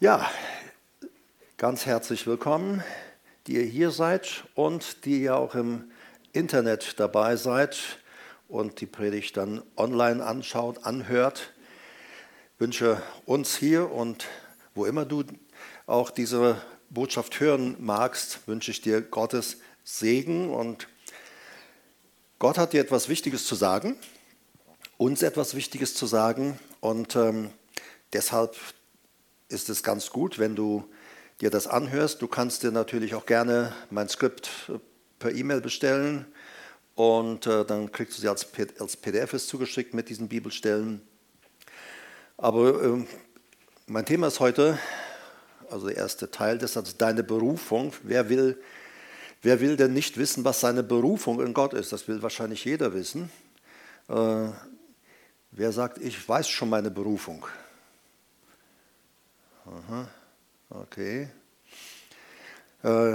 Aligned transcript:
Ja, 0.00 0.28
ganz 1.56 1.86
herzlich 1.86 2.26
willkommen, 2.26 2.82
die 3.46 3.54
ihr 3.54 3.62
hier 3.62 3.92
seid 3.92 4.42
und 4.56 5.04
die 5.04 5.22
ihr 5.22 5.36
auch 5.36 5.54
im 5.54 5.84
Internet 6.32 6.98
dabei 6.98 7.36
seid 7.36 8.00
und 8.48 8.80
die 8.80 8.86
Predigt 8.86 9.36
dann 9.36 9.62
online 9.76 10.26
anschaut, 10.26 10.84
anhört. 10.84 11.52
Ich 12.54 12.60
wünsche 12.60 13.00
uns 13.24 13.56
hier 13.56 13.92
und 13.92 14.26
wo 14.74 14.84
immer 14.84 15.04
du 15.04 15.22
auch 15.86 16.10
diese 16.10 16.60
Botschaft 16.90 17.38
hören 17.38 17.76
magst, 17.78 18.48
wünsche 18.48 18.72
ich 18.72 18.80
dir 18.80 19.00
Gottes 19.00 19.58
Segen 19.84 20.50
und 20.50 20.88
Gott 22.40 22.58
hat 22.58 22.72
dir 22.72 22.80
etwas 22.80 23.08
Wichtiges 23.08 23.46
zu 23.46 23.54
sagen, 23.54 23.96
uns 24.96 25.22
etwas 25.22 25.54
Wichtiges 25.54 25.94
zu 25.94 26.06
sagen 26.06 26.58
und 26.80 27.14
ähm, 27.14 27.52
deshalb 28.12 28.56
ist 29.48 29.68
es 29.68 29.82
ganz 29.82 30.10
gut, 30.10 30.38
wenn 30.38 30.56
du 30.56 30.84
dir 31.40 31.50
das 31.50 31.66
anhörst. 31.66 32.22
Du 32.22 32.28
kannst 32.28 32.62
dir 32.62 32.70
natürlich 32.70 33.14
auch 33.14 33.26
gerne 33.26 33.72
mein 33.90 34.08
Skript 34.08 34.50
äh, 34.68 34.78
per 35.18 35.34
E-Mail 35.34 35.60
bestellen 35.60 36.26
und 36.94 37.46
äh, 37.46 37.64
dann 37.64 37.90
kriegst 37.92 38.16
du 38.16 38.22
sie 38.22 38.28
als, 38.28 38.46
als 38.78 38.96
PDF 38.96 39.36
zugeschickt 39.46 39.94
mit 39.94 40.08
diesen 40.08 40.28
Bibelstellen. 40.28 41.02
Aber 42.36 42.82
äh, 42.82 43.04
mein 43.86 44.06
Thema 44.06 44.28
ist 44.28 44.40
heute, 44.40 44.78
also 45.70 45.86
der 45.88 45.96
erste 45.96 46.30
Teil 46.30 46.58
des 46.58 46.74
Satzes, 46.74 46.96
deine 46.96 47.22
Berufung. 47.22 47.92
Wer 48.02 48.28
will, 48.28 48.60
wer 49.42 49.60
will 49.60 49.76
denn 49.76 49.92
nicht 49.92 50.16
wissen, 50.16 50.44
was 50.44 50.60
seine 50.60 50.82
Berufung 50.82 51.40
in 51.44 51.52
Gott 51.52 51.74
ist? 51.74 51.92
Das 51.92 52.08
will 52.08 52.22
wahrscheinlich 52.22 52.64
jeder 52.64 52.94
wissen. 52.94 53.30
Äh, 54.08 54.48
wer 55.50 55.72
sagt, 55.72 55.98
ich 55.98 56.28
weiß 56.28 56.48
schon 56.48 56.70
meine 56.70 56.90
Berufung? 56.90 57.46
Aha, 59.66 60.06
okay. 60.68 61.30
Äh, 62.82 63.14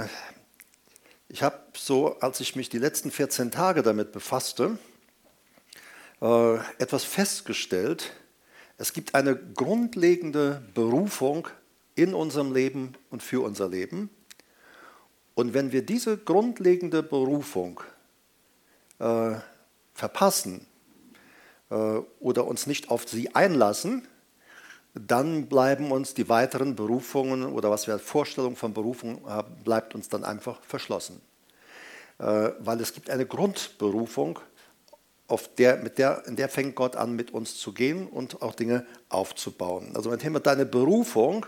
ich 1.28 1.44
habe 1.44 1.60
so, 1.74 2.18
als 2.18 2.40
ich 2.40 2.56
mich 2.56 2.68
die 2.68 2.78
letzten 2.78 3.12
14 3.12 3.52
Tage 3.52 3.84
damit 3.84 4.10
befasste, 4.10 4.76
äh, 6.20 6.54
etwas 6.78 7.04
festgestellt. 7.04 8.10
Es 8.78 8.92
gibt 8.92 9.14
eine 9.14 9.36
grundlegende 9.36 10.60
Berufung 10.74 11.46
in 11.94 12.14
unserem 12.14 12.52
Leben 12.52 12.94
und 13.10 13.22
für 13.22 13.44
unser 13.44 13.68
Leben. 13.68 14.10
Und 15.36 15.54
wenn 15.54 15.70
wir 15.70 15.86
diese 15.86 16.18
grundlegende 16.18 17.04
Berufung 17.04 17.80
äh, 18.98 19.36
verpassen 19.94 20.66
äh, 21.70 21.74
oder 22.18 22.48
uns 22.48 22.66
nicht 22.66 22.90
auf 22.90 23.08
sie 23.08 23.36
einlassen, 23.36 24.08
dann 24.94 25.46
bleiben 25.46 25.92
uns 25.92 26.14
die 26.14 26.28
weiteren 26.28 26.74
Berufungen 26.74 27.44
oder 27.44 27.70
was 27.70 27.86
wir 27.86 27.94
als 27.94 28.02
Vorstellung 28.02 28.56
von 28.56 28.74
Berufung 28.74 29.28
haben, 29.28 29.54
bleibt 29.62 29.94
uns 29.94 30.08
dann 30.08 30.24
einfach 30.24 30.62
verschlossen. 30.62 31.20
Äh, 32.18 32.50
weil 32.58 32.80
es 32.80 32.92
gibt 32.92 33.10
eine 33.10 33.26
Grundberufung, 33.26 34.40
auf 35.28 35.48
der, 35.54 35.76
mit 35.76 35.98
der, 35.98 36.26
in 36.26 36.34
der 36.34 36.48
fängt 36.48 36.74
Gott 36.74 36.96
an, 36.96 37.14
mit 37.14 37.32
uns 37.32 37.56
zu 37.56 37.72
gehen 37.72 38.08
und 38.08 38.42
auch 38.42 38.54
Dinge 38.54 38.84
aufzubauen. 39.08 39.92
Also 39.94 40.10
mein 40.10 40.18
Thema, 40.18 40.40
deine 40.40 40.66
Berufung, 40.66 41.46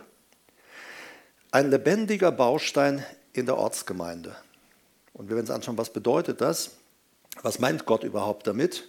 ein 1.51 1.69
lebendiger 1.69 2.31
Baustein 2.31 3.05
in 3.33 3.47
der 3.47 3.59
Ortsgemeinde. 3.59 4.37
Und 5.13 5.29
wir 5.29 5.37
werden 5.37 5.47
uns 5.47 5.51
anschauen, 5.51 5.77
was 5.77 5.93
bedeutet 5.93 6.41
das? 6.41 6.77
Was 7.43 7.59
meint 7.59 7.85
Gott 7.85 8.05
überhaupt 8.05 8.47
damit? 8.47 8.89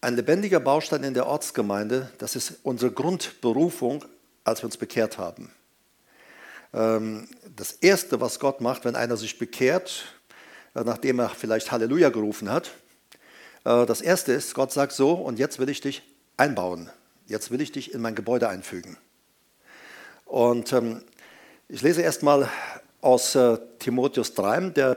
Ein 0.00 0.14
lebendiger 0.14 0.60
Baustein 0.60 1.02
in 1.02 1.12
der 1.12 1.26
Ortsgemeinde, 1.26 2.12
das 2.18 2.36
ist 2.36 2.60
unsere 2.62 2.92
Grundberufung, 2.92 4.04
als 4.44 4.62
wir 4.62 4.66
uns 4.66 4.76
bekehrt 4.76 5.18
haben. 5.18 5.50
Ähm, 6.72 7.26
das 7.56 7.72
Erste, 7.72 8.20
was 8.20 8.38
Gott 8.38 8.60
macht, 8.60 8.84
wenn 8.84 8.94
einer 8.94 9.16
sich 9.16 9.38
bekehrt, 9.38 10.04
äh, 10.76 10.84
nachdem 10.84 11.18
er 11.18 11.30
vielleicht 11.30 11.72
Halleluja 11.72 12.10
gerufen 12.10 12.48
hat, 12.48 12.70
äh, 13.64 13.86
das 13.86 14.00
Erste 14.00 14.32
ist, 14.32 14.54
Gott 14.54 14.70
sagt 14.70 14.92
so, 14.92 15.14
und 15.14 15.40
jetzt 15.40 15.58
will 15.58 15.68
ich 15.68 15.80
dich 15.80 16.02
einbauen. 16.36 16.90
Jetzt 17.26 17.50
will 17.50 17.60
ich 17.60 17.72
dich 17.72 17.92
in 17.92 18.00
mein 18.00 18.14
Gebäude 18.14 18.48
einfügen. 18.48 18.96
Und 20.26 20.72
ähm, 20.72 21.02
ich 21.66 21.82
lese 21.82 22.02
erstmal 22.02 22.48
aus 23.00 23.34
äh, 23.34 23.58
Timotheus 23.80 24.34
3. 24.34 24.70
Der 24.70 24.96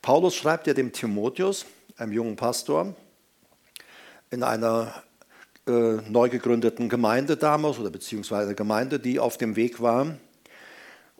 Paulus 0.00 0.36
schreibt 0.36 0.68
ja 0.68 0.74
dem 0.74 0.92
Timotheus, 0.92 1.66
einem 1.96 2.12
jungen 2.12 2.36
Pastor, 2.36 2.94
in 4.30 4.42
einer 4.42 4.92
äh, 5.68 5.98
neu 6.08 6.28
gegründeten 6.28 6.88
Gemeinde 6.88 7.36
damals 7.36 7.78
oder 7.78 7.90
beziehungsweise 7.90 8.54
Gemeinde, 8.54 8.98
die 8.98 9.18
auf 9.18 9.36
dem 9.36 9.56
Weg 9.56 9.80
war. 9.80 10.18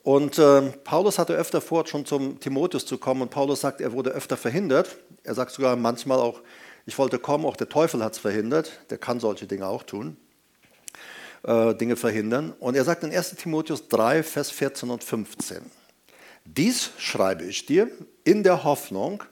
Und 0.02 0.38
äh, 0.38 0.62
Paulus 0.84 1.18
hatte 1.18 1.34
öfter 1.34 1.60
vor, 1.60 1.86
schon 1.86 2.06
zum 2.06 2.40
Timotheus 2.40 2.86
zu 2.86 2.98
kommen. 2.98 3.22
Und 3.22 3.30
Paulus 3.30 3.60
sagt, 3.60 3.80
er 3.80 3.92
wurde 3.92 4.10
öfter 4.10 4.36
verhindert. 4.36 4.96
Er 5.22 5.34
sagt 5.34 5.52
sogar 5.52 5.76
manchmal 5.76 6.18
auch, 6.18 6.40
ich 6.86 6.96
wollte 6.98 7.18
kommen, 7.18 7.44
auch 7.44 7.56
der 7.56 7.68
Teufel 7.68 8.02
hat 8.02 8.14
es 8.14 8.18
verhindert. 8.18 8.72
Der 8.88 8.96
kann 8.96 9.20
solche 9.20 9.46
Dinge 9.46 9.66
auch 9.66 9.82
tun, 9.82 10.16
äh, 11.42 11.74
Dinge 11.74 11.96
verhindern. 11.96 12.54
Und 12.58 12.74
er 12.74 12.84
sagt 12.84 13.04
in 13.04 13.12
1 13.12 13.34
Timotheus 13.36 13.88
3, 13.88 14.22
Vers 14.22 14.50
14 14.50 14.88
und 14.88 15.04
15, 15.04 15.58
dies 16.46 16.90
schreibe 16.96 17.44
ich 17.44 17.66
dir 17.66 17.90
in 18.24 18.42
der 18.42 18.64
Hoffnung, 18.64 19.22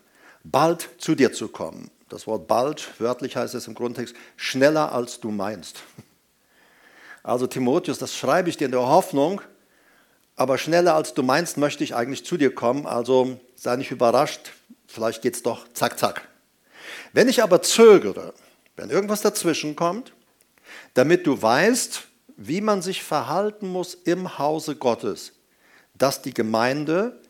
bald 0.44 0.90
zu 0.98 1.14
dir 1.14 1.32
zu 1.32 1.48
kommen 1.48 1.90
das 2.08 2.26
Wort 2.26 2.46
bald, 2.46 3.00
wörtlich 3.00 3.36
heißt 3.36 3.54
es 3.54 3.66
im 3.66 3.74
Grundtext, 3.74 4.14
schneller 4.36 4.92
als 4.92 5.20
du 5.20 5.30
meinst. 5.30 5.82
Also 7.22 7.46
Timotheus, 7.46 7.98
das 7.98 8.14
schreibe 8.14 8.48
ich 8.48 8.56
dir 8.56 8.66
in 8.66 8.70
der 8.70 8.86
Hoffnung, 8.86 9.40
aber 10.36 10.58
schneller 10.58 10.94
als 10.94 11.14
du 11.14 11.22
meinst, 11.22 11.56
möchte 11.56 11.82
ich 11.82 11.94
eigentlich 11.94 12.24
zu 12.24 12.36
dir 12.36 12.54
kommen. 12.54 12.86
Also 12.86 13.40
sei 13.56 13.76
nicht 13.76 13.90
überrascht, 13.90 14.52
vielleicht 14.86 15.22
geht 15.22 15.34
es 15.34 15.42
doch 15.42 15.66
zack, 15.72 15.98
zack. 15.98 16.28
Wenn 17.12 17.28
ich 17.28 17.42
aber 17.42 17.62
zögere, 17.62 18.34
wenn 18.76 18.90
irgendwas 18.90 19.22
dazwischen 19.22 19.74
kommt, 19.74 20.12
damit 20.94 21.26
du 21.26 21.40
weißt, 21.40 22.04
wie 22.36 22.60
man 22.60 22.82
sich 22.82 23.02
verhalten 23.02 23.68
muss 23.68 23.94
im 23.94 24.38
Hause 24.38 24.76
Gottes, 24.76 25.32
dass 25.94 26.22
die 26.22 26.34
Gemeinde 26.34 27.20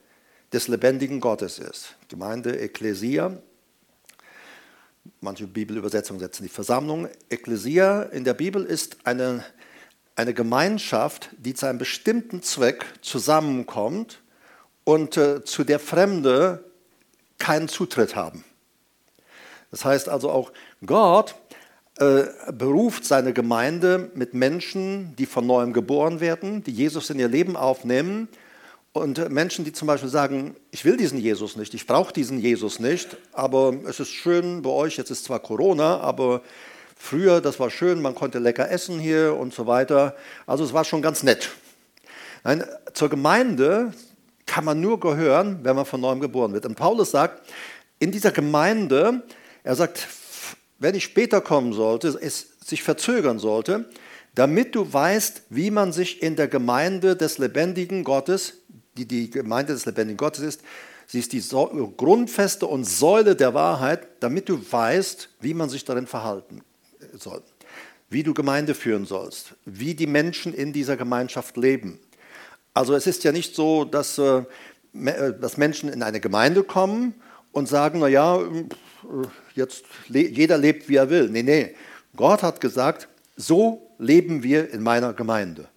des 0.52 0.68
lebendigen 0.68 1.20
Gottes 1.20 1.58
ist. 1.58 1.94
Gemeinde, 2.08 2.58
Ekklesia, 2.58 3.38
manche 5.20 5.46
Bibelübersetzungen 5.46 6.20
setzen 6.20 6.42
die 6.42 6.48
Versammlung. 6.48 7.08
Ekklesia 7.28 8.02
in 8.02 8.24
der 8.24 8.34
Bibel 8.34 8.64
ist 8.64 8.98
eine, 9.04 9.44
eine 10.14 10.34
Gemeinschaft, 10.34 11.30
die 11.38 11.54
zu 11.54 11.66
einem 11.66 11.78
bestimmten 11.78 12.42
Zweck 12.42 12.86
zusammenkommt 13.02 14.22
und 14.84 15.16
äh, 15.16 15.44
zu 15.44 15.64
der 15.64 15.78
Fremde 15.78 16.64
keinen 17.38 17.68
Zutritt 17.68 18.16
haben. 18.16 18.44
Das 19.70 19.84
heißt 19.84 20.08
also 20.08 20.30
auch, 20.30 20.52
Gott 20.84 21.34
äh, 21.98 22.24
beruft 22.52 23.04
seine 23.04 23.32
Gemeinde 23.32 24.10
mit 24.14 24.34
Menschen, 24.34 25.16
die 25.16 25.26
von 25.26 25.46
neuem 25.46 25.72
geboren 25.72 26.20
werden, 26.20 26.62
die 26.62 26.72
Jesus 26.72 27.10
in 27.10 27.18
ihr 27.18 27.28
Leben 27.28 27.56
aufnehmen 27.56 28.28
und 28.96 29.30
Menschen, 29.30 29.64
die 29.64 29.72
zum 29.72 29.88
Beispiel 29.88 30.08
sagen, 30.08 30.56
ich 30.70 30.84
will 30.84 30.96
diesen 30.96 31.18
Jesus 31.18 31.56
nicht, 31.56 31.74
ich 31.74 31.86
brauche 31.86 32.12
diesen 32.12 32.38
Jesus 32.38 32.78
nicht, 32.78 33.16
aber 33.32 33.74
es 33.86 34.00
ist 34.00 34.10
schön 34.10 34.62
bei 34.62 34.70
euch, 34.70 34.96
jetzt 34.96 35.10
ist 35.10 35.24
zwar 35.24 35.40
Corona, 35.40 36.00
aber 36.00 36.42
früher, 36.96 37.40
das 37.40 37.60
war 37.60 37.70
schön, 37.70 38.02
man 38.02 38.14
konnte 38.14 38.38
lecker 38.38 38.70
essen 38.70 38.98
hier 38.98 39.36
und 39.36 39.54
so 39.54 39.66
weiter. 39.66 40.16
Also 40.46 40.64
es 40.64 40.72
war 40.72 40.84
schon 40.84 41.02
ganz 41.02 41.22
nett. 41.22 41.50
Nein, 42.44 42.64
zur 42.94 43.08
Gemeinde 43.08 43.92
kann 44.46 44.64
man 44.64 44.80
nur 44.80 45.00
gehören, 45.00 45.60
wenn 45.62 45.76
man 45.76 45.84
von 45.84 46.00
neuem 46.00 46.20
geboren 46.20 46.52
wird. 46.52 46.66
Und 46.66 46.76
Paulus 46.76 47.10
sagt, 47.10 47.42
in 47.98 48.12
dieser 48.12 48.30
Gemeinde, 48.30 49.22
er 49.64 49.74
sagt, 49.74 50.06
wenn 50.78 50.94
ich 50.94 51.04
später 51.04 51.40
kommen 51.40 51.72
sollte, 51.72 52.08
es 52.08 52.48
sich 52.64 52.82
verzögern 52.82 53.38
sollte, 53.38 53.86
damit 54.36 54.74
du 54.74 54.92
weißt, 54.92 55.44
wie 55.48 55.70
man 55.70 55.92
sich 55.92 56.22
in 56.22 56.36
der 56.36 56.46
Gemeinde 56.46 57.16
des 57.16 57.38
lebendigen 57.38 58.04
Gottes 58.04 58.58
die 58.96 59.06
die 59.06 59.30
Gemeinde 59.30 59.72
des 59.72 59.86
lebendigen 59.86 60.16
Gottes 60.16 60.42
ist. 60.42 60.62
Sie 61.06 61.20
ist 61.20 61.32
die 61.32 61.42
Grundfeste 61.96 62.66
und 62.66 62.84
Säule 62.84 63.36
der 63.36 63.54
Wahrheit, 63.54 64.08
damit 64.20 64.48
du 64.48 64.60
weißt, 64.70 65.28
wie 65.40 65.54
man 65.54 65.68
sich 65.68 65.84
darin 65.84 66.06
verhalten 66.06 66.62
soll, 67.12 67.42
wie 68.10 68.24
du 68.24 68.34
Gemeinde 68.34 68.74
führen 68.74 69.06
sollst, 69.06 69.54
wie 69.64 69.94
die 69.94 70.08
Menschen 70.08 70.52
in 70.52 70.72
dieser 70.72 70.96
Gemeinschaft 70.96 71.56
leben. 71.56 72.00
Also 72.74 72.94
es 72.94 73.06
ist 73.06 73.24
ja 73.24 73.32
nicht 73.32 73.54
so, 73.54 73.84
dass, 73.84 74.18
äh, 74.18 74.42
äh, 74.92 75.38
dass 75.40 75.56
Menschen 75.56 75.88
in 75.88 76.02
eine 76.02 76.20
Gemeinde 76.20 76.64
kommen 76.64 77.14
und 77.52 77.68
sagen, 77.68 78.00
naja, 78.00 78.38
äh, 78.40 78.66
jetzt 79.54 79.84
jeder 80.08 80.58
lebt, 80.58 80.88
wie 80.88 80.96
er 80.96 81.08
will. 81.08 81.30
Nee, 81.30 81.42
nee. 81.42 81.74
Gott 82.16 82.42
hat 82.42 82.60
gesagt, 82.60 83.08
so 83.36 83.90
leben 83.98 84.42
wir 84.42 84.70
in 84.70 84.82
meiner 84.82 85.12
Gemeinde. 85.12 85.68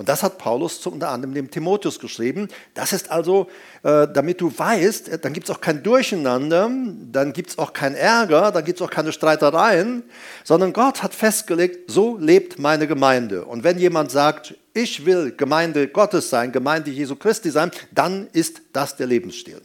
Und 0.00 0.08
das 0.08 0.22
hat 0.22 0.38
Paulus 0.38 0.86
unter 0.86 1.10
anderem 1.10 1.34
dem 1.34 1.50
Timotheus 1.50 2.00
geschrieben. 2.00 2.48
Das 2.72 2.94
ist 2.94 3.10
also, 3.10 3.48
äh, 3.82 4.08
damit 4.08 4.40
du 4.40 4.50
weißt, 4.50 5.10
äh, 5.10 5.18
dann 5.18 5.34
gibt 5.34 5.50
es 5.50 5.54
auch 5.54 5.60
kein 5.60 5.82
Durcheinander, 5.82 6.70
dann 7.12 7.34
gibt 7.34 7.50
es 7.50 7.58
auch 7.58 7.74
keinen 7.74 7.96
Ärger, 7.96 8.50
dann 8.50 8.64
gibt 8.64 8.80
es 8.80 8.86
auch 8.86 8.90
keine 8.90 9.12
Streitereien, 9.12 10.02
sondern 10.42 10.72
Gott 10.72 11.02
hat 11.02 11.14
festgelegt, 11.14 11.90
so 11.90 12.16
lebt 12.16 12.58
meine 12.58 12.86
Gemeinde. 12.86 13.44
Und 13.44 13.62
wenn 13.62 13.78
jemand 13.78 14.10
sagt, 14.10 14.54
ich 14.72 15.04
will 15.04 15.34
Gemeinde 15.36 15.86
Gottes 15.86 16.30
sein, 16.30 16.50
Gemeinde 16.50 16.90
Jesu 16.90 17.14
Christi 17.14 17.50
sein, 17.50 17.70
dann 17.90 18.28
ist 18.32 18.62
das 18.72 18.96
der 18.96 19.06
Lebensstil. 19.06 19.60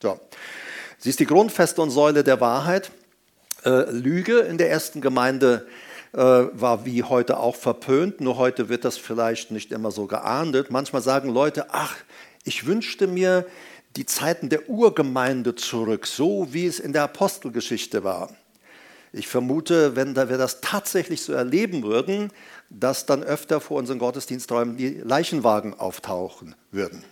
So. 0.00 0.18
Sie 0.96 1.10
ist 1.10 1.20
die 1.20 1.26
Grundfeste 1.26 1.82
und 1.82 1.90
Säule 1.90 2.24
der 2.24 2.40
Wahrheit. 2.40 2.90
Äh, 3.62 3.90
Lüge 3.90 4.38
in 4.38 4.56
der 4.56 4.70
ersten 4.70 5.02
Gemeinde 5.02 5.66
war 6.16 6.86
wie 6.86 7.02
heute 7.02 7.38
auch 7.38 7.56
verpönt, 7.56 8.22
nur 8.22 8.38
heute 8.38 8.70
wird 8.70 8.86
das 8.86 8.96
vielleicht 8.96 9.50
nicht 9.50 9.70
immer 9.70 9.90
so 9.90 10.06
geahndet. 10.06 10.70
Manchmal 10.70 11.02
sagen 11.02 11.28
Leute, 11.28 11.66
ach, 11.70 11.94
ich 12.44 12.66
wünschte 12.66 13.06
mir 13.06 13.44
die 13.96 14.06
Zeiten 14.06 14.48
der 14.48 14.68
Urgemeinde 14.70 15.54
zurück, 15.54 16.06
so 16.06 16.48
wie 16.52 16.66
es 16.66 16.80
in 16.80 16.92
der 16.92 17.02
Apostelgeschichte 17.02 18.04
war. 18.04 18.30
Ich 19.12 19.28
vermute, 19.28 19.96
wenn 19.96 20.14
wir 20.14 20.38
das 20.38 20.60
tatsächlich 20.60 21.22
so 21.22 21.32
erleben 21.32 21.82
würden, 21.82 22.30
dass 22.68 23.06
dann 23.06 23.22
öfter 23.22 23.60
vor 23.60 23.78
unseren 23.78 23.98
Gottesdiensträumen 23.98 24.76
die 24.76 25.00
Leichenwagen 25.02 25.74
auftauchen 25.74 26.54
würden. 26.70 27.04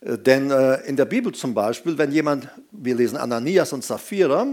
Äh, 0.00 0.18
denn 0.18 0.50
äh, 0.50 0.82
in 0.86 0.96
der 0.96 1.06
Bibel 1.06 1.32
zum 1.32 1.54
Beispiel, 1.54 1.98
wenn 1.98 2.12
jemand, 2.12 2.48
wir 2.70 2.94
lesen 2.94 3.16
Ananias 3.16 3.72
und 3.72 3.82
Sapphira, 3.82 4.46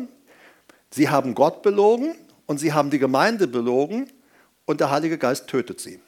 sie 0.89 1.09
haben 1.09 1.35
Gott 1.35 1.61
belogen 1.61 2.15
und 2.45 2.59
sie 2.59 2.73
haben 2.73 2.89
die 2.89 2.99
Gemeinde 2.99 3.47
belogen 3.47 4.11
und 4.65 4.79
der 4.79 4.91
Heilige 4.91 5.17
Geist 5.17 5.47
tötet 5.47 5.79
sie. 5.79 5.99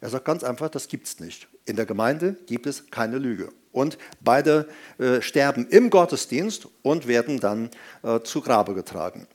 Er 0.00 0.10
sagt 0.10 0.24
ganz 0.24 0.44
einfach, 0.44 0.68
das 0.68 0.88
gibt 0.88 1.06
es 1.06 1.18
nicht. 1.20 1.48
In 1.64 1.76
der 1.76 1.86
Gemeinde 1.86 2.36
gibt 2.46 2.66
es 2.66 2.90
keine 2.90 3.18
Lüge. 3.18 3.50
Und 3.72 3.98
beide 4.20 4.68
äh, 4.98 5.20
sterben 5.20 5.66
im 5.68 5.90
Gottesdienst 5.90 6.68
und 6.82 7.06
werden 7.06 7.40
dann 7.40 7.70
äh, 8.02 8.20
zu 8.20 8.40
Grabe 8.40 8.74
getragen. 8.74 9.26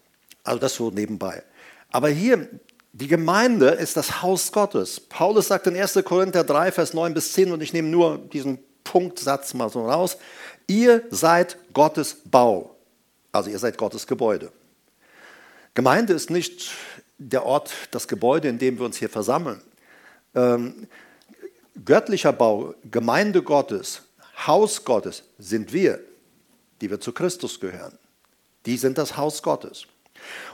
Also 0.44 0.60
das 0.60 0.76
so 0.76 0.90
nebenbei. 0.90 1.44
Aber 1.92 2.10
hier, 2.10 2.50
die 2.94 3.08
Gemeinde 3.08 3.70
ist 3.70 3.98
das 3.98 4.22
Haus 4.22 4.52
Gottes. 4.52 5.00
Paulus 5.00 5.48
sagt 5.48 5.68
in 5.68 5.76
1. 5.76 6.00
Korinther 6.06 6.44
3, 6.44 6.72
Vers 6.72 6.94
9 6.94 7.14
bis 7.14 7.34
10, 7.34 7.52
und 7.52 7.62
ich 7.62 7.74
nehme 7.74 7.90
nur 7.90 8.18
diesen 8.18 8.60
Punktsatz 8.84 9.54
mal 9.54 9.70
so 9.70 9.88
raus, 9.88 10.18
ihr 10.68 11.04
seid 11.10 11.58
Gottes 11.74 12.16
Bau. 12.26 12.76
Also 13.32 13.50
ihr 13.50 13.60
seid 13.60 13.78
Gottes 13.78 14.08
Gebäude. 14.08 14.52
Gemeinde 15.74 16.14
ist 16.14 16.30
nicht 16.30 16.72
der 17.18 17.46
Ort, 17.46 17.72
das 17.92 18.08
Gebäude, 18.08 18.48
in 18.48 18.60
dem 18.60 18.78
wir 18.78 18.86
uns 18.86 18.98
hier 18.98 19.10
versammeln. 19.10 19.62
Ähm, 20.36 20.88
göttlicher 21.86 22.34
Bau, 22.34 22.76
Gemeinde 22.90 23.42
Gottes, 23.42 24.04
Haus 24.46 24.84
Gottes 24.84 25.24
sind 25.38 25.74
wir, 25.74 26.00
die 26.82 26.90
wir 26.90 27.00
zu 27.00 27.12
Christus 27.12 27.60
gehören. 27.60 27.98
Die 28.66 28.78
sind 28.78 28.98
das 28.98 29.18
Haus 29.18 29.44
Gottes. 29.44 29.86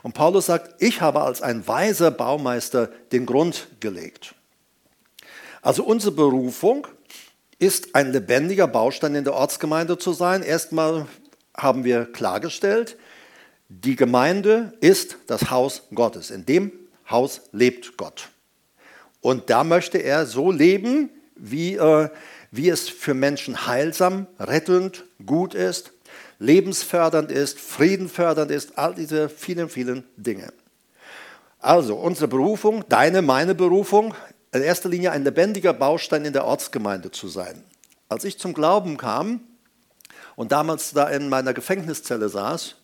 Und 0.04 0.14
Paulus 0.14 0.48
sagt, 0.48 0.82
ich 0.82 1.02
habe 1.02 1.22
als 1.22 1.42
ein 1.42 1.68
weiser 1.68 2.12
Baumeister 2.12 2.88
den 3.12 3.26
Grund 3.26 3.68
gelegt. 3.80 4.36
Also 5.62 5.84
unsere 5.84 6.14
Berufung 6.14 6.88
ist 7.60 7.94
ein 7.94 8.14
lebendiger 8.14 8.68
Baustein 8.68 9.16
in 9.16 9.26
der 9.26 9.34
Ortsgemeinde 9.34 9.98
zu 9.98 10.14
sein. 10.14 10.42
Erstmal 10.44 11.08
haben 11.56 11.84
wir 11.84 12.06
klargestellt, 12.06 12.98
die 13.70 13.96
Gemeinde 13.96 14.74
ist 14.82 15.18
das 15.28 15.52
Haus 15.52 15.84
Gottes. 15.94 16.32
In 16.32 16.46
dem 16.46 16.72
Haus 17.10 17.42
lebt 17.52 17.98
Gott. 17.98 18.30
Und 19.22 19.50
da 19.50 19.64
möchte 19.64 20.00
er 20.00 20.26
so 20.26 20.52
leben, 20.52 21.10
wie, 21.36 21.76
äh, 21.76 22.10
wie 22.52 22.70
es 22.70 22.90
für 22.90 23.14
Menschen 23.14 23.68
heilsam, 23.68 24.28
rettend, 24.40 25.06
gut 25.26 25.54
ist, 25.54 25.94
lebensfördernd 26.40 27.32
ist, 27.32 27.60
friedenfördernd 27.60 28.50
ist, 28.50 28.78
all 28.78 28.96
diese 28.96 29.30
vielen, 29.30 29.70
vielen 29.70 30.04
Dinge. 30.18 30.52
Also 31.60 31.96
unsere 31.96 32.28
Berufung, 32.28 32.86
deine, 32.90 33.22
meine 33.22 33.54
Berufung, 33.54 34.16
in 34.52 34.64
erster 34.64 34.90
Linie 34.90 35.12
ein 35.12 35.24
lebendiger 35.24 35.74
Baustein 35.74 36.26
in 36.26 36.34
der 36.34 36.46
Ortsgemeinde 36.46 37.12
zu 37.12 37.28
sein. 37.28 37.64
Als 38.08 38.24
ich 38.24 38.40
zum 38.40 38.54
Glauben 38.54 38.98
kam 38.98 39.42
und 40.36 40.52
damals 40.52 40.92
da 40.92 41.08
in 41.10 41.30
meiner 41.30 41.54
Gefängniszelle 41.54 42.30
saß, 42.30 42.79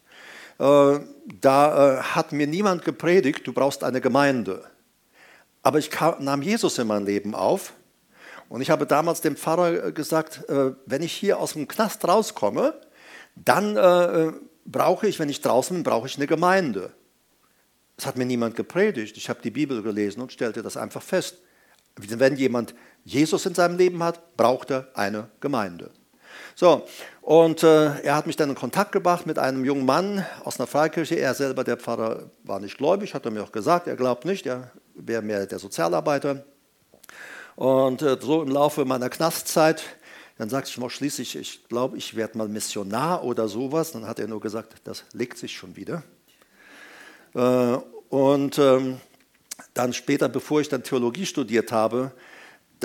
da 0.58 2.00
äh, 2.00 2.02
hat 2.02 2.32
mir 2.32 2.48
niemand 2.48 2.86
gepredigt, 2.86 3.46
du 3.46 3.54
brauchst 3.54 3.84
eine 3.84 4.02
Gemeinde. 4.02 4.64
Aber 5.64 5.80
ich 5.80 5.90
nahm 6.20 6.42
Jesus 6.42 6.78
in 6.78 6.88
mein 6.88 7.06
Leben 7.06 7.36
auf 7.36 7.74
und 8.50 8.62
ich 8.62 8.70
habe 8.70 8.86
damals 8.86 9.22
dem 9.22 9.36
Pfarrer 9.36 9.88
äh, 9.88 9.92
gesagt, 9.92 10.44
wenn 10.48 11.02
ich 11.02 11.14
hier 11.14 11.40
aus 11.40 11.54
dem 11.54 11.68
Knast 11.68 12.08
rauskomme, 12.08 12.80
dann 13.36 13.76
brauche 14.66 15.08
ich, 15.08 15.20
wenn 15.20 15.30
ich 15.30 15.42
draußen 15.42 15.76
bin, 15.76 15.84
brauche 15.84 16.08
ich 16.08 16.16
eine 16.18 16.28
Gemeinde. 16.28 16.92
Das 17.98 18.06
hat 18.06 18.18
mir 18.18 18.26
niemand 18.26 18.56
gepredigt. 18.56 19.18
Ich 19.18 19.30
habe 19.30 19.42
die 19.42 19.52
Bibel 19.52 19.82
gelesen 19.82 20.22
und 20.22 20.32
stellte 20.32 20.62
das 20.62 20.78
einfach 20.78 21.02
fest. 21.02 21.40
Wenn 21.96 22.36
jemand 22.36 22.76
Jesus 23.04 23.46
in 23.46 23.56
seinem 23.56 23.78
Leben 23.78 24.04
hat, 24.04 24.36
braucht 24.36 24.72
er 24.72 24.90
eine 24.96 25.30
Gemeinde. 25.40 25.92
So, 26.56 26.88
und 27.22 27.64
äh, 27.64 28.00
er 28.02 28.16
hat 28.16 28.28
mich 28.28 28.36
dann 28.36 28.50
in 28.50 28.56
Kontakt 28.56 28.92
gebracht 28.92 29.26
mit 29.26 29.40
einem 29.40 29.66
jungen 29.66 29.86
Mann 29.86 30.26
aus 30.44 30.60
einer 30.60 30.68
Freikirche. 30.68 31.16
Er 31.16 31.34
selber, 31.34 31.64
der 31.64 31.78
Pfarrer, 31.78 32.30
war 32.44 32.60
nicht 32.60 32.78
gläubig, 32.78 33.14
hat 33.14 33.26
er 33.26 33.32
mir 33.32 33.44
auch 33.44 33.52
gesagt. 33.52 33.88
Er 33.88 33.96
glaubt 33.96 34.26
nicht, 34.26 34.46
er 34.46 34.72
wäre 34.94 35.22
mehr 35.22 35.46
der 35.46 35.60
Sozialarbeiter. 35.60 36.46
Und 37.56 38.02
äh, 38.02 38.18
so 38.20 38.42
im 38.42 38.50
Laufe 38.50 38.86
meiner 38.86 39.10
Knastzeit, 39.10 39.84
dann 40.38 40.50
sagte 40.50 40.70
ich 40.70 40.78
mal 40.78 40.90
schließlich, 40.90 41.38
ich 41.38 41.68
glaube, 41.68 41.98
ich 41.98 42.16
werde 42.16 42.38
mal 42.38 42.48
Missionar 42.48 43.24
oder 43.24 43.48
sowas. 43.48 43.94
Dann 43.94 44.06
hat 44.06 44.20
er 44.20 44.28
nur 44.28 44.42
gesagt, 44.42 44.76
das 44.84 45.04
legt 45.14 45.38
sich 45.38 45.56
schon 45.56 45.76
wieder. 45.76 46.04
Äh, 47.34 47.78
und 48.10 48.60
ähm, 48.60 49.00
dann 49.74 49.94
später, 49.94 50.30
bevor 50.30 50.62
ich 50.62 50.70
dann 50.70 50.84
Theologie 50.84 51.26
studiert 51.26 51.72
habe, 51.72 52.12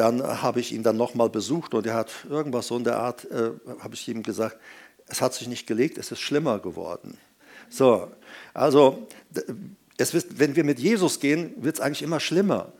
dann 0.01 0.43
habe 0.43 0.61
ich 0.61 0.73
ihn 0.73 0.83
dann 0.83 0.97
nochmal 0.97 1.29
besucht 1.29 1.75
und 1.75 1.87
er 1.87 1.95
hat 1.95 2.11
irgendwas 2.29 2.69
so 2.69 2.77
in 2.77 2.85
der 2.85 2.97
Art, 2.99 3.31
äh, 3.31 3.51
habe 3.81 3.95
ich 3.95 4.09
ihm 4.09 4.23
gesagt, 4.23 4.57
es 5.07 5.21
hat 5.21 5.35
sich 5.35 5.47
nicht 5.47 5.67
gelegt, 5.67 5.99
es 5.99 6.11
ist 6.11 6.21
schlimmer 6.21 6.59
geworden. 6.59 7.19
So, 7.69 8.11
also 8.55 9.07
wird, 9.31 10.39
wenn 10.39 10.57
wir 10.57 10.65
mit 10.65 10.79
Jesus 10.79 11.21
gehen, 11.21 11.53
wird 11.59 11.77
es 11.77 11.81
eigentlich 11.81 12.03
immer 12.03 12.19
schlimmer. 12.19 12.73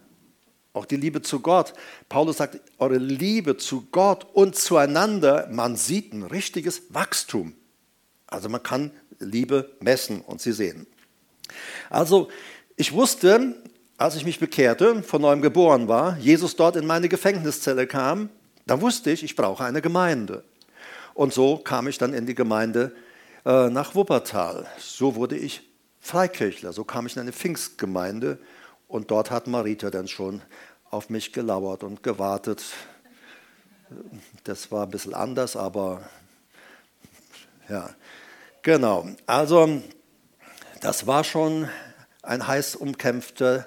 Auch 0.73 0.87
die 0.87 0.97
Liebe 0.97 1.21
zu 1.21 1.41
Gott. 1.41 1.75
Paulus 2.09 2.39
sagt, 2.39 2.59
eure 2.79 2.97
Liebe 2.97 3.59
zu 3.59 3.89
Gott 3.93 4.27
und 4.33 4.57
zueinander, 4.57 5.49
man 5.51 5.77
sieht 5.77 6.15
ein 6.15 6.23
richtiges 6.23 6.95
Wachstum. 6.95 7.55
Also 8.29 8.49
man 8.49 8.63
kann 8.63 8.93
Liebe 9.19 9.77
messen 9.81 10.23
und 10.23 10.41
sie 10.41 10.53
sehen. 10.53 10.87
Also 11.91 12.31
ich 12.77 12.93
wusste, 12.93 13.57
als 14.01 14.17
ich 14.17 14.25
mich 14.25 14.41
bekehrte, 14.41 15.03
von 15.03 15.21
neuem 15.21 15.43
geboren 15.43 15.87
war, 15.87 16.17
Jesus 16.17 16.57
dort 16.57 16.75
in 16.77 16.87
meine 16.87 17.11
Gefängniszelle 17.11 17.87
kam, 17.87 18.31
da 18.67 18.81
wusste 18.81 19.11
ich, 19.11 19.23
ich 19.23 19.37
brauche 19.37 19.63
eine 19.63 19.83
Gemeinde. 19.83 20.43
Und 21.13 21.35
so 21.35 21.59
kam 21.59 21.87
ich 21.87 21.99
dann 21.99 22.15
in 22.15 22.25
die 22.25 22.35
Gemeinde 22.35 22.93
äh, 23.45 23.69
nach 23.69 23.95
Wuppertal. 23.95 24.67
So 24.79 25.17
wurde 25.17 25.37
ich 25.37 25.69
Freikirchler, 26.01 26.73
so 26.73 26.83
kam 26.83 27.05
ich 27.05 27.17
in 27.17 27.21
eine 27.21 27.33
Pfingstgemeinde 27.35 28.39
und 28.89 29.11
dort 29.11 29.31
hat 29.31 29.47
Marita 29.47 29.91
dann 29.91 30.09
schon 30.09 30.41
auf 30.91 31.11
mich 31.11 31.35
gelauert 31.35 31.85
und 31.85 32.03
gewartet. 32.03 32.63
Das 34.45 34.73
war 34.73 34.85
ein 34.85 34.91
bisschen 34.91 35.13
anders, 35.13 35.57
aber 35.57 36.09
ja, 37.69 37.91
genau. 38.63 39.11
Also 39.27 39.83
das 40.81 41.07
war 41.07 41.23
schon 41.23 41.69
ein 42.23 42.47
heiß 42.47 42.77
umkämpfter 42.77 43.67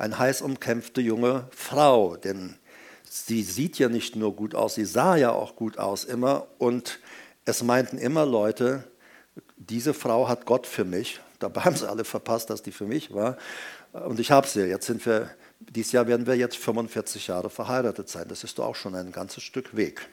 eine 0.00 0.18
heiß 0.18 0.42
umkämpfte 0.42 1.00
junge 1.00 1.46
Frau, 1.50 2.16
denn 2.16 2.56
sie 3.04 3.42
sieht 3.42 3.78
ja 3.78 3.88
nicht 3.88 4.16
nur 4.16 4.34
gut 4.34 4.54
aus, 4.54 4.74
sie 4.74 4.84
sah 4.84 5.16
ja 5.16 5.30
auch 5.30 5.56
gut 5.56 5.78
aus 5.78 6.04
immer 6.04 6.46
und 6.58 7.00
es 7.44 7.62
meinten 7.62 7.98
immer 7.98 8.24
Leute, 8.24 8.84
diese 9.56 9.94
Frau 9.94 10.28
hat 10.28 10.46
Gott 10.46 10.66
für 10.66 10.84
mich. 10.84 11.20
Dabei 11.38 11.62
haben 11.62 11.76
sie 11.76 11.88
alle 11.88 12.04
verpasst, 12.04 12.50
dass 12.50 12.62
die 12.62 12.72
für 12.72 12.84
mich 12.84 13.12
war. 13.12 13.36
Und 13.92 14.20
ich 14.20 14.30
habe 14.30 14.46
sie. 14.46 14.66
Jetzt 14.66 14.86
sind 14.86 15.04
wir, 15.06 15.30
dieses 15.58 15.92
Jahr 15.92 16.06
werden 16.06 16.26
wir 16.26 16.36
jetzt 16.36 16.56
45 16.56 17.26
Jahre 17.26 17.50
verheiratet 17.50 18.08
sein. 18.08 18.26
Das 18.28 18.44
ist 18.44 18.58
doch 18.58 18.66
auch 18.66 18.76
schon 18.76 18.94
ein 18.94 19.10
ganzes 19.10 19.42
Stück 19.42 19.74
Weg. 19.76 20.08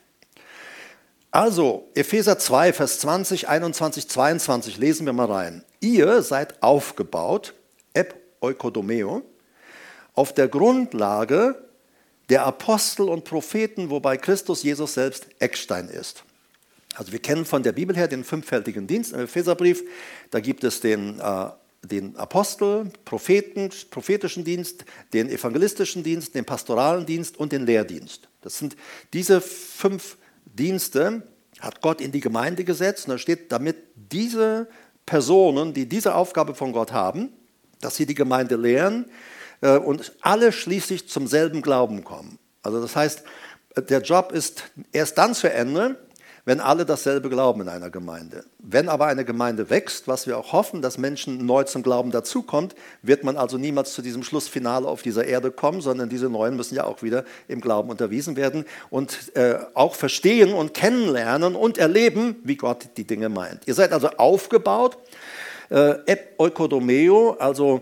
Also, 1.31 1.89
Epheser 1.93 2.39
2, 2.39 2.73
Vers 2.73 2.99
20, 2.99 3.49
21, 3.49 4.07
22, 4.07 4.77
lesen 4.77 5.05
wir 5.05 5.13
mal 5.13 5.31
rein. 5.31 5.63
Ihr 5.81 6.21
seid 6.21 6.63
aufgebaut, 6.63 7.53
eb 7.93 8.15
oikodomeo, 8.39 9.23
auf 10.17 10.33
der 10.33 10.47
Grundlage 10.47 11.55
der 12.29 12.45
Apostel 12.45 13.07
und 13.07 13.23
Propheten, 13.23 13.89
wobei 13.89 14.17
Christus 14.17 14.63
Jesus 14.63 14.95
selbst 14.95 15.27
Eckstein 15.39 15.87
ist. 15.87 16.23
Also 16.95 17.11
wir 17.11 17.19
kennen 17.19 17.45
von 17.45 17.61
der 17.61 17.71
Bibel 17.71 17.95
her 17.95 18.07
den 18.07 18.23
fünffältigen 18.23 18.87
Dienst 18.87 19.13
im 19.13 19.19
Epheserbrief. 19.21 19.83
Da 20.31 20.39
gibt 20.39 20.63
es 20.63 20.81
den 20.81 21.19
äh, 21.19 21.49
den 21.83 22.17
Apostel, 22.17 22.91
Propheten, 23.05 23.69
prophetischen 23.91 24.43
Dienst, 24.43 24.83
den 25.13 25.29
evangelistischen 25.29 26.03
Dienst, 26.03 26.33
den 26.33 26.43
pastoralen 26.43 27.05
Dienst 27.05 27.37
und 27.37 27.51
den 27.51 27.65
Lehrdienst. 27.65 28.27
Das 28.41 28.57
sind 28.57 28.75
diese 29.13 29.39
fünf 29.39 30.17
Dienste, 30.45 31.21
hat 31.59 31.81
Gott 31.81 32.01
in 32.01 32.11
die 32.11 32.19
Gemeinde 32.19 32.63
gesetzt. 32.63 33.05
Und 33.05 33.11
da 33.11 33.17
steht, 33.19 33.51
damit 33.51 33.77
diese 33.95 34.67
Personen, 35.05 35.73
die 35.73 35.87
diese 35.87 36.15
Aufgabe 36.15 36.55
von 36.55 36.73
Gott 36.73 36.91
haben, 36.91 37.29
dass 37.79 37.95
sie 37.95 38.07
die 38.07 38.15
Gemeinde 38.15 38.55
lehren 38.55 39.05
und 39.61 40.13
alle 40.21 40.51
schließlich 40.51 41.09
zum 41.09 41.27
selben 41.27 41.61
Glauben 41.61 42.03
kommen. 42.03 42.37
Also 42.61 42.81
das 42.81 42.95
heißt, 42.95 43.23
der 43.77 44.01
Job 44.01 44.31
ist 44.31 44.63
erst 44.91 45.17
dann 45.17 45.33
zu 45.33 45.51
Ende, 45.51 45.97
wenn 46.47 46.61
alle 46.61 46.85
dasselbe 46.85 47.27
glauben 47.27 47.59
in 47.59 47.67
einer 47.67 47.89
Gemeinde. 47.89 48.45
Wenn 48.59 48.87
aber 48.87 49.07
eine 49.07 49.25
Gemeinde 49.25 49.69
wächst, 49.69 50.07
was 50.07 50.27
wir 50.27 50.37
auch 50.37 50.53
hoffen, 50.53 50.81
dass 50.81 50.97
Menschen 50.97 51.45
neu 51.45 51.65
zum 51.65 51.83
Glauben 51.83 52.09
dazukommt, 52.09 52.73
wird 53.01 53.25
man 53.25 53.35
also 53.35 53.57
niemals 53.57 53.93
zu 53.93 54.01
diesem 54.01 54.23
Schlussfinale 54.23 54.87
auf 54.87 55.01
dieser 55.01 55.25
Erde 55.25 55.51
kommen, 55.51 55.81
sondern 55.81 56.07
diese 56.07 56.29
Neuen 56.29 56.55
müssen 56.55 56.75
ja 56.75 56.85
auch 56.85 57.03
wieder 57.03 57.25
im 57.49 57.59
Glauben 57.59 57.89
unterwiesen 57.89 58.37
werden 58.37 58.63
und 58.89 59.35
äh, 59.35 59.59
auch 59.73 59.93
verstehen 59.93 60.53
und 60.53 60.73
kennenlernen 60.73 61.53
und 61.53 61.77
erleben, 61.77 62.37
wie 62.45 62.55
Gott 62.55 62.91
die 62.95 63.03
Dinge 63.03 63.27
meint. 63.27 63.67
Ihr 63.67 63.73
seid 63.73 63.91
also 63.91 64.07
aufgebaut, 64.11 64.97
äh, 65.69 65.95
Eukodomeo, 66.37 67.35
also 67.39 67.81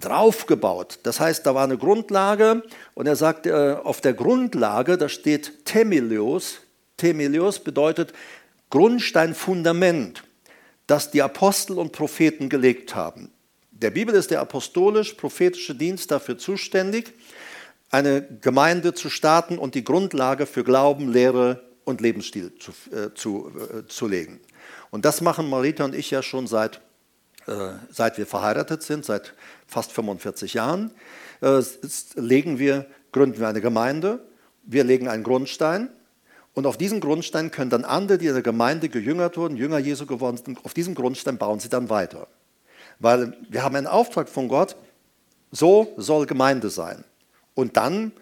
draufgebaut. 0.00 0.98
Das 1.02 1.20
heißt, 1.20 1.46
da 1.46 1.54
war 1.54 1.64
eine 1.64 1.78
Grundlage 1.78 2.62
und 2.94 3.06
er 3.06 3.16
sagt, 3.16 3.46
äh, 3.46 3.76
auf 3.82 4.00
der 4.00 4.14
Grundlage, 4.14 4.98
da 4.98 5.08
steht 5.08 5.64
Temilios, 5.64 6.58
Temelios 6.96 7.60
bedeutet 7.60 8.12
Grundstein, 8.70 9.34
Fundament, 9.34 10.24
das 10.86 11.10
die 11.10 11.22
Apostel 11.22 11.78
und 11.78 11.92
Propheten 11.92 12.48
gelegt 12.48 12.94
haben. 12.94 13.30
Der 13.70 13.90
Bibel 13.90 14.14
ist 14.14 14.30
der 14.30 14.40
apostolisch-prophetische 14.40 15.74
Dienst 15.74 16.10
dafür 16.10 16.38
zuständig, 16.38 17.12
eine 17.90 18.26
Gemeinde 18.40 18.94
zu 18.94 19.10
starten 19.10 19.58
und 19.58 19.74
die 19.74 19.84
Grundlage 19.84 20.46
für 20.46 20.64
Glauben, 20.64 21.12
Lehre 21.12 21.62
und 21.84 22.00
Lebensstil 22.00 22.52
zu, 22.58 22.72
äh, 22.90 23.14
zu, 23.14 23.52
äh, 23.56 23.86
zu 23.86 24.08
legen. 24.08 24.40
Und 24.90 25.04
das 25.04 25.20
machen 25.20 25.48
Marita 25.48 25.84
und 25.84 25.94
ich 25.94 26.10
ja 26.10 26.22
schon 26.22 26.46
seit, 26.46 26.80
äh, 27.46 27.72
seit 27.90 28.18
wir 28.18 28.26
verheiratet 28.26 28.82
sind, 28.82 29.04
seit 29.04 29.34
fast 29.66 29.92
45 29.92 30.54
Jahren. 30.54 30.90
Äh, 31.40 31.62
legen 32.14 32.58
wir, 32.58 32.86
gründen 33.12 33.38
wir 33.38 33.48
eine 33.48 33.60
Gemeinde, 33.60 34.24
wir 34.62 34.84
legen 34.84 35.08
einen 35.08 35.22
Grundstein 35.22 35.90
und 36.56 36.66
auf 36.66 36.78
diesem 36.78 37.00
Grundstein 37.00 37.50
können 37.50 37.70
dann 37.70 37.84
andere, 37.84 38.16
die 38.16 38.28
in 38.28 38.32
der 38.32 38.42
Gemeinde 38.42 38.88
gejüngert 38.88 39.36
wurden, 39.36 39.58
Jünger 39.58 39.78
Jesu 39.78 40.06
geworden 40.06 40.38
sind, 40.42 40.64
auf 40.64 40.72
diesem 40.72 40.94
Grundstein 40.94 41.36
bauen 41.36 41.60
sie 41.60 41.68
dann 41.68 41.90
weiter. 41.90 42.28
Weil 42.98 43.36
wir 43.50 43.62
haben 43.62 43.76
einen 43.76 43.86
Auftrag 43.86 44.28
von 44.28 44.48
Gott, 44.48 44.74
so 45.50 45.92
soll 45.98 46.24
Gemeinde 46.24 46.70
sein. 46.70 47.04
Und 47.54 47.76
dann 47.76 48.12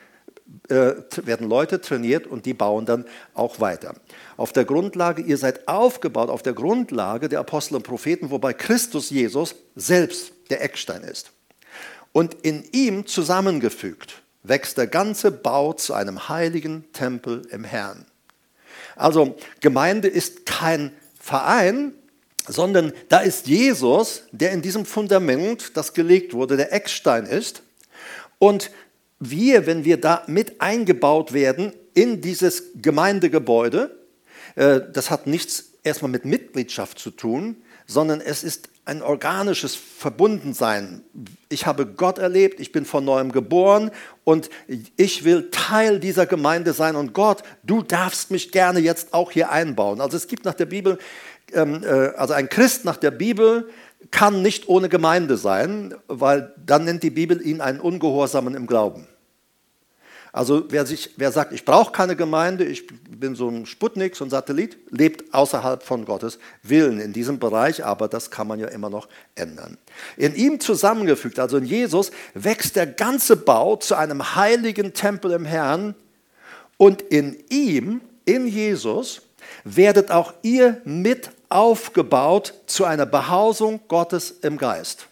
äh, 0.68 0.94
werden 1.22 1.48
Leute 1.48 1.80
trainiert 1.80 2.26
und 2.26 2.44
die 2.44 2.54
bauen 2.54 2.86
dann 2.86 3.04
auch 3.34 3.60
weiter. 3.60 3.94
Auf 4.36 4.52
der 4.52 4.64
Grundlage, 4.64 5.22
ihr 5.22 5.38
seid 5.38 5.68
aufgebaut 5.68 6.28
auf 6.28 6.42
der 6.42 6.54
Grundlage 6.54 7.28
der 7.28 7.38
Apostel 7.38 7.76
und 7.76 7.82
Propheten, 7.82 8.30
wobei 8.30 8.52
Christus 8.52 9.10
Jesus 9.10 9.54
selbst 9.76 10.32
der 10.50 10.62
Eckstein 10.62 11.02
ist. 11.02 11.33
Und 12.14 12.34
in 12.42 12.62
ihm 12.70 13.06
zusammengefügt 13.06 14.22
wächst 14.44 14.78
der 14.78 14.86
ganze 14.86 15.32
Bau 15.32 15.72
zu 15.72 15.94
einem 15.94 16.28
heiligen 16.28 16.84
Tempel 16.92 17.42
im 17.50 17.64
Herrn. 17.64 18.06
Also 18.94 19.36
Gemeinde 19.60 20.06
ist 20.06 20.46
kein 20.46 20.92
Verein, 21.18 21.92
sondern 22.46 22.92
da 23.08 23.18
ist 23.18 23.48
Jesus, 23.48 24.22
der 24.30 24.52
in 24.52 24.62
diesem 24.62 24.86
Fundament, 24.86 25.76
das 25.76 25.92
gelegt 25.92 26.34
wurde, 26.34 26.56
der 26.56 26.72
Eckstein 26.72 27.26
ist. 27.26 27.62
Und 28.38 28.70
wir, 29.18 29.66
wenn 29.66 29.84
wir 29.84 30.00
da 30.00 30.22
mit 30.28 30.60
eingebaut 30.60 31.32
werden 31.32 31.72
in 31.94 32.20
dieses 32.20 32.62
Gemeindegebäude, 32.76 33.98
äh, 34.54 34.82
das 34.92 35.10
hat 35.10 35.26
nichts 35.26 35.72
erstmal 35.82 36.12
mit 36.12 36.24
Mitgliedschaft 36.24 37.00
zu 37.00 37.10
tun, 37.10 37.56
sondern 37.86 38.20
es 38.20 38.44
ist 38.44 38.68
ein 38.86 39.02
organisches 39.02 39.74
Verbundensein. 39.74 41.02
Ich 41.48 41.66
habe 41.66 41.86
Gott 41.86 42.18
erlebt, 42.18 42.60
ich 42.60 42.70
bin 42.70 42.84
von 42.84 43.04
neuem 43.04 43.32
geboren 43.32 43.90
und 44.24 44.50
ich 44.96 45.24
will 45.24 45.48
Teil 45.50 46.00
dieser 46.00 46.26
Gemeinde 46.26 46.74
sein 46.74 46.96
und 46.96 47.14
Gott, 47.14 47.42
du 47.62 47.82
darfst 47.82 48.30
mich 48.30 48.52
gerne 48.52 48.80
jetzt 48.80 49.14
auch 49.14 49.30
hier 49.30 49.50
einbauen. 49.50 50.00
Also 50.00 50.16
es 50.16 50.26
gibt 50.26 50.44
nach 50.44 50.54
der 50.54 50.66
Bibel, 50.66 50.98
ähm, 51.52 51.82
äh, 51.82 52.08
also 52.16 52.34
ein 52.34 52.48
Christ 52.50 52.84
nach 52.84 52.98
der 52.98 53.10
Bibel 53.10 53.70
kann 54.10 54.42
nicht 54.42 54.68
ohne 54.68 54.90
Gemeinde 54.90 55.38
sein, 55.38 55.94
weil 56.06 56.52
dann 56.66 56.84
nennt 56.84 57.02
die 57.02 57.10
Bibel 57.10 57.40
ihn 57.40 57.62
einen 57.62 57.80
Ungehorsamen 57.80 58.54
im 58.54 58.66
Glauben. 58.66 59.06
Also 60.34 60.64
wer, 60.68 60.84
sich, 60.84 61.10
wer 61.16 61.30
sagt, 61.30 61.52
ich 61.52 61.64
brauche 61.64 61.92
keine 61.92 62.16
Gemeinde, 62.16 62.64
ich 62.64 62.88
bin 62.88 63.36
so 63.36 63.48
ein 63.48 63.66
Sputnik, 63.66 64.16
so 64.16 64.24
ein 64.24 64.30
Satellit, 64.30 64.76
lebt 64.90 65.32
außerhalb 65.32 65.80
von 65.80 66.04
Gottes 66.04 66.40
Willen 66.64 66.98
in 66.98 67.12
diesem 67.12 67.38
Bereich, 67.38 67.84
aber 67.84 68.08
das 68.08 68.32
kann 68.32 68.48
man 68.48 68.58
ja 68.58 68.66
immer 68.66 68.90
noch 68.90 69.08
ändern. 69.36 69.78
In 70.16 70.34
ihm 70.34 70.58
zusammengefügt, 70.58 71.38
also 71.38 71.56
in 71.56 71.64
Jesus, 71.64 72.10
wächst 72.34 72.74
der 72.74 72.88
ganze 72.88 73.36
Bau 73.36 73.76
zu 73.76 73.94
einem 73.94 74.34
heiligen 74.34 74.92
Tempel 74.92 75.30
im 75.30 75.44
Herrn 75.44 75.94
und 76.78 77.00
in 77.00 77.36
ihm, 77.48 78.00
in 78.24 78.48
Jesus, 78.48 79.22
werdet 79.62 80.10
auch 80.10 80.34
ihr 80.42 80.80
mit 80.84 81.30
aufgebaut 81.48 82.54
zu 82.66 82.84
einer 82.84 83.06
Behausung 83.06 83.78
Gottes 83.86 84.32
im 84.42 84.58
Geist. 84.58 85.06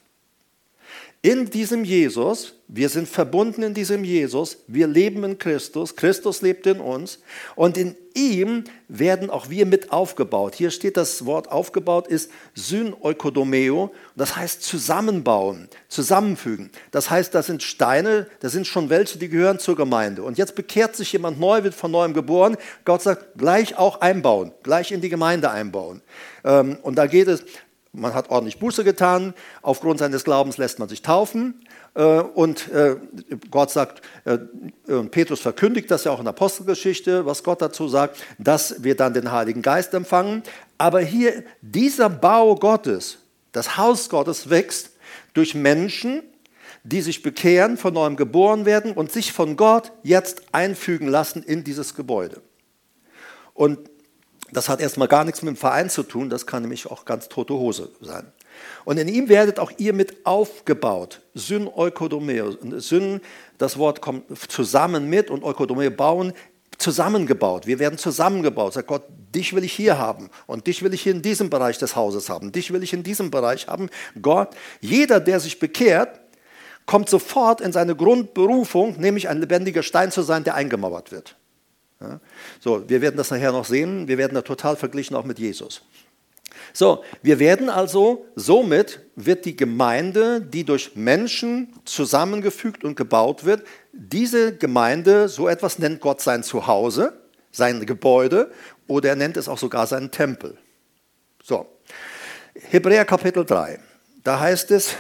In 1.23 1.49
diesem 1.49 1.85
Jesus 1.85 2.55
wir 2.75 2.89
sind 2.89 3.07
verbunden 3.07 3.63
in 3.63 3.75
diesem 3.75 4.03
Jesus, 4.03 4.65
wir 4.67 4.87
leben 4.87 5.25
in 5.25 5.37
Christus, 5.37 5.95
Christus 5.95 6.41
lebt 6.41 6.67
in 6.67 6.81
uns 6.81 7.19
und 7.55 7.77
in 7.77 7.97
ihm 8.15 8.65
werden 8.89 9.29
auch 9.29 9.51
wir 9.51 9.67
mit 9.67 9.93
aufgebaut. 9.93 10.55
Hier 10.55 10.71
steht 10.71 10.97
das 10.97 11.27
Wort 11.27 11.53
aufgebaut 11.53 12.09
ist 12.09 12.31
Syneukodomeo, 12.55 13.93
das 14.17 14.37
heißt 14.37 14.63
zusammenbauen, 14.63 15.69
zusammenfügen. 15.89 16.71
Das 16.93 17.11
heißt, 17.11 17.35
das 17.35 17.45
sind 17.45 17.63
Steine, 17.63 18.27
das 18.41 18.53
sind 18.53 18.67
schon 18.67 18.89
welche, 18.89 19.19
die 19.19 19.29
gehören 19.29 19.59
zur 19.59 19.77
Gemeinde. 19.77 20.23
Und 20.23 20.39
jetzt 20.39 20.55
bekehrt 20.55 20.97
sich 20.97 21.13
jemand 21.13 21.39
neu, 21.39 21.63
wird 21.63 21.75
von 21.75 21.91
neuem 21.91 22.15
geboren. 22.15 22.57
Gott 22.87 23.03
sagt, 23.03 23.37
gleich 23.37 23.77
auch 23.77 24.01
einbauen, 24.01 24.53
gleich 24.63 24.93
in 24.93 25.03
die 25.03 25.11
Gemeinde 25.11 25.51
einbauen. 25.51 26.01
Ähm, 26.43 26.79
und 26.81 26.97
da 26.97 27.05
geht 27.05 27.29
es, 27.29 27.45
man 27.93 28.15
hat 28.15 28.31
ordentlich 28.31 28.59
Buße 28.59 28.85
getan, 28.85 29.35
aufgrund 29.61 29.99
seines 29.99 30.25
Glaubens 30.25 30.57
lässt 30.57 30.79
man 30.79 30.89
sich 30.89 31.03
taufen. 31.03 31.63
Äh, 31.95 32.03
und 32.03 32.71
äh, 32.73 32.97
Gott 33.51 33.71
sagt, 33.71 34.03
äh, 34.25 34.39
Petrus 35.11 35.41
verkündigt 35.41 35.91
das 35.91 36.05
ja 36.05 36.13
auch 36.13 36.19
in 36.19 36.25
der 36.25 36.31
Apostelgeschichte, 36.31 37.27
was 37.27 37.45
Gott 37.45 37.61
dazu 37.61 37.89
sagt, 37.89 38.17
dass 38.39 38.83
wir 38.83 38.97
dann 38.97 39.13
den 39.13 39.31
Heiligen 39.31 39.63
Geist 39.63 39.93
empfangen. 39.93 40.43
Aber 40.79 41.01
hier, 41.01 41.45
dieser 41.61 42.09
Bau 42.09 42.55
Gottes, 42.55 43.19
das 43.53 43.77
Haus 43.77 44.09
Gottes 44.09 44.49
wächst 44.49 44.93
durch 45.35 45.55
Menschen, 45.55 46.23
die 46.85 47.03
sich 47.03 47.23
bekehren, 47.23 47.77
von 47.77 47.95
neuem 47.95 48.17
geboren 48.17 48.65
werden 48.65 48.93
und 48.93 49.13
sich 49.13 49.33
von 49.33 49.57
Gott 49.57 49.93
jetzt 50.03 50.43
einfügen 50.53 51.09
lassen 51.09 51.43
in 51.43 51.63
dieses 51.63 51.95
Gebäude. 51.95 52.41
Und 53.55 53.79
das 54.53 54.69
hat 54.69 54.81
erstmal 54.81 55.09
gar 55.09 55.25
nichts 55.25 55.43
mit 55.43 55.55
dem 55.55 55.57
Verein 55.57 55.91
zu 55.91 56.03
tun, 56.03 56.29
das 56.31 56.47
kann 56.47 56.63
nämlich 56.63 56.87
auch 56.91 57.05
ganz 57.05 57.29
tote 57.29 57.55
Hose 57.55 57.91
sein. 58.01 58.31
Und 58.85 58.99
in 58.99 59.09
ihm 59.09 59.29
werdet 59.29 59.59
auch 59.59 59.73
ihr 59.79 59.93
mit 59.93 60.27
aufgebaut. 60.27 61.21
Syn 61.35 61.69
Eukodomeo. 61.69 62.57
Syn, 62.79 63.21
das 63.59 63.79
Wort 63.79 64.01
kommt 64.01 64.25
zusammen 64.51 65.09
mit 65.09 65.31
und 65.31 65.43
Eukodomeo 65.43 65.91
bauen, 65.91 66.33
zusammengebaut. 66.79 67.67
Wir 67.67 67.79
werden 67.79 67.97
zusammengebaut. 67.97 68.75
Sagt 68.75 68.89
Gott, 68.89 69.05
dich 69.35 69.55
will 69.55 69.65
ich 69.65 69.73
hier 69.73 69.99
haben 69.99 70.29
und 70.47 70.67
dich 70.67 70.83
will 70.83 70.93
ich 70.93 71.03
hier 71.03 71.13
in 71.13 71.23
diesem 71.23 71.49
Bereich 71.49 71.79
des 71.79 71.97
Hauses 71.97 72.29
haben. 72.29 72.53
Dich 72.53 72.73
will 72.73 72.83
ich 72.83 72.93
in 72.93 73.03
diesem 73.03 73.31
Bereich 73.31 73.69
haben. 73.69 73.89
Gott, 74.21 74.51
jeder, 74.81 75.21
der 75.21 75.41
sich 75.41 75.59
bekehrt, 75.59 76.21
kommt 76.85 77.09
sofort 77.09 77.61
in 77.61 77.73
seine 77.73 77.95
Grundberufung, 77.95 79.01
nämlich 79.01 79.29
ein 79.29 79.39
lebendiger 79.39 79.83
Stein 79.83 80.11
zu 80.11 80.23
sein, 80.23 80.45
der 80.45 80.57
eingemauert 80.57 81.13
wird. 81.13 81.37
So, 82.61 82.89
wir 82.89 83.01
werden 83.01 83.17
das 83.17 83.31
nachher 83.31 83.53
noch 83.53 83.65
sehen. 83.65 84.09
Wir 84.09 84.19
werden 84.19 84.35
da 84.35 84.43
total 84.43 84.77
verglichen 84.77 85.17
auch 85.17 85.25
mit 85.25 85.39
Jesus. 85.39 85.83
So, 86.73 87.05
wir 87.23 87.39
werden 87.39 87.69
also, 87.69 88.27
somit 88.35 89.01
wird 89.15 89.45
die 89.45 89.57
Gemeinde, 89.57 90.41
die 90.41 90.65
durch 90.65 90.97
Menschen 90.97 91.75
zusammengefügt 91.85 92.85
und 92.85 92.97
gebaut 92.97 93.45
wird, 93.45 93.67
diese 93.93 94.57
Gemeinde, 94.57 95.29
so 95.29 95.49
etwas 95.49 95.79
nennt 95.79 96.01
Gott 96.01 96.21
sein 96.23 96.43
Zuhause, 96.43 97.21
sein 97.51 97.85
Gebäude 97.85 98.51
oder 98.87 99.11
er 99.11 99.17
nennt 99.17 99.37
es 99.37 99.49
auch 99.49 99.59
sogar 99.59 99.87
seinen 99.87 100.11
Tempel. 100.11 100.57
So, 101.43 101.67
Hebräer 102.55 103.05
Kapitel 103.05 103.45
3, 103.45 103.79
da 104.25 104.41
heißt 104.41 104.71
es, 104.71 104.95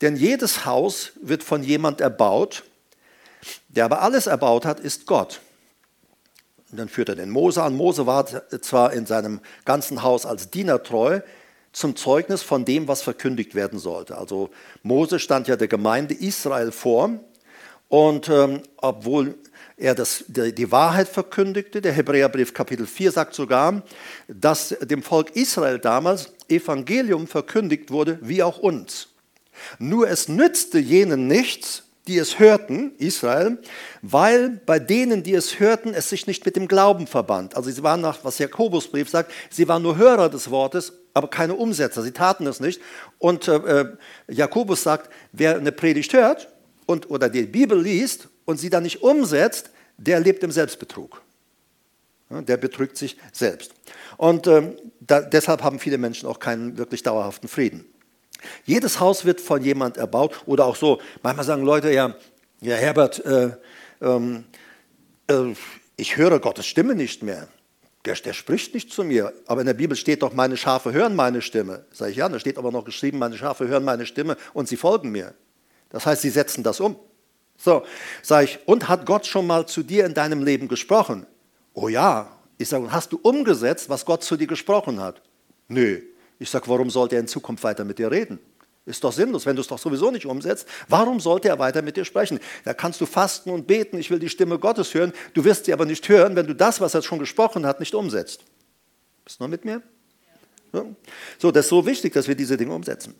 denn 0.00 0.16
jedes 0.16 0.64
Haus 0.64 1.12
wird 1.20 1.42
von 1.42 1.62
jemand 1.62 2.00
erbaut, 2.00 2.64
der 3.68 3.84
aber 3.84 4.02
alles 4.02 4.26
erbaut 4.26 4.64
hat, 4.64 4.80
ist 4.80 5.06
Gott. 5.06 5.40
Und 6.72 6.78
dann 6.78 6.88
führt 6.88 7.10
er 7.10 7.16
den 7.16 7.30
Mose 7.30 7.62
an. 7.62 7.76
Mose 7.76 8.06
war 8.06 8.26
zwar 8.62 8.92
in 8.94 9.06
seinem 9.06 9.40
ganzen 9.64 10.02
Haus 10.02 10.26
als 10.26 10.50
Diener 10.50 10.82
treu, 10.82 11.20
zum 11.72 11.96
Zeugnis 11.96 12.42
von 12.42 12.64
dem, 12.64 12.88
was 12.88 13.02
verkündigt 13.02 13.54
werden 13.54 13.78
sollte. 13.78 14.18
Also 14.18 14.50
Mose 14.82 15.18
stand 15.18 15.48
ja 15.48 15.56
der 15.56 15.68
Gemeinde 15.68 16.14
Israel 16.14 16.72
vor 16.72 17.10
und 17.88 18.28
ähm, 18.28 18.62
obwohl 18.78 19.36
er 19.76 19.94
das, 19.94 20.24
die 20.28 20.70
Wahrheit 20.70 21.08
verkündigte, 21.08 21.80
der 21.80 21.92
Hebräerbrief 21.92 22.54
Kapitel 22.54 22.86
4 22.86 23.12
sagt 23.12 23.34
sogar, 23.34 23.82
dass 24.28 24.68
dem 24.80 25.02
Volk 25.02 25.34
Israel 25.34 25.78
damals 25.78 26.32
Evangelium 26.48 27.26
verkündigt 27.26 27.90
wurde, 27.90 28.18
wie 28.22 28.42
auch 28.42 28.58
uns. 28.58 29.08
Nur 29.78 30.08
es 30.08 30.28
nützte 30.28 30.78
jenen 30.78 31.26
nichts, 31.26 31.84
die 32.08 32.18
es 32.18 32.38
hörten, 32.38 32.94
Israel, 32.98 33.58
weil 34.02 34.60
bei 34.66 34.78
denen, 34.78 35.22
die 35.22 35.34
es 35.34 35.60
hörten, 35.60 35.94
es 35.94 36.08
sich 36.08 36.26
nicht 36.26 36.44
mit 36.44 36.56
dem 36.56 36.66
Glauben 36.66 37.06
verband. 37.06 37.56
Also 37.56 37.70
sie 37.70 37.82
waren 37.82 38.00
nach, 38.00 38.24
was 38.24 38.38
Jakobusbrief 38.38 39.08
sagt, 39.08 39.30
sie 39.50 39.68
waren 39.68 39.82
nur 39.82 39.96
Hörer 39.96 40.28
des 40.28 40.50
Wortes, 40.50 40.92
aber 41.14 41.28
keine 41.28 41.54
Umsetzer. 41.54 42.02
Sie 42.02 42.12
taten 42.12 42.46
es 42.46 42.58
nicht. 42.58 42.80
Und 43.18 43.46
äh, 43.46 43.56
äh, 43.56 43.96
Jakobus 44.28 44.82
sagt, 44.82 45.10
wer 45.32 45.56
eine 45.56 45.70
Predigt 45.70 46.12
hört 46.12 46.48
und, 46.86 47.08
oder 47.08 47.28
die 47.28 47.42
Bibel 47.42 47.80
liest 47.80 48.28
und 48.44 48.58
sie 48.58 48.70
dann 48.70 48.82
nicht 48.82 49.02
umsetzt, 49.02 49.70
der 49.96 50.18
lebt 50.18 50.42
im 50.42 50.50
Selbstbetrug. 50.50 51.22
Der 52.30 52.56
betrügt 52.56 52.96
sich 52.96 53.18
selbst. 53.30 53.74
Und 54.16 54.46
ähm, 54.46 54.74
da, 55.00 55.20
deshalb 55.20 55.62
haben 55.62 55.78
viele 55.78 55.98
Menschen 55.98 56.28
auch 56.28 56.38
keinen 56.38 56.78
wirklich 56.78 57.02
dauerhaften 57.02 57.48
Frieden. 57.48 57.91
Jedes 58.64 59.00
Haus 59.00 59.24
wird 59.24 59.40
von 59.40 59.62
jemand 59.62 59.96
erbaut 59.96 60.42
oder 60.46 60.66
auch 60.66 60.76
so. 60.76 61.00
Manchmal 61.22 61.46
sagen 61.46 61.64
Leute 61.64 61.92
ja, 61.92 62.14
ja 62.60 62.76
Herbert, 62.76 63.24
äh, 63.24 63.50
ähm, 64.00 64.44
äh, 65.28 65.54
ich 65.96 66.16
höre 66.16 66.38
Gottes 66.40 66.66
Stimme 66.66 66.94
nicht 66.94 67.22
mehr. 67.22 67.48
Der, 68.04 68.14
der, 68.14 68.32
spricht 68.32 68.74
nicht 68.74 68.92
zu 68.92 69.04
mir. 69.04 69.32
Aber 69.46 69.60
in 69.60 69.66
der 69.66 69.74
Bibel 69.74 69.96
steht 69.96 70.22
doch, 70.22 70.32
meine 70.32 70.56
Schafe 70.56 70.92
hören 70.92 71.14
meine 71.14 71.40
Stimme. 71.40 71.84
Sag 71.92 72.10
ich, 72.10 72.16
ja, 72.16 72.28
da 72.28 72.38
steht 72.40 72.58
aber 72.58 72.72
noch 72.72 72.84
geschrieben, 72.84 73.18
meine 73.18 73.36
Schafe 73.38 73.68
hören 73.68 73.84
meine 73.84 74.06
Stimme 74.06 74.36
und 74.54 74.68
sie 74.68 74.76
folgen 74.76 75.12
mir. 75.12 75.34
Das 75.90 76.06
heißt, 76.06 76.22
sie 76.22 76.30
setzen 76.30 76.64
das 76.64 76.80
um. 76.80 76.96
So, 77.56 77.84
sage 78.22 78.46
ich, 78.46 78.58
und 78.66 78.88
hat 78.88 79.06
Gott 79.06 79.26
schon 79.26 79.46
mal 79.46 79.66
zu 79.66 79.84
dir 79.84 80.04
in 80.04 80.14
deinem 80.14 80.42
Leben 80.42 80.66
gesprochen? 80.66 81.26
Oh 81.74 81.88
ja. 81.88 82.36
Ich 82.58 82.68
sage, 82.68 82.90
hast 82.90 83.12
du 83.12 83.18
umgesetzt, 83.22 83.88
was 83.88 84.04
Gott 84.04 84.24
zu 84.24 84.36
dir 84.36 84.46
gesprochen 84.46 85.00
hat? 85.00 85.22
Nö. 85.68 86.00
Ich 86.42 86.50
sage, 86.50 86.66
warum 86.66 86.90
sollte 86.90 87.14
er 87.14 87.20
in 87.20 87.28
Zukunft 87.28 87.62
weiter 87.62 87.84
mit 87.84 88.00
dir 88.00 88.10
reden? 88.10 88.40
Ist 88.84 89.04
doch 89.04 89.12
sinnlos, 89.12 89.46
wenn 89.46 89.54
du 89.54 89.62
es 89.62 89.68
doch 89.68 89.78
sowieso 89.78 90.10
nicht 90.10 90.26
umsetzt. 90.26 90.66
Warum 90.88 91.20
sollte 91.20 91.48
er 91.48 91.60
weiter 91.60 91.82
mit 91.82 91.96
dir 91.96 92.04
sprechen? 92.04 92.40
Da 92.64 92.74
kannst 92.74 93.00
du 93.00 93.06
fasten 93.06 93.50
und 93.50 93.68
beten, 93.68 93.96
ich 93.96 94.10
will 94.10 94.18
die 94.18 94.28
Stimme 94.28 94.58
Gottes 94.58 94.92
hören. 94.92 95.12
Du 95.34 95.44
wirst 95.44 95.66
sie 95.66 95.72
aber 95.72 95.86
nicht 95.86 96.08
hören, 96.08 96.34
wenn 96.34 96.48
du 96.48 96.54
das, 96.54 96.80
was 96.80 96.94
er 96.94 97.02
schon 97.02 97.20
gesprochen 97.20 97.64
hat, 97.64 97.78
nicht 97.78 97.94
umsetzt. 97.94 98.40
Bist 99.24 99.38
du 99.38 99.44
noch 99.44 99.50
mit 99.50 99.64
mir? 99.64 99.82
Ja. 100.72 100.84
So, 101.38 101.52
das 101.52 101.66
ist 101.66 101.70
so 101.70 101.86
wichtig, 101.86 102.12
dass 102.12 102.26
wir 102.26 102.34
diese 102.34 102.56
Dinge 102.56 102.74
umsetzen. 102.74 103.14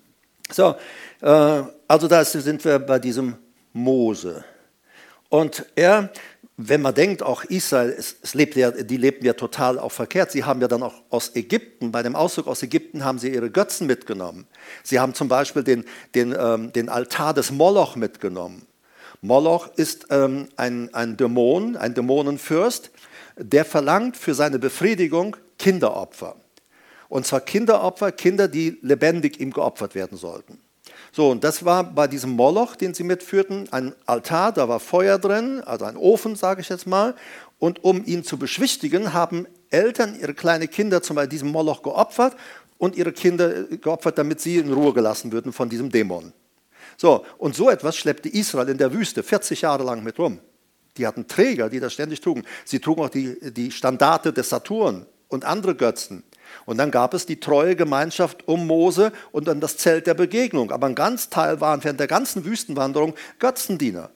So, 0.51 0.75
äh, 1.21 1.63
also 1.87 2.09
da 2.09 2.25
sind 2.25 2.65
wir 2.65 2.81
bei 2.81 2.99
diesem 2.99 3.37
Mose. 3.73 4.45
Und 5.29 5.65
er 5.77 6.11
wenn 6.69 6.83
man 6.83 6.95
denkt, 6.95 7.23
auch 7.23 7.45
Israel, 7.45 7.95
es, 7.97 8.17
es 8.23 8.35
lebt 8.35 8.57
ja, 8.57 8.71
die 8.71 8.97
lebten 8.97 9.25
ja 9.25 9.33
total 9.33 9.79
auch 9.79 9.93
verkehrt. 9.93 10.31
Sie 10.31 10.45
haben 10.45 10.61
ja 10.61 10.69
dann 10.69 10.83
auch 10.83 10.95
aus 11.11 11.35
Ägypten, 11.35 11.93
bei 11.93 12.03
dem 12.03 12.17
Auszug 12.17 12.47
aus 12.47 12.63
Ägypten 12.63 13.05
haben 13.05 13.19
sie 13.19 13.33
ihre 13.33 13.51
Götzen 13.51 13.87
mitgenommen. 13.87 14.47
Sie 14.83 15.01
haben 15.01 15.15
zum 15.15 15.29
Beispiel 15.29 15.63
den, 15.63 15.85
den, 16.15 16.35
ähm, 16.39 16.73
den 16.73 16.89
Altar 16.89 17.35
des 17.35 17.51
Moloch 17.51 17.97
mitgenommen. 17.97 18.67
Moloch 19.21 19.69
ist 19.77 20.07
ähm, 20.11 20.49
ein, 20.57 20.93
ein 20.95 21.17
Dämon, 21.17 21.77
ein 21.77 21.95
Dämonenfürst, 21.95 22.91
der 23.37 23.65
verlangt 23.65 24.17
für 24.17 24.35
seine 24.35 24.59
Befriedigung 24.59 25.37
Kinderopfer. 25.59 26.37
Und 27.09 27.27
zwar 27.27 27.41
Kinderopfer, 27.41 28.11
Kinder, 28.13 28.49
die 28.49 28.79
lebendig 28.83 29.39
ihm 29.39 29.53
geopfert 29.53 29.95
werden 29.95 30.19
sollten. 30.19 30.59
So, 31.15 31.31
und 31.31 31.45
das 31.45 31.65
war 31.65 31.85
bei 31.85 32.09
diesem 32.09 32.31
Moloch, 32.31 32.75
den 32.75 32.95
sie 32.95 33.05
mitführten, 33.05 33.69
ein 33.71 33.95
Altar, 34.07 34.51
da 34.51 34.67
war 34.69 34.81
Feuer 34.81 35.19
drin, 35.19 35.61
also 35.61 35.85
ein 35.85 35.99
Ofen, 35.99 36.37
sage 36.37 36.63
ich 36.63 36.71
jetzt 36.71 36.87
mal. 36.87 37.15
Und 37.59 37.85
um 37.85 38.03
ihn 38.05 38.25
zu 38.25 38.39
beschwichtigen, 38.39 39.13
haben 39.13 39.47
Eltern 39.69 40.19
ihre 40.19 40.33
kleinen 40.33 40.71
Kinder 40.71 41.03
zum 41.03 41.17
Beispiel 41.17 41.29
diesem 41.29 41.51
Moloch 41.51 41.83
geopfert 41.83 42.35
und 42.79 42.97
ihre 42.97 43.13
Kinder 43.13 43.65
geopfert, 43.65 44.17
damit 44.17 44.41
sie 44.41 44.57
in 44.57 44.73
Ruhe 44.73 44.95
gelassen 44.95 45.33
würden 45.33 45.53
von 45.53 45.69
diesem 45.69 45.91
Dämon. 45.91 46.33
So, 46.97 47.25
und 47.37 47.55
so 47.55 47.69
etwas 47.69 47.97
schleppte 47.97 48.31
Israel 48.31 48.71
in 48.71 48.79
der 48.79 48.93
Wüste 48.93 49.23
40 49.23 49.61
Jahre 49.61 49.85
lang 49.85 50.03
mit 50.03 50.19
rum. 50.19 50.39
Die 50.97 51.07
hatten 51.07 51.27
Träger, 51.27 51.69
die 51.69 51.81
das 51.81 51.93
ständig 51.93 52.21
trugen. 52.21 52.45
Sie 52.65 52.81
trugen 52.81 53.03
auch 53.03 53.11
die, 53.11 53.53
die 53.53 53.71
Standarte 53.71 54.33
des 54.33 54.49
Saturn 54.49 55.07
und 55.29 55.45
andere 55.45 55.75
Götzen. 55.75 56.25
Und 56.67 56.79
dann 56.79 56.91
gab 56.91 57.15
es 57.15 57.27
die 57.27 57.41
treue 57.41 57.77
Gemeinschaft 57.77 58.47
um 58.49 58.67
Mose 58.67 59.13
und 59.31 59.49
dann 59.49 59.61
das 59.61 59.77
Zelt 59.77 60.07
der 60.07 60.15
Begegnung. 60.15 60.71
Aber 60.71 60.87
ein 60.87 60.95
ganz 60.95 61.29
Teil 61.29 61.61
waren 61.61 61.83
während 61.83 62.01
der 62.01 62.07
ganzen 62.07 62.45
Wüstenwanderung 62.45 63.15
Götzendiener. 63.39 64.11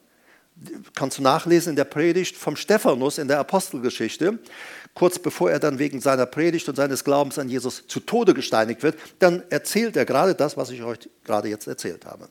Kannst 0.94 1.18
du 1.18 1.22
nachlesen 1.22 1.70
in 1.70 1.76
der 1.76 1.84
Predigt 1.84 2.36
vom 2.36 2.56
Stephanus 2.56 3.18
in 3.18 3.28
der 3.28 3.38
Apostelgeschichte, 3.38 4.38
kurz 4.94 5.18
bevor 5.18 5.50
er 5.50 5.58
dann 5.58 5.78
wegen 5.78 6.00
seiner 6.00 6.24
Predigt 6.24 6.68
und 6.68 6.76
seines 6.76 7.04
Glaubens 7.04 7.38
an 7.38 7.50
Jesus 7.50 7.86
zu 7.86 8.00
Tode 8.00 8.32
gesteinigt 8.32 8.82
wird, 8.82 8.96
dann 9.18 9.42
erzählt 9.50 9.96
er 9.96 10.06
gerade 10.06 10.34
das, 10.34 10.56
was 10.56 10.70
ich 10.70 10.82
euch 10.82 11.10
gerade 11.24 11.48
jetzt 11.48 11.66
erzählt 11.66 12.06
habe. 12.06 12.28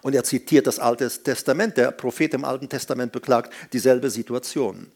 Und 0.00 0.14
er 0.14 0.24
zitiert 0.24 0.66
das 0.66 0.78
Alte 0.78 1.08
Testament. 1.08 1.76
Der 1.76 1.90
Prophet 1.90 2.32
im 2.34 2.44
Alten 2.44 2.68
Testament 2.68 3.12
beklagt 3.12 3.52
dieselbe 3.72 4.10
Situation. 4.10 4.90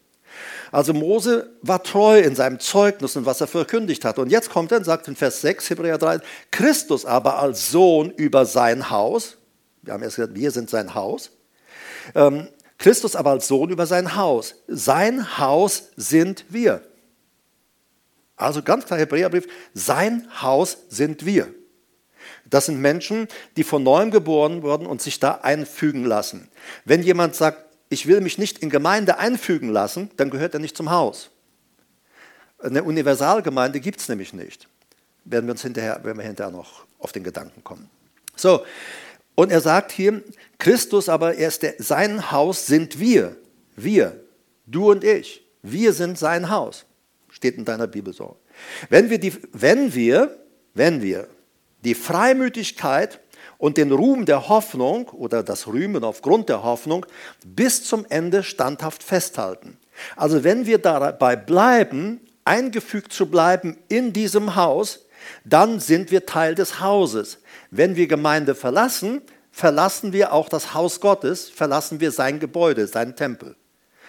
Also 0.73 0.95
Mose 0.95 1.51
war 1.63 1.83
treu 1.83 2.21
in 2.21 2.35
seinem 2.35 2.61
Zeugnis 2.61 3.17
und 3.17 3.27
was 3.27 3.41
er 3.41 3.47
verkündigt 3.47 4.05
hat. 4.05 4.19
Und 4.19 4.31
jetzt 4.31 4.51
kommt 4.51 4.71
er 4.73 4.79
und 4.79 4.85
sagt 4.85 5.09
in 5.09 5.17
Vers 5.17 5.41
6, 5.41 5.71
Hebräer 5.71 5.99
3, 5.99 6.21
Christus 6.51 7.05
aber 7.05 7.39
als 7.39 7.71
Sohn 7.71 8.11
über 8.11 8.47
sein 8.47 8.91
Haus, 8.91 9.37
wir 9.83 9.95
haben 9.95 10.03
erst 10.03 10.17
gesagt, 10.17 10.35
wir 10.35 10.51
sind 10.51 10.71
sein 10.71 10.95
Haus, 10.95 11.33
ähm, 12.15 12.49
Christus 12.79 13.15
aber 13.15 13.31
als 13.31 13.47
Sohn 13.47 13.69
über 13.69 13.87
sein 13.87 14.17
Haus. 14.17 14.55
Sein 14.67 15.39
Haus 15.39 15.91
sind 15.97 16.47
wir. 16.49 16.83
Also 18.37 18.63
ganz 18.63 18.87
klar 18.87 18.99
Hebräerbrief, 18.99 19.47
sein 19.75 20.27
Haus 20.41 20.79
sind 20.89 21.27
wir. 21.27 21.53
Das 22.49 22.67
sind 22.67 22.81
Menschen, 22.81 23.29
die 23.57 23.65
von 23.65 23.83
neuem 23.83 24.11
geboren 24.11 24.63
wurden 24.63 24.87
und 24.87 25.03
sich 25.03 25.21
da 25.21 25.41
einfügen 25.43 26.05
lassen. 26.05 26.49
Wenn 26.85 27.03
jemand 27.03 27.35
sagt, 27.35 27.70
ich 27.91 28.07
will 28.07 28.21
mich 28.23 28.39
nicht 28.39 28.61
in 28.61 28.71
Gemeinde 28.71 29.19
einfügen 29.19 29.69
lassen, 29.69 30.11
dann 30.17 30.31
gehört 30.31 30.55
er 30.55 30.61
nicht 30.61 30.77
zum 30.77 30.91
Haus. 30.91 31.31
Eine 32.59 32.85
Universalgemeinde 32.85 33.81
gibt 33.81 34.01
es 34.01 34.09
nämlich 34.09 34.33
nicht. 34.33 34.69
Werden 35.25 35.47
wir 35.47 35.53
uns 35.53 35.63
hinterher, 35.63 36.03
werden 36.05 36.17
wir 36.17 36.25
hinterher 36.25 36.53
noch 36.53 36.85
auf 36.99 37.13
den 37.13 37.25
Gedanken 37.25 37.63
kommen. 37.65 37.91
So, 38.37 38.65
und 39.35 39.51
er 39.51 39.61
sagt 39.61 39.93
hier, 39.93 40.23
Christus 40.59 41.09
aber, 41.09 41.35
er 41.35 41.49
ist 41.49 41.63
der, 41.63 41.75
sein 41.79 42.31
Haus 42.31 42.67
sind 42.67 42.99
wir. 43.01 43.37
Wir, 43.77 44.21
du 44.67 44.91
und 44.91 45.05
ich. 45.05 45.45
Wir 45.63 45.93
sind 45.93 46.19
sein 46.19 46.49
Haus. 46.51 46.85
Steht 47.31 47.57
in 47.57 47.65
deiner 47.65 47.87
Bibel 47.87 48.13
so. 48.13 48.37
Wenn 48.89 49.11
wir, 49.11 49.19
die, 49.19 49.33
wenn 49.53 49.95
wir, 49.95 50.39
wenn 50.75 51.03
wir 51.03 51.29
die 51.85 51.95
Freimütigkeit 51.95 53.20
und 53.61 53.77
den 53.77 53.93
Ruhm 53.93 54.25
der 54.25 54.49
Hoffnung 54.49 55.11
oder 55.11 55.43
das 55.43 55.67
Rühmen 55.67 56.03
aufgrund 56.03 56.49
der 56.49 56.63
Hoffnung 56.63 57.05
bis 57.45 57.85
zum 57.85 58.07
Ende 58.09 58.43
standhaft 58.43 59.03
festhalten. 59.03 59.77
Also 60.17 60.43
wenn 60.45 60.65
wir 60.65 60.79
dabei 60.79 61.37
bleiben, 61.37 62.21
eingefügt 62.45 63.13
zu 63.13 63.27
bleiben 63.27 63.77
in 63.89 64.15
diesem 64.15 64.57
Haus, 64.57 65.05
dann 65.45 65.79
sind 65.79 66.11
wir 66.11 66.25
Teil 66.25 66.55
des 66.55 66.81
Hauses. 66.81 67.39
Wenn 67.71 67.97
wir 67.97 68.07
Gemeinde 68.07 68.55
verlassen, 68.55 69.21
verlassen 69.53 70.15
wir 70.15 70.33
auch 70.33 70.49
das 70.49 70.73
Haus 70.73 70.99
Gottes, 70.99 71.51
verlassen 71.51 72.01
wir 72.01 72.13
sein 72.13 72.41
Gebäude, 72.41 72.87
seinen 72.87 73.15
Tempel. 73.15 73.57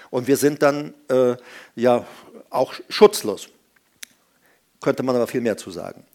Und 0.10 0.28
wir 0.28 0.38
sind 0.38 0.62
dann 0.62 0.94
äh, 1.10 1.36
ja 1.76 2.06
auch 2.50 2.74
schutzlos. 2.88 3.50
Könnte 4.80 5.04
man 5.04 5.18
aber 5.18 5.28
viel 5.28 5.42
mehr 5.42 5.58
zu 5.58 5.72
sagen. 5.72 6.06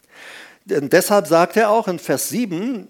Denn 0.65 0.89
deshalb 0.89 1.27
sagt 1.27 1.55
er 1.55 1.69
auch 1.69 1.87
in 1.87 1.99
Vers 1.99 2.29
7, 2.29 2.89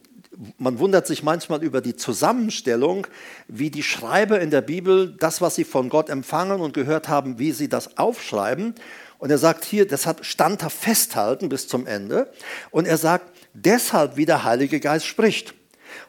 man 0.58 0.80
wundert 0.80 1.08
sich 1.08 1.24
manchmal 1.24 1.64
über 1.64 1.82
die 1.82 1.96
Zusammenstellung, 1.96 3.08
wie 3.48 3.72
die 3.72 3.84
Schreiber 3.84 4.40
in 4.40 4.52
der 4.52 4.62
Bibel 4.62 5.16
das, 5.20 5.42
was 5.42 5.56
sie 5.56 5.64
von 5.64 5.90
Gott 5.90 6.10
empfangen 6.10 6.62
und 6.62 6.74
gehört 6.74 7.08
haben, 7.08 7.40
wie 7.40 7.52
sie 7.52 7.70
das 7.70 7.98
aufschreiben. 7.98 8.76
Und 9.20 9.32
er 9.32 9.40
sagt 9.40 9.66
hier, 9.66 9.88
deshalb 9.88 10.26
standhaft 10.26 10.78
festhalten 10.78 11.50
bis 11.50 11.68
zum 11.68 11.88
Ende. 11.88 12.32
Und 12.70 12.88
er 12.88 12.98
sagt, 12.98 13.32
deshalb 13.54 14.16
wie 14.16 14.26
der 14.26 14.44
Heilige 14.44 14.80
Geist 14.80 15.08
spricht. 15.08 15.56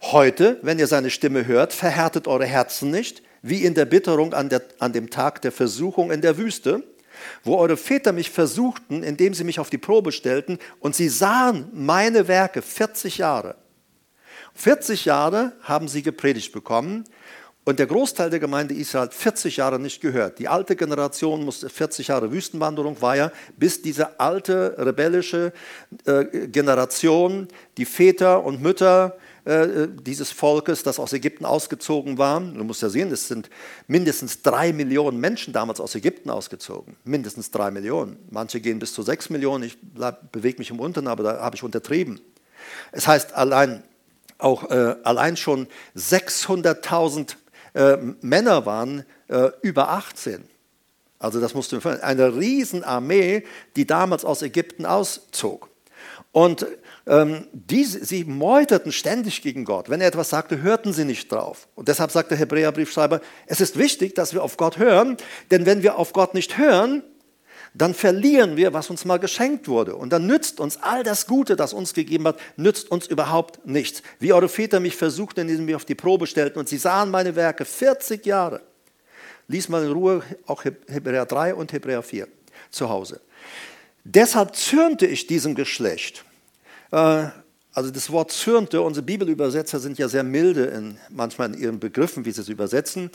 Heute, 0.02 0.58
wenn 0.62 0.78
ihr 0.78 0.86
seine 0.86 1.08
Stimme 1.08 1.46
hört, 1.46 1.72
verhärtet 1.72 2.28
eure 2.28 2.44
Herzen 2.44 2.90
nicht, 2.90 3.22
wie 3.40 3.64
in 3.64 3.74
der 3.74 3.86
Bitterung 3.86 4.34
an, 4.34 4.50
der, 4.50 4.62
an 4.78 4.92
dem 4.92 5.08
Tag 5.08 5.40
der 5.42 5.52
Versuchung 5.52 6.10
in 6.10 6.20
der 6.20 6.36
Wüste, 6.36 6.82
wo 7.44 7.56
eure 7.56 7.76
Väter 7.76 8.12
mich 8.12 8.30
versuchten, 8.30 9.02
indem 9.02 9.32
sie 9.32 9.44
mich 9.44 9.58
auf 9.58 9.70
die 9.70 9.78
Probe 9.78 10.12
stellten, 10.12 10.58
und 10.80 10.94
sie 10.94 11.08
sahen 11.08 11.68
meine 11.72 12.28
Werke 12.28 12.60
40 12.60 13.18
Jahre. 13.18 13.56
40 14.58 15.04
Jahre 15.04 15.52
haben 15.62 15.86
sie 15.86 16.02
gepredigt 16.02 16.52
bekommen 16.52 17.04
und 17.64 17.78
der 17.78 17.86
Großteil 17.86 18.28
der 18.28 18.40
Gemeinde 18.40 18.74
Israel 18.74 19.08
40 19.08 19.58
Jahre 19.58 19.78
nicht 19.78 20.00
gehört. 20.00 20.40
Die 20.40 20.48
alte 20.48 20.74
Generation 20.74 21.44
musste 21.44 21.68
40 21.68 22.08
Jahre 22.08 22.32
Wüstenwanderung 22.32 23.00
war 23.00 23.14
ja, 23.14 23.30
bis 23.56 23.82
diese 23.82 24.18
alte 24.18 24.74
rebellische 24.76 25.52
äh, 26.06 26.48
Generation, 26.48 27.46
die 27.76 27.84
Väter 27.84 28.42
und 28.42 28.60
Mütter 28.60 29.16
äh, 29.44 29.86
dieses 30.02 30.32
Volkes, 30.32 30.82
das 30.82 30.98
aus 30.98 31.12
Ägypten 31.12 31.44
ausgezogen 31.44 32.18
war. 32.18 32.40
Du 32.40 32.64
musst 32.64 32.82
ja 32.82 32.88
sehen, 32.88 33.12
es 33.12 33.28
sind 33.28 33.48
mindestens 33.86 34.42
drei 34.42 34.72
Millionen 34.72 35.20
Menschen 35.20 35.52
damals 35.52 35.78
aus 35.78 35.94
Ägypten 35.94 36.30
ausgezogen. 36.30 36.96
Mindestens 37.04 37.52
drei 37.52 37.70
Millionen. 37.70 38.16
Manche 38.30 38.60
gehen 38.60 38.80
bis 38.80 38.92
zu 38.92 39.02
sechs 39.02 39.30
Millionen. 39.30 39.62
Ich 39.62 39.78
bewege 40.32 40.58
mich 40.58 40.70
im 40.70 40.80
Unteren, 40.80 41.06
aber 41.06 41.22
da 41.22 41.40
habe 41.42 41.54
ich 41.54 41.62
untertrieben. 41.62 42.20
Es 42.90 43.06
heißt 43.06 43.34
allein 43.34 43.84
auch 44.38 44.70
äh, 44.70 44.96
allein 45.02 45.36
schon 45.36 45.66
600.000 45.96 47.34
äh, 47.74 47.96
Männer 48.20 48.66
waren 48.66 49.04
äh, 49.28 49.50
über 49.62 49.90
18. 49.90 50.44
Also 51.18 51.40
das 51.40 51.54
musste 51.54 51.80
man 51.82 52.00
eine 52.00 52.36
Riesenarmee, 52.36 53.44
die 53.76 53.86
damals 53.86 54.24
aus 54.24 54.42
Ägypten 54.42 54.86
auszog. 54.86 55.68
Und 56.30 56.66
ähm, 57.06 57.46
die, 57.52 57.84
sie 57.84 58.24
meuterten 58.24 58.92
ständig 58.92 59.42
gegen 59.42 59.64
Gott. 59.64 59.88
Wenn 59.88 60.00
er 60.00 60.08
etwas 60.08 60.28
sagte, 60.28 60.62
hörten 60.62 60.92
sie 60.92 61.04
nicht 61.04 61.32
drauf. 61.32 61.66
Und 61.74 61.88
deshalb 61.88 62.10
sagt 62.10 62.30
der 62.30 62.38
Hebräerbriefschreiber, 62.38 63.20
es 63.46 63.60
ist 63.60 63.78
wichtig, 63.78 64.14
dass 64.14 64.34
wir 64.34 64.42
auf 64.42 64.56
Gott 64.56 64.78
hören, 64.78 65.16
denn 65.50 65.66
wenn 65.66 65.82
wir 65.82 65.96
auf 65.96 66.12
Gott 66.12 66.34
nicht 66.34 66.58
hören, 66.58 67.02
dann 67.74 67.94
verlieren 67.94 68.56
wir, 68.56 68.72
was 68.72 68.90
uns 68.90 69.04
mal 69.04 69.18
geschenkt 69.18 69.68
wurde. 69.68 69.96
Und 69.96 70.12
dann 70.12 70.26
nützt 70.26 70.60
uns 70.60 70.78
all 70.82 71.04
das 71.04 71.26
Gute, 71.26 71.56
das 71.56 71.72
uns 71.72 71.94
gegeben 71.94 72.26
hat, 72.26 72.38
nützt 72.56 72.90
uns 72.90 73.06
überhaupt 73.06 73.66
nichts. 73.66 74.02
Wie 74.18 74.32
eure 74.32 74.48
Väter 74.48 74.80
mich 74.80 74.96
versuchten, 74.96 75.40
indem 75.40 75.56
sie 75.56 75.62
mich 75.62 75.74
auf 75.74 75.84
die 75.84 75.94
Probe 75.94 76.26
stellten 76.26 76.58
und 76.58 76.68
sie 76.68 76.78
sahen 76.78 77.10
meine 77.10 77.36
Werke 77.36 77.64
40 77.64 78.24
Jahre. 78.26 78.62
Lies 79.48 79.68
mal 79.68 79.84
in 79.84 79.92
Ruhe 79.92 80.22
auch 80.46 80.64
Hebräer 80.64 81.26
3 81.26 81.54
und 81.54 81.72
Hebräer 81.72 82.02
4 82.02 82.28
zu 82.70 82.88
Hause. 82.88 83.20
Deshalb 84.04 84.56
zürnte 84.56 85.06
ich 85.06 85.26
diesem 85.26 85.54
Geschlecht. 85.54 86.24
Äh, 86.90 87.26
also 87.72 87.90
das 87.90 88.10
Wort 88.10 88.32
zürnte, 88.32 88.82
unsere 88.82 89.06
Bibelübersetzer 89.06 89.78
sind 89.78 89.98
ja 89.98 90.08
sehr 90.08 90.24
milde 90.24 90.64
in, 90.64 90.98
manchmal 91.10 91.54
in 91.54 91.60
ihren 91.60 91.78
Begriffen, 91.78 92.24
wie 92.24 92.32
sie 92.32 92.40
es 92.40 92.48
übersetzen. 92.48 93.10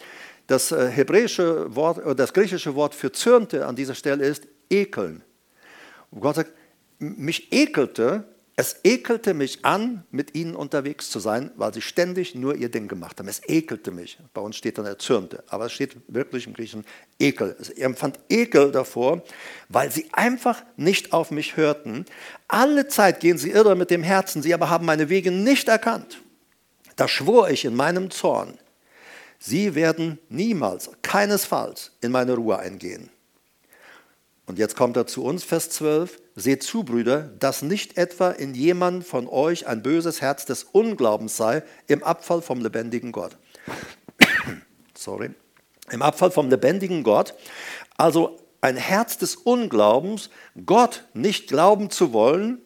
Das 0.48 0.72
äh, 0.72 0.90
hebräische 0.90 1.76
Wort, 1.76 2.06
äh, 2.06 2.16
das 2.16 2.34
griechische 2.34 2.76
Wort 2.76 2.96
für 2.96 3.12
zürnte 3.12 3.66
an 3.66 3.76
dieser 3.76 3.96
Stelle 3.96 4.26
ist 4.26 4.48
ekeln. 4.70 5.24
Und 6.12 6.22
Gott 6.22 6.36
sagt, 6.36 6.52
mich 7.00 7.52
ekelte, 7.52 8.26
es 8.56 8.82
ekelte 8.84 9.34
mich 9.34 9.66
an, 9.66 10.04
mit 10.12 10.36
ihnen 10.36 10.56
unterwegs 10.56 11.10
zu 11.10 11.20
sein, 11.20 11.50
weil 11.56 11.74
sie 11.74 11.82
ständig 11.82 12.36
nur 12.36 12.56
ihr 12.56 12.70
Ding 12.70 12.88
gemacht 12.88 13.20
haben. 13.20 13.28
Es 13.28 13.42
ekelte 13.48 13.90
mich. 13.90 14.20
Bei 14.32 14.42
uns 14.42 14.58
steht 14.58 14.78
dann 14.78 14.86
er 14.86 15.00
zürnte, 15.00 15.44
aber 15.48 15.66
es 15.66 15.72
steht 15.72 15.96
wirklich 16.08 16.46
im 16.46 16.54
Griechischen 16.54 16.86
Ekel. 17.18 17.58
Er 17.76 17.88
empfand 17.88 18.20
Ekel 18.30 18.72
davor, 18.72 19.24
weil 19.70 19.92
sie 19.92 20.08
einfach 20.12 20.62
nicht 20.78 21.14
auf 21.14 21.32
mich 21.32 21.58
hörten. 21.58 22.06
Alle 22.48 22.88
Zeit 22.88 23.22
gehen 23.22 23.40
sie 23.40 23.50
irre 23.50 23.76
mit 23.76 23.90
dem 23.90 24.04
Herzen, 24.04 24.44
sie 24.44 24.54
aber 24.54 24.70
haben 24.70 24.86
meine 24.86 25.10
Wege 25.10 25.32
nicht 25.32 25.68
erkannt. 25.68 26.22
Da 26.96 27.08
schwor 27.08 27.50
ich 27.50 27.66
in 27.66 27.76
meinem 27.76 28.12
Zorn, 28.12 28.60
Sie 29.46 29.76
werden 29.76 30.20
niemals, 30.30 30.90
keinesfalls 31.02 31.92
in 32.00 32.14
meine 32.14 32.36
Ruhe 32.36 32.60
eingehen. 32.60 33.10
Und 34.46 34.58
jetzt 34.58 34.78
kommt 34.78 34.96
er 34.96 35.06
zu 35.06 35.22
uns, 35.22 35.44
Vers 35.44 35.70
12. 35.72 36.22
Seht 36.36 36.64
zu, 36.64 36.86
Brüder, 36.86 37.24
dass 37.40 37.62
nicht 37.62 37.98
etwa 37.98 38.32
in 38.32 38.56
jemand 38.56 39.06
von 39.06 39.28
euch 39.28 39.68
ein 39.68 39.84
böses 39.84 40.22
Herz 40.22 40.46
des 40.46 40.64
Unglaubens 40.64 41.36
sei 41.36 41.62
im 41.88 42.06
Abfall 42.06 42.42
vom 42.42 42.62
lebendigen 42.62 43.12
Gott. 43.12 43.36
Sorry. 44.98 45.32
Im 45.92 46.02
Abfall 46.02 46.32
vom 46.32 46.50
lebendigen 46.50 47.04
Gott. 47.04 47.36
Also 47.98 48.40
ein 48.62 48.78
Herz 48.78 49.18
des 49.18 49.36
Unglaubens, 49.36 50.30
Gott 50.66 51.04
nicht 51.14 51.50
glauben 51.50 51.90
zu 51.90 52.14
wollen. 52.14 52.62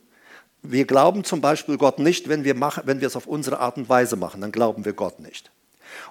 Wir 0.61 0.85
glauben 0.85 1.23
zum 1.23 1.41
Beispiel 1.41 1.79
Gott 1.79 1.97
nicht, 1.97 2.29
wenn 2.29 2.43
wir, 2.43 2.53
machen, 2.53 2.83
wenn 2.85 3.01
wir 3.01 3.07
es 3.07 3.15
auf 3.15 3.25
unsere 3.25 3.61
Art 3.61 3.77
und 3.77 3.89
Weise 3.89 4.15
machen. 4.15 4.41
Dann 4.41 4.51
glauben 4.51 4.85
wir 4.85 4.93
Gott 4.93 5.19
nicht. 5.19 5.49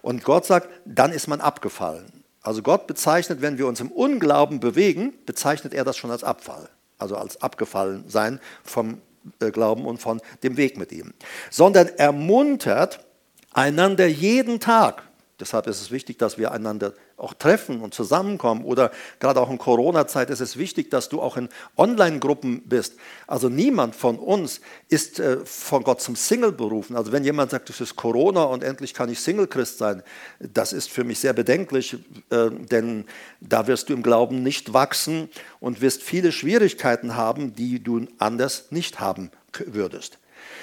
Und 0.02 0.24
Gott 0.24 0.46
sagt, 0.46 0.68
dann 0.84 1.12
ist 1.12 1.26
man 1.26 1.40
abgefallen. 1.40 2.24
Also 2.42 2.62
Gott 2.62 2.86
bezeichnet, 2.86 3.42
wenn 3.42 3.58
wir 3.58 3.66
uns 3.66 3.80
im 3.80 3.90
Unglauben 3.90 4.60
bewegen, 4.60 5.14
bezeichnet 5.26 5.74
er 5.74 5.84
das 5.84 5.96
schon 5.96 6.10
als 6.10 6.22
Abfall, 6.22 6.68
also 6.98 7.16
als 7.16 7.42
abgefallen 7.42 8.04
sein 8.08 8.40
vom 8.62 9.00
äh, 9.40 9.50
Glauben 9.50 9.84
und 9.84 9.98
von 9.98 10.20
dem 10.42 10.56
Weg 10.56 10.78
mit 10.78 10.92
ihm. 10.92 11.12
Sondern 11.50 11.88
ermuntert 11.88 13.04
einander 13.52 14.06
jeden 14.06 14.60
Tag. 14.60 15.05
Deshalb 15.38 15.66
ist 15.66 15.82
es 15.82 15.90
wichtig, 15.90 16.18
dass 16.18 16.38
wir 16.38 16.52
einander 16.52 16.94
auch 17.18 17.34
treffen 17.34 17.82
und 17.82 17.92
zusammenkommen. 17.92 18.64
Oder 18.64 18.90
gerade 19.20 19.38
auch 19.38 19.50
in 19.50 19.58
Corona-Zeit 19.58 20.30
ist 20.30 20.40
es 20.40 20.56
wichtig, 20.56 20.90
dass 20.90 21.10
du 21.10 21.20
auch 21.20 21.36
in 21.36 21.50
Online-Gruppen 21.76 22.62
bist. 22.62 22.94
Also 23.26 23.50
niemand 23.50 23.94
von 23.94 24.18
uns 24.18 24.62
ist 24.88 25.20
äh, 25.20 25.44
von 25.44 25.82
Gott 25.82 26.00
zum 26.00 26.16
Single 26.16 26.52
berufen. 26.52 26.96
Also 26.96 27.12
wenn 27.12 27.22
jemand 27.22 27.50
sagt, 27.50 27.68
es 27.68 27.82
ist 27.82 27.96
Corona 27.96 28.44
und 28.44 28.64
endlich 28.64 28.94
kann 28.94 29.10
ich 29.10 29.20
Single-Christ 29.20 29.76
sein, 29.76 30.02
das 30.40 30.72
ist 30.72 30.90
für 30.90 31.04
mich 31.04 31.18
sehr 31.18 31.34
bedenklich, 31.34 31.98
äh, 32.30 32.50
denn 32.50 33.04
da 33.40 33.66
wirst 33.66 33.90
du 33.90 33.92
im 33.92 34.02
Glauben 34.02 34.42
nicht 34.42 34.72
wachsen 34.72 35.28
und 35.60 35.82
wirst 35.82 36.02
viele 36.02 36.32
Schwierigkeiten 36.32 37.14
haben, 37.14 37.54
die 37.54 37.82
du 37.82 38.06
anders 38.18 38.68
nicht 38.70 39.00
haben 39.00 39.30
würdest 39.66 40.18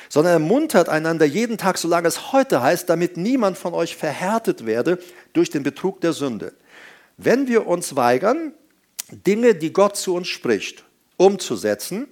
sondern 0.10 0.34
ermuntert 0.34 0.90
einander 0.90 1.26
jeden 1.26 1.58
Tag, 1.58 1.78
solange 1.78 2.08
es 2.08 2.32
heute 2.32 2.62
heißt, 2.62 2.90
damit 2.90 3.18
niemand 3.18 3.58
von 3.58 3.74
euch 3.74 3.96
verhärtet 3.96 4.66
werde 4.66 5.00
durch 5.34 5.50
den 5.50 5.64
Betrug 5.64 6.02
der 6.02 6.14
Sünde. 6.14 6.54
Wenn 7.18 7.48
wir 7.48 7.68
uns 7.68 7.96
weigern, 7.96 8.54
Dinge, 9.12 9.56
die 9.56 9.74
Gott 9.74 9.98
zu 9.98 10.16
uns 10.16 10.28
spricht, 10.28 10.84
umzusetzen, 11.18 12.08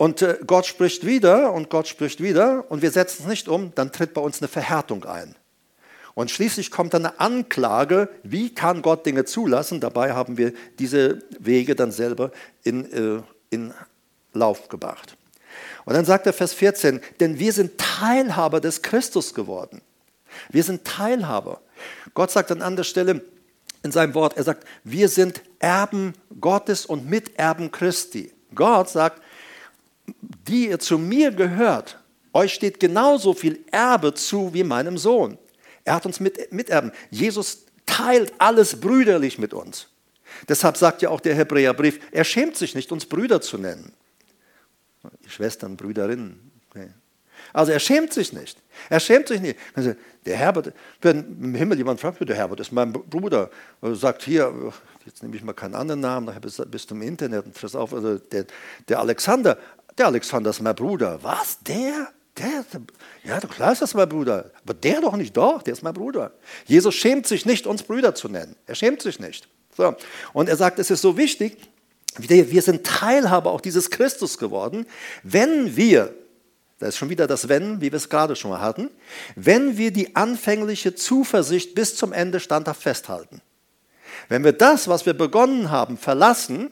und 0.00 0.22
äh, 0.22 0.38
Gott 0.46 0.64
spricht 0.64 1.04
wieder 1.04 1.52
und 1.52 1.68
Gott 1.68 1.86
spricht 1.86 2.22
wieder 2.22 2.70
und 2.70 2.80
wir 2.80 2.90
setzen 2.90 3.24
es 3.24 3.28
nicht 3.28 3.48
um, 3.48 3.74
dann 3.74 3.92
tritt 3.92 4.14
bei 4.14 4.22
uns 4.22 4.40
eine 4.40 4.48
Verhärtung 4.48 5.04
ein. 5.04 5.36
Und 6.14 6.30
schließlich 6.30 6.70
kommt 6.70 6.94
dann 6.94 7.04
eine 7.04 7.20
Anklage, 7.20 8.08
wie 8.22 8.54
kann 8.54 8.80
Gott 8.80 9.04
Dinge 9.04 9.26
zulassen? 9.26 9.78
Dabei 9.78 10.12
haben 10.12 10.38
wir 10.38 10.54
diese 10.78 11.18
Wege 11.38 11.74
dann 11.74 11.92
selber 11.92 12.30
in, 12.62 12.90
äh, 12.90 13.22
in 13.50 13.74
Lauf 14.32 14.70
gebracht. 14.70 15.18
Und 15.84 15.94
dann 15.94 16.04
sagt 16.04 16.26
er 16.26 16.32
Vers 16.32 16.52
14, 16.52 17.00
denn 17.20 17.38
wir 17.38 17.52
sind 17.52 17.78
Teilhaber 17.78 18.60
des 18.60 18.82
Christus 18.82 19.34
geworden. 19.34 19.80
Wir 20.50 20.62
sind 20.62 20.84
Teilhaber. 20.84 21.60
Gott 22.14 22.30
sagt 22.30 22.50
an 22.52 22.62
anderer 22.62 22.84
Stelle 22.84 23.22
in 23.82 23.92
seinem 23.92 24.14
Wort, 24.14 24.36
er 24.36 24.44
sagt, 24.44 24.66
wir 24.84 25.08
sind 25.08 25.42
Erben 25.58 26.14
Gottes 26.40 26.86
und 26.86 27.08
Miterben 27.08 27.70
Christi. 27.70 28.32
Gott 28.54 28.90
sagt, 28.90 29.22
die 30.48 30.68
ihr 30.68 30.78
zu 30.78 30.98
mir 30.98 31.30
gehört, 31.30 31.98
euch 32.32 32.54
steht 32.54 32.78
genauso 32.78 33.32
viel 33.32 33.64
Erbe 33.70 34.14
zu 34.14 34.52
wie 34.54 34.64
meinem 34.64 34.98
Sohn. 34.98 35.38
Er 35.84 35.94
hat 35.94 36.06
uns 36.06 36.20
mit, 36.20 36.52
miterben. 36.52 36.92
Jesus 37.10 37.64
teilt 37.86 38.32
alles 38.38 38.80
brüderlich 38.80 39.38
mit 39.38 39.54
uns. 39.54 39.88
Deshalb 40.48 40.76
sagt 40.76 41.02
ja 41.02 41.08
auch 41.08 41.20
der 41.20 41.34
Hebräerbrief, 41.34 42.00
er 42.12 42.24
schämt 42.24 42.56
sich 42.56 42.74
nicht, 42.74 42.92
uns 42.92 43.06
Brüder 43.06 43.40
zu 43.40 43.58
nennen. 43.58 43.92
Schwestern, 45.26 45.76
Brüderinnen. 45.76 46.50
Also 47.52 47.72
er 47.72 47.80
schämt 47.80 48.12
sich 48.12 48.32
nicht. 48.32 48.58
Er 48.88 49.00
schämt 49.00 49.28
sich 49.28 49.40
nicht. 49.40 49.58
Also 49.74 49.94
der 50.26 50.36
Herbert, 50.36 50.72
wenn 51.00 51.18
im 51.40 51.54
Himmel 51.54 51.78
jemand 51.78 52.00
fragt, 52.00 52.20
der 52.28 52.36
Herbert 52.36 52.60
ist 52.60 52.72
mein 52.72 52.92
Bruder, 52.92 53.50
und 53.80 53.94
sagt 53.94 54.22
hier, 54.22 54.52
jetzt 55.06 55.22
nehme 55.22 55.36
ich 55.36 55.42
mal 55.42 55.54
keinen 55.54 55.74
anderen 55.74 56.00
Namen, 56.00 56.26
nachher 56.26 56.40
bist 56.40 56.90
du 56.90 56.94
im 56.94 57.02
Internet 57.02 57.46
und 57.46 57.56
friss 57.56 57.74
auf, 57.74 57.94
also 57.94 58.18
der, 58.18 58.44
der 58.88 59.00
Alexander, 59.00 59.58
der 59.96 60.06
Alexander 60.06 60.50
ist 60.50 60.60
mein 60.60 60.74
Bruder. 60.74 61.18
Was? 61.22 61.58
Der? 61.60 62.08
Der, 62.38 62.64
ja, 63.24 63.40
klar 63.40 63.72
ist 63.72 63.82
das 63.82 63.92
mein 63.92 64.08
Bruder. 64.08 64.50
Aber 64.62 64.72
der 64.72 65.00
doch 65.00 65.16
nicht, 65.16 65.36
doch, 65.36 65.62
der 65.62 65.72
ist 65.72 65.82
mein 65.82 65.92
Bruder. 65.92 66.32
Jesus 66.64 66.94
schämt 66.94 67.26
sich 67.26 67.44
nicht, 67.44 67.66
uns 67.66 67.82
Brüder 67.82 68.14
zu 68.14 68.28
nennen. 68.28 68.56
Er 68.66 68.76
schämt 68.76 69.02
sich 69.02 69.18
nicht. 69.18 69.48
So. 69.76 69.94
Und 70.32 70.48
er 70.48 70.56
sagt, 70.56 70.78
es 70.78 70.90
ist 70.90 71.02
so 71.02 71.16
wichtig, 71.16 71.58
wir 72.18 72.62
sind 72.62 72.84
Teilhaber 72.84 73.50
auch 73.50 73.60
dieses 73.60 73.90
Christus 73.90 74.38
geworden, 74.38 74.86
wenn 75.22 75.76
wir, 75.76 76.14
da 76.78 76.86
ist 76.88 76.96
schon 76.96 77.10
wieder 77.10 77.26
das 77.26 77.48
Wenn, 77.48 77.80
wie 77.80 77.92
wir 77.92 77.96
es 77.96 78.08
gerade 78.08 78.36
schon 78.36 78.50
mal 78.50 78.60
hatten, 78.60 78.90
wenn 79.36 79.76
wir 79.76 79.92
die 79.92 80.16
anfängliche 80.16 80.94
Zuversicht 80.94 81.74
bis 81.74 81.96
zum 81.96 82.12
Ende 82.12 82.40
standhaft 82.40 82.82
festhalten. 82.82 83.42
Wenn 84.28 84.44
wir 84.44 84.52
das, 84.52 84.88
was 84.88 85.06
wir 85.06 85.14
begonnen 85.14 85.70
haben, 85.70 85.96
verlassen, 85.96 86.70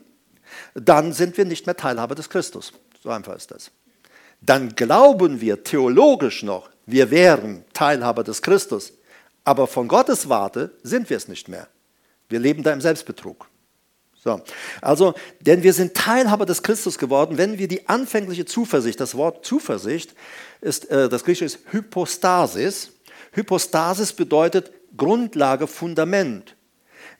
dann 0.74 1.12
sind 1.12 1.36
wir 1.36 1.44
nicht 1.44 1.66
mehr 1.66 1.76
Teilhaber 1.76 2.14
des 2.14 2.28
Christus. 2.28 2.72
So 3.02 3.10
einfach 3.10 3.36
ist 3.36 3.50
das. 3.50 3.70
Dann 4.40 4.74
glauben 4.74 5.40
wir 5.40 5.64
theologisch 5.64 6.42
noch, 6.42 6.70
wir 6.86 7.10
wären 7.10 7.64
Teilhaber 7.72 8.24
des 8.24 8.42
Christus, 8.42 8.92
aber 9.44 9.66
von 9.66 9.88
Gottes 9.88 10.28
Warte 10.28 10.72
sind 10.82 11.10
wir 11.10 11.16
es 11.16 11.28
nicht 11.28 11.48
mehr. 11.48 11.68
Wir 12.28 12.38
leben 12.38 12.62
da 12.62 12.72
im 12.72 12.80
Selbstbetrug. 12.80 13.48
So, 14.22 14.40
also, 14.82 15.14
denn 15.40 15.62
wir 15.62 15.72
sind 15.72 15.94
Teilhaber 15.94 16.44
des 16.44 16.62
Christus 16.62 16.98
geworden, 16.98 17.38
wenn 17.38 17.58
wir 17.58 17.68
die 17.68 17.88
anfängliche 17.88 18.44
Zuversicht, 18.44 18.98
das 18.98 19.14
Wort 19.14 19.46
Zuversicht 19.46 20.14
ist, 20.60 20.90
äh, 20.90 21.08
das 21.08 21.24
Griechische 21.24 21.44
ist 21.44 21.60
Hypostasis. 21.70 22.90
Hypostasis 23.32 24.12
bedeutet 24.12 24.72
Grundlage, 24.96 25.66
Fundament. 25.66 26.56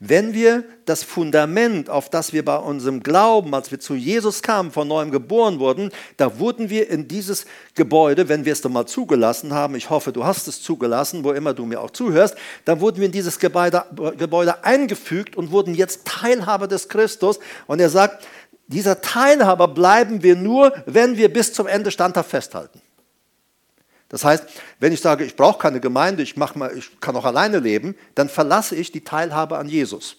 Wenn 0.01 0.33
wir 0.33 0.64
das 0.85 1.03
Fundament, 1.03 1.90
auf 1.90 2.09
das 2.09 2.33
wir 2.33 2.44
bei 2.44 2.57
unserem 2.57 3.03
Glauben, 3.03 3.55
als 3.55 3.70
wir 3.70 3.81
zu 3.81 3.94
Jesus 3.94 4.42
kamen, 4.42 4.70
von 4.70 4.88
neuem 4.88 5.11
geboren 5.11 5.59
wurden, 5.59 5.90
da 6.16 6.38
wurden 6.38 6.70
wir 6.70 6.88
in 6.88 7.09
dieses 7.09 7.46
Gebäude, 7.74 8.29
wenn 8.29 8.44
wir 8.44 8.53
es 8.53 8.61
dann 8.61 8.72
mal 8.72 8.87
zugelassen 8.87 9.53
haben, 9.53 9.74
ich 9.74 9.90
hoffe, 9.90 10.12
du 10.12 10.24
hast 10.24 10.48
es 10.48 10.62
zugelassen, 10.62 11.24
wo 11.24 11.33
immer 11.33 11.55
du 11.55 11.66
mir 11.66 11.81
auch 11.81 11.90
zuhörst, 11.90 12.37
dann 12.64 12.81
wurden 12.81 12.98
wir 12.98 13.07
in 13.07 13.12
dieses 13.12 13.38
Gebäude, 13.38 13.85
Gebäude 14.16 14.64
eingefügt 14.64 15.37
und 15.37 15.51
wurden 15.51 15.74
jetzt 15.74 16.05
Teilhaber 16.05 16.68
des 16.68 16.88
Christus. 16.88 17.38
Und 17.66 17.81
er 17.81 17.90
sagt, 17.90 18.27
dieser 18.68 19.01
Teilhaber 19.01 19.68
bleiben 19.68 20.22
wir 20.22 20.37
nur, 20.37 20.72
wenn 20.87 21.16
wir 21.16 21.33
bis 21.33 21.53
zum 21.53 21.66
Ende 21.66 21.90
standhaft 21.90 22.31
festhalten. 22.31 22.81
Das 24.08 24.24
heißt, 24.24 24.44
wenn 24.80 24.92
ich 24.92 25.00
sage, 25.00 25.24
ich 25.24 25.36
brauche 25.36 25.58
keine 25.58 25.80
Gemeinde, 25.80 26.22
ich, 26.22 26.36
mach 26.36 26.54
mal, 26.54 26.76
ich 26.76 26.98
kann 27.00 27.14
auch 27.16 27.26
alleine 27.26 27.58
leben, 27.58 27.94
dann 28.14 28.28
verlasse 28.28 28.74
ich 28.74 28.90
die 28.90 29.04
Teilhabe 29.04 29.58
an 29.58 29.68
Jesus. 29.68 30.16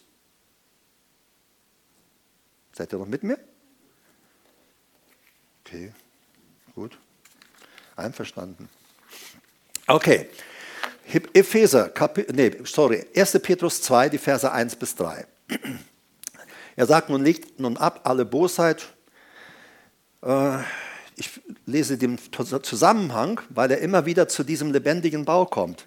Seid 2.74 2.94
ihr 2.94 3.00
noch 3.00 3.08
mit 3.08 3.24
mir? 3.24 3.40
Okay, 5.66 5.92
gut. 6.76 6.98
Einverstanden. 7.96 8.70
Okay. 9.88 10.30
Epheser, 11.34 11.90
Kapi 11.90 12.28
nee, 12.32 12.52
sorry, 12.64 13.06
1. 13.16 13.40
Petrus 13.42 13.82
2, 13.82 14.10
die 14.10 14.18
Verse 14.20 14.50
1 14.52 14.76
bis 14.76 14.96
3. 14.96 15.26
Er 16.76 16.86
sagt, 16.86 17.10
nun 17.10 17.24
legt 17.24 17.60
nun 17.60 17.78
ab 17.78 18.02
alle 18.04 18.24
Bosheit, 18.26 18.88
äh, 20.22 20.60
ich 21.20 21.42
lese 21.66 21.98
den 21.98 22.18
Zusammenhang, 22.64 23.42
weil 23.50 23.72
er 23.72 23.80
immer 23.80 24.06
wieder 24.06 24.28
zu 24.28 24.44
diesem 24.44 24.72
lebendigen 24.72 25.26
Bau 25.26 25.46
kommt. 25.46 25.86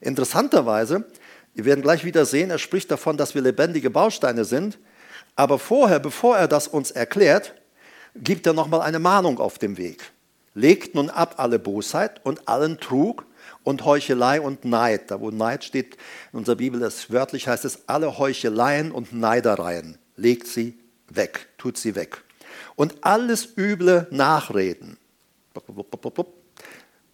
Interessanterweise, 0.00 1.04
wir 1.54 1.64
werden 1.64 1.82
gleich 1.82 2.04
wieder 2.04 2.24
sehen, 2.24 2.50
er 2.50 2.58
spricht 2.58 2.90
davon, 2.90 3.16
dass 3.16 3.34
wir 3.34 3.42
lebendige 3.42 3.90
Bausteine 3.90 4.44
sind, 4.44 4.78
aber 5.34 5.58
vorher, 5.58 5.98
bevor 5.98 6.36
er 6.36 6.48
das 6.48 6.68
uns 6.68 6.90
erklärt, 6.90 7.54
gibt 8.14 8.46
er 8.46 8.52
nochmal 8.52 8.82
eine 8.82 8.98
Mahnung 8.98 9.38
auf 9.38 9.58
dem 9.58 9.76
Weg. 9.76 10.12
Legt 10.54 10.94
nun 10.94 11.10
ab 11.10 11.34
alle 11.38 11.58
Bosheit 11.58 12.24
und 12.24 12.46
allen 12.46 12.78
Trug 12.78 13.24
und 13.64 13.84
Heuchelei 13.84 14.40
und 14.40 14.64
Neid. 14.64 15.10
Da 15.10 15.20
wo 15.20 15.30
Neid 15.30 15.64
steht 15.64 15.96
in 16.32 16.40
unserer 16.40 16.56
Bibel, 16.56 16.78
das 16.78 17.10
wörtlich 17.10 17.48
heißt 17.48 17.64
es, 17.64 17.88
alle 17.88 18.18
Heucheleien 18.18 18.92
und 18.92 19.14
Neidereien. 19.14 19.98
Legt 20.16 20.46
sie 20.46 20.78
weg, 21.08 21.48
tut 21.56 21.78
sie 21.78 21.94
weg 21.94 22.22
und 22.76 22.94
alles 23.02 23.56
üble 23.56 24.06
Nachreden. 24.10 24.98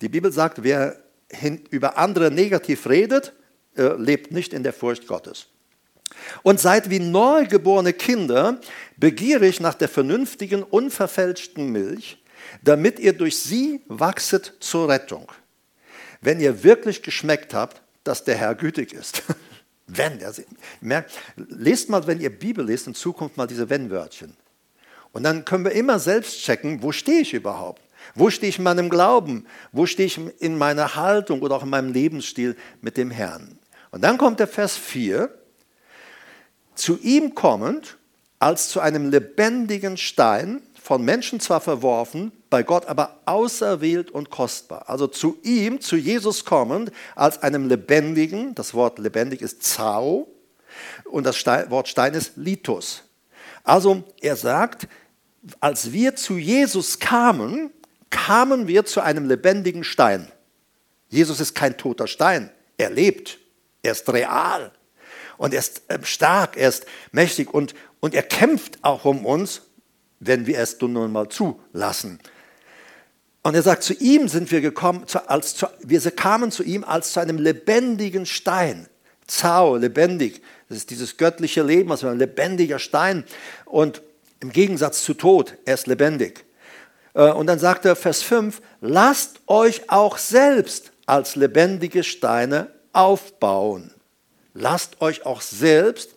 Die 0.00 0.08
Bibel 0.08 0.32
sagt, 0.32 0.62
wer 0.62 0.96
über 1.70 1.98
andere 1.98 2.30
negativ 2.30 2.88
redet, 2.88 3.32
äh, 3.76 3.94
lebt 3.96 4.32
nicht 4.32 4.52
in 4.52 4.62
der 4.62 4.72
Furcht 4.72 5.06
Gottes. 5.06 5.46
Und 6.42 6.58
seid 6.58 6.90
wie 6.90 7.00
neugeborene 7.00 7.92
Kinder 7.92 8.60
begierig 8.96 9.60
nach 9.60 9.74
der 9.74 9.88
vernünftigen, 9.88 10.62
unverfälschten 10.62 11.70
Milch, 11.70 12.22
damit 12.62 12.98
ihr 12.98 13.12
durch 13.12 13.38
sie 13.38 13.82
wachset 13.88 14.54
zur 14.60 14.88
Rettung. 14.88 15.30
Wenn 16.20 16.40
ihr 16.40 16.64
wirklich 16.64 17.02
geschmeckt 17.02 17.52
habt, 17.52 17.82
dass 18.04 18.24
der 18.24 18.36
Herr 18.36 18.54
gütig 18.54 18.92
ist. 18.92 19.22
wenn, 19.86 20.22
also, 20.24 20.42
merkt, 20.80 21.12
lest 21.36 21.88
mal, 21.90 22.06
wenn 22.06 22.20
ihr 22.20 22.30
Bibel 22.30 22.64
lest, 22.64 22.86
in 22.86 22.94
Zukunft 22.94 23.36
mal 23.36 23.46
diese 23.46 23.68
Wenn-Wörtchen. 23.68 24.34
Und 25.12 25.22
dann 25.22 25.44
können 25.44 25.64
wir 25.64 25.72
immer 25.72 25.98
selbst 25.98 26.38
checken, 26.40 26.82
wo 26.82 26.92
stehe 26.92 27.20
ich 27.20 27.34
überhaupt? 27.34 27.82
Wo 28.14 28.30
stehe 28.30 28.48
ich 28.48 28.58
in 28.58 28.64
meinem 28.64 28.88
Glauben? 28.88 29.46
Wo 29.72 29.86
stehe 29.86 30.06
ich 30.06 30.20
in 30.40 30.56
meiner 30.56 30.94
Haltung 30.94 31.42
oder 31.42 31.56
auch 31.56 31.62
in 31.62 31.70
meinem 31.70 31.92
Lebensstil 31.92 32.56
mit 32.80 32.96
dem 32.96 33.10
Herrn? 33.10 33.58
Und 33.90 34.02
dann 34.02 34.18
kommt 34.18 34.40
der 34.40 34.48
Vers 34.48 34.76
4. 34.76 35.30
Zu 36.74 36.98
ihm 36.98 37.34
kommend, 37.34 37.98
als 38.38 38.68
zu 38.68 38.80
einem 38.80 39.10
lebendigen 39.10 39.96
Stein, 39.96 40.62
von 40.88 41.04
Menschen 41.04 41.38
zwar 41.38 41.60
verworfen, 41.60 42.32
bei 42.48 42.62
Gott 42.62 42.86
aber 42.86 43.20
auserwählt 43.26 44.10
und 44.10 44.30
kostbar. 44.30 44.88
Also 44.88 45.06
zu 45.06 45.38
ihm, 45.42 45.82
zu 45.82 45.96
Jesus 45.96 46.46
kommend, 46.46 46.92
als 47.14 47.42
einem 47.42 47.68
lebendigen, 47.68 48.54
das 48.54 48.72
Wort 48.72 48.98
lebendig 48.98 49.42
ist 49.42 49.62
Zao 49.62 50.28
und 51.04 51.24
das 51.24 51.44
Wort 51.44 51.88
Stein 51.88 52.14
ist 52.14 52.36
Litus. 52.36 53.02
Also 53.68 54.02
er 54.22 54.34
sagt, 54.34 54.88
als 55.60 55.92
wir 55.92 56.16
zu 56.16 56.38
Jesus 56.38 57.00
kamen, 57.00 57.70
kamen 58.08 58.66
wir 58.66 58.86
zu 58.86 59.02
einem 59.02 59.28
lebendigen 59.28 59.84
Stein. 59.84 60.32
Jesus 61.10 61.38
ist 61.38 61.54
kein 61.54 61.76
toter 61.76 62.06
Stein, 62.06 62.50
er 62.78 62.88
lebt, 62.88 63.38
er 63.82 63.92
ist 63.92 64.08
real 64.10 64.72
und 65.36 65.52
er 65.52 65.60
ist 65.60 65.82
ähm, 65.90 66.02
stark, 66.02 66.56
er 66.56 66.70
ist 66.70 66.86
mächtig 67.12 67.52
und, 67.52 67.74
und 68.00 68.14
er 68.14 68.22
kämpft 68.22 68.78
auch 68.80 69.04
um 69.04 69.26
uns, 69.26 69.60
wenn 70.18 70.46
wir 70.46 70.58
es 70.60 70.80
nun 70.80 71.12
mal 71.12 71.28
zulassen. 71.28 72.20
Und 73.42 73.54
er 73.54 73.62
sagt, 73.62 73.82
zu 73.82 73.92
ihm 73.92 74.28
sind 74.28 74.50
wir 74.50 74.62
gekommen, 74.62 75.04
als 75.26 75.56
zu, 75.56 75.66
wir 75.80 76.00
kamen 76.12 76.50
zu 76.50 76.62
ihm 76.62 76.84
als 76.84 77.12
zu 77.12 77.20
einem 77.20 77.36
lebendigen 77.36 78.24
Stein. 78.24 78.88
Zau, 79.26 79.76
lebendig. 79.76 80.40
Das 80.68 80.78
ist 80.78 80.90
dieses 80.90 81.16
göttliche 81.16 81.62
Leben, 81.62 81.90
also 81.90 82.08
ein 82.08 82.18
lebendiger 82.18 82.78
Stein. 82.78 83.24
Und 83.64 84.02
im 84.40 84.52
Gegensatz 84.52 85.02
zu 85.02 85.14
Tod, 85.14 85.54
er 85.64 85.74
ist 85.74 85.86
lebendig. 85.86 86.44
Äh, 87.14 87.30
und 87.30 87.46
dann 87.46 87.58
sagt 87.58 87.84
er, 87.84 87.96
Vers 87.96 88.22
5, 88.22 88.60
lasst 88.80 89.40
euch 89.46 89.90
auch 89.90 90.18
selbst 90.18 90.92
als 91.06 91.36
lebendige 91.36 92.04
Steine 92.04 92.70
aufbauen. 92.92 93.92
Lasst 94.54 95.00
euch 95.00 95.24
auch 95.24 95.40
selbst 95.40 96.10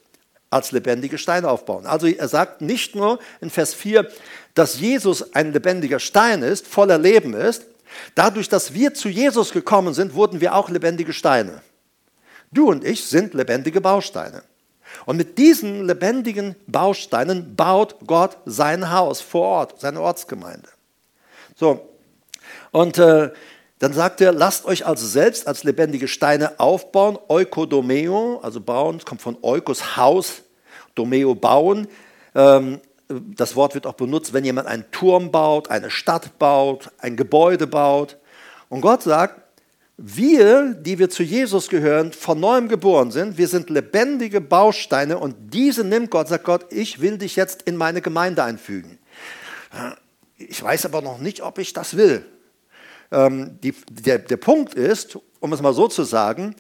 als 0.50 0.74
lebendige 0.74 1.18
Steine 1.18 1.50
aufbauen. 1.50 1.86
Also 1.86 2.08
er 2.08 2.28
sagt 2.28 2.62
nicht 2.62 2.94
nur 2.94 3.20
in 3.40 3.50
Vers 3.50 3.74
4, 3.74 4.08
dass 4.54 4.80
Jesus 4.80 5.34
ein 5.34 5.54
lebendiger 5.54 6.00
Stein 6.00 6.44
ist, 6.44 6.68
voller 6.68 6.98
Leben 6.98 7.34
ist. 7.34 7.66
Dadurch, 8.16 8.50
dass 8.50 8.74
wir 8.74 8.94
zu 8.94 9.08
Jesus 9.08 9.52
gekommen 9.52 9.94
sind, 9.94 10.14
wurden 10.14 10.42
wir 10.42 10.56
auch 10.56 10.70
lebendige 10.70 11.14
Steine. 11.14 11.62
Du 12.52 12.70
und 12.70 12.84
ich 12.84 13.06
sind 13.06 13.34
lebendige 13.34 13.82
Bausteine. 13.82 14.44
Und 15.06 15.18
mit 15.18 15.38
diesen 15.38 15.86
lebendigen 15.86 16.56
Bausteinen 16.68 17.56
baut 17.56 17.96
Gott 18.06 18.38
sein 18.46 18.92
Haus 18.92 19.22
vor 19.22 19.48
Ort, 19.48 19.80
seine 19.80 20.02
Ortsgemeinde. 20.02 20.68
So, 21.56 21.90
und 22.72 22.98
äh, 22.98 23.32
dann 23.80 23.94
sagt 23.94 24.22
er, 24.22 24.32
lasst 24.32 24.66
euch 24.66 24.86
also 24.86 25.06
selbst 25.08 25.48
als 25.48 25.64
lebendige 25.64 26.08
Steine 26.08 26.60
aufbauen, 26.60 27.18
Eukodomeo, 27.28 28.40
also 28.44 28.62
bauen, 28.62 29.02
kommt 29.04 29.22
von 29.22 29.38
Eukos 29.42 29.98
Haus, 29.98 30.44
Domeo 30.94 31.36
bauen. 31.36 31.88
Ähm, 32.36 32.80
das 33.08 33.56
Wort 33.56 33.74
wird 33.74 33.88
auch 33.88 33.94
benutzt, 33.94 34.34
wenn 34.34 34.46
jemand 34.46 34.68
einen 34.68 34.90
Turm 34.92 35.32
baut, 35.32 35.70
eine 35.70 35.90
Stadt 35.90 36.38
baut, 36.38 36.92
ein 37.00 37.16
Gebäude 37.16 37.68
baut. 37.68 38.18
Und 38.70 38.82
Gott 38.82 39.04
sagt, 39.04 39.41
wir, 40.04 40.74
die 40.74 40.98
wir 40.98 41.10
zu 41.10 41.22
Jesus 41.22 41.70
gehören, 41.70 42.12
von 42.12 42.40
neuem 42.40 42.68
geboren 42.68 43.12
sind, 43.12 43.38
wir 43.38 43.48
sind 43.48 43.70
lebendige 43.70 44.42
Bausteine 44.42 45.20
und 45.20 45.36
diese 45.54 45.84
nimmt 45.84 46.10
Gott, 46.10 46.28
sagt 46.28 46.44
Gott, 46.44 46.66
ich 46.72 47.02
will 47.02 47.20
dich 47.20 47.36
jetzt 47.36 47.62
in 47.64 47.78
meine 47.78 48.02
Gemeinde 48.02 48.44
einfügen. 48.44 48.98
Ich 50.38 50.62
weiß 50.62 50.86
aber 50.86 51.02
noch 51.02 51.20
nicht, 51.20 51.42
ob 51.42 51.60
ich 51.60 51.74
das 51.74 51.96
will. 51.96 52.26
Ähm, 53.12 53.60
die, 53.62 53.76
der, 53.92 54.18
der 54.18 54.38
Punkt 54.38 54.74
ist, 54.74 55.20
um 55.40 55.54
es 55.54 55.62
mal 55.62 55.74
so 55.74 55.88
zu 55.88 56.04
sagen, 56.04 56.56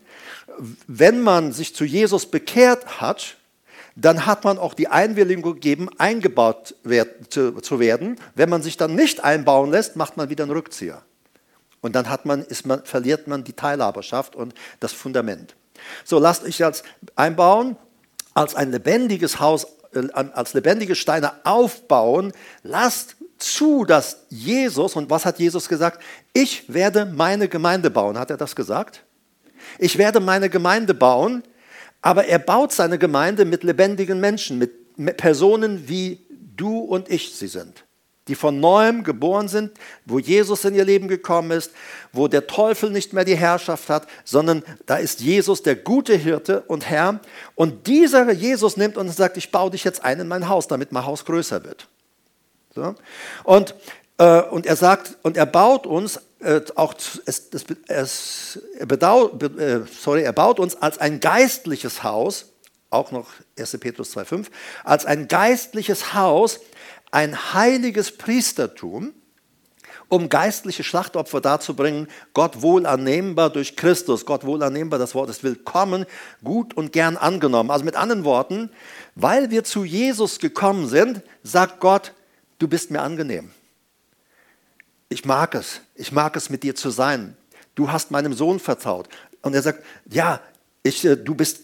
wenn 0.86 1.22
man 1.22 1.52
sich 1.52 1.74
zu 1.74 1.84
Jesus 1.84 2.28
bekehrt 2.28 3.02
hat, 3.02 3.38
dann 3.96 4.26
hat 4.28 4.44
man 4.44 4.60
auch 4.60 4.76
die 4.76 4.88
Einwilligung 4.88 5.56
gegeben, 5.56 5.90
eingebaut 5.98 6.76
zu 7.32 7.80
werden. 7.80 8.20
Wenn 8.36 8.50
man 8.50 8.62
sich 8.62 8.78
dann 8.78 8.96
nicht 8.96 9.24
einbauen 9.24 9.72
lässt, 9.72 9.96
macht 9.96 10.16
man 10.16 10.30
wieder 10.30 10.44
einen 10.44 10.54
Rückzieher. 10.54 11.02
Und 11.82 11.96
dann 11.96 12.10
hat 12.10 12.26
man, 12.26 12.44
ist 12.44 12.66
man, 12.66 12.84
verliert 12.86 13.28
man 13.28 13.44
die 13.44 13.54
Teilhaberschaft 13.54 14.36
und 14.36 14.54
das 14.80 14.94
Fundament. 14.94 15.56
So, 16.06 16.20
lasst 16.20 16.44
euch 16.44 16.60
jetzt 16.60 16.84
einbauen, 17.16 17.76
als 18.34 18.56
ein 18.56 18.72
lebendiges 18.72 19.40
Haus, 19.40 19.66
äh, 19.94 20.08
als 20.14 20.54
lebendige 20.54 20.96
Steine 20.96 21.34
aufbauen. 21.44 22.34
Lasst 22.64 23.16
zu, 23.40 23.84
dass 23.86 24.26
Jesus, 24.30 24.96
und 24.96 25.10
was 25.10 25.26
hat 25.26 25.40
Jesus 25.40 25.68
gesagt? 25.68 26.02
Ich 26.34 26.72
werde 26.72 27.06
meine 27.06 27.48
Gemeinde 27.48 27.90
bauen. 27.90 28.18
Hat 28.18 28.30
er 28.30 28.38
das 28.38 28.56
gesagt? 28.56 29.04
Ich 29.80 29.98
werde 29.98 30.20
meine 30.20 30.50
Gemeinde 30.50 30.94
bauen, 30.94 31.44
aber 32.02 32.26
er 32.26 32.40
baut 32.40 32.72
seine 32.72 33.00
Gemeinde 33.00 33.46
mit 33.46 33.64
lebendigen 33.64 34.20
Menschen, 34.20 34.60
mit 34.60 35.18
Personen 35.18 35.88
wie 35.88 36.24
du 36.56 36.80
und 36.80 37.10
ich 37.10 37.34
sie 37.34 37.48
sind 37.48 37.84
die 38.28 38.36
von 38.36 38.60
neuem 38.60 39.04
geboren 39.04 39.48
sind, 39.48 39.72
wo 40.06 40.20
Jesus 40.20 40.64
in 40.66 40.76
ihr 40.76 40.86
Leben 40.86 41.08
gekommen 41.08 41.52
ist, 41.52 41.72
wo 42.14 42.28
der 42.28 42.48
Teufel 42.48 42.92
nicht 42.92 43.14
mehr 43.14 43.26
die 43.26 43.36
Herrschaft 43.36 43.90
hat, 43.90 44.08
sondern 44.24 44.64
da 44.86 44.98
ist 44.98 45.22
Jesus 45.22 45.64
der 45.64 45.76
gute 45.76 46.16
Hirte 46.16 46.62
und 46.68 46.90
Herr. 46.90 47.20
Und 47.56 47.88
dieser 47.88 48.32
Jesus 48.32 48.78
nimmt 48.78 48.98
und 48.98 49.10
sagt, 49.10 49.38
ich 49.38 49.52
baue 49.52 49.72
dich 49.72 49.84
jetzt 49.84 50.04
ein 50.04 50.20
in 50.20 50.28
mein 50.28 50.48
Haus, 50.48 50.68
damit 50.68 50.92
mein 50.92 51.06
Haus 51.06 51.26
größer 51.26 51.64
wird. 51.64 51.88
So. 52.74 52.96
Und 53.44 53.76
Äh, 54.22 54.42
und 54.44 54.68
er 54.68 54.76
sagt, 54.76 55.18
und 55.24 55.36
er 55.36 55.48
baut 55.48 55.88
uns 55.88 56.20
äh, 56.42 56.62
auch, 56.76 56.94
es, 57.26 57.50
es, 57.52 57.66
es, 57.88 58.60
er, 58.78 58.86
bedau, 58.86 59.30
äh, 59.58 59.80
sorry, 60.00 60.22
er 60.22 60.34
baut 60.34 60.60
uns 60.60 60.76
als 60.76 61.00
ein 61.00 61.20
geistliches 61.20 62.04
Haus, 62.04 62.46
auch 62.92 63.12
noch 63.12 63.28
1. 63.58 63.80
Petrus 63.80 64.16
2,5, 64.16 64.48
als 64.84 65.08
ein 65.08 65.28
geistliches 65.28 66.14
Haus, 66.14 66.60
ein 67.12 67.54
heiliges 67.54 68.18
Priestertum, 68.18 69.14
um 70.08 70.28
geistliche 70.28 70.84
Schlachtopfer 70.84 71.40
darzubringen, 71.40 72.08
Gott 72.34 72.62
wohl 72.62 72.86
annehmbar 72.86 73.50
durch 73.50 73.78
Christus. 73.78 74.26
Gott 74.26 74.46
wohl 74.46 74.62
annehmbar, 74.62 75.00
das 75.00 75.16
Wort 75.16 75.30
ist 75.30 75.44
willkommen, 75.44 76.06
gut 76.44 76.74
und 76.74 76.92
gern 76.92 77.16
angenommen. 77.16 77.72
Also 77.72 77.86
mit 77.86 77.96
anderen 77.96 78.26
Worten, 78.26 78.70
weil 79.16 79.52
wir 79.52 79.64
zu 79.64 79.86
Jesus 79.86 80.40
gekommen 80.40 80.88
sind, 80.88 81.22
sagt 81.44 81.80
Gott, 81.80 82.14
du 82.60 82.68
bist 82.68 82.92
mir 82.92 83.02
angenehm. 83.02 83.52
Ich 85.08 85.26
mag 85.26 85.56
es, 85.56 85.82
ich 85.96 86.12
mag 86.12 86.36
es 86.36 86.50
mit 86.50 86.64
dir 86.64 86.76
zu 86.76 86.90
sein. 86.90 87.38
Du 87.76 87.92
hast 87.92 88.12
meinem 88.12 88.34
Sohn 88.34 88.60
vertraut. 88.60 89.08
Und 89.42 89.54
er 89.54 89.62
sagt, 89.62 89.84
ja, 90.10 90.42
ich, 90.84 91.06
äh, 91.06 91.16
du 91.16 91.36
bist 91.36 91.62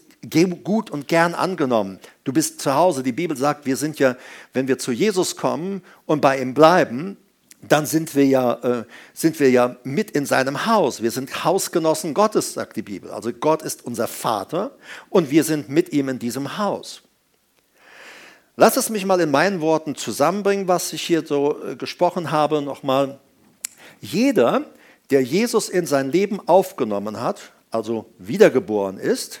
gut 0.64 0.90
und 0.90 1.08
gern 1.08 1.34
angenommen. 1.34 1.98
Du 2.24 2.32
bist 2.32 2.60
zu 2.60 2.74
Hause. 2.74 3.02
Die 3.02 3.12
Bibel 3.12 3.36
sagt, 3.36 3.66
wir 3.66 3.76
sind 3.76 3.98
ja, 3.98 4.16
wenn 4.52 4.68
wir 4.68 4.78
zu 4.78 4.92
Jesus 4.92 5.36
kommen 5.36 5.82
und 6.06 6.20
bei 6.20 6.40
ihm 6.40 6.54
bleiben, 6.54 7.16
dann 7.60 7.86
sind 7.86 8.14
wir, 8.14 8.26
ja, 8.26 8.52
äh, 8.62 8.84
sind 9.14 9.40
wir 9.40 9.50
ja 9.50 9.76
mit 9.82 10.12
in 10.12 10.26
seinem 10.26 10.66
Haus. 10.66 11.02
Wir 11.02 11.10
sind 11.10 11.44
Hausgenossen 11.44 12.14
Gottes, 12.14 12.54
sagt 12.54 12.76
die 12.76 12.82
Bibel. 12.82 13.10
Also 13.10 13.32
Gott 13.32 13.62
ist 13.62 13.84
unser 13.84 14.06
Vater 14.06 14.72
und 15.10 15.30
wir 15.30 15.44
sind 15.44 15.68
mit 15.68 15.92
ihm 15.92 16.08
in 16.08 16.18
diesem 16.18 16.58
Haus. 16.58 17.02
Lass 18.56 18.76
es 18.76 18.90
mich 18.90 19.04
mal 19.04 19.20
in 19.20 19.30
meinen 19.30 19.60
Worten 19.60 19.94
zusammenbringen, 19.94 20.68
was 20.68 20.92
ich 20.92 21.02
hier 21.02 21.24
so 21.24 21.64
äh, 21.64 21.76
gesprochen 21.76 22.30
habe. 22.30 22.62
Nochmal. 22.62 23.18
Jeder, 24.00 24.64
der 25.10 25.22
Jesus 25.22 25.68
in 25.68 25.86
sein 25.86 26.10
Leben 26.10 26.40
aufgenommen 26.48 27.20
hat, 27.20 27.52
also 27.70 28.06
wiedergeboren 28.18 28.98
ist, 28.98 29.40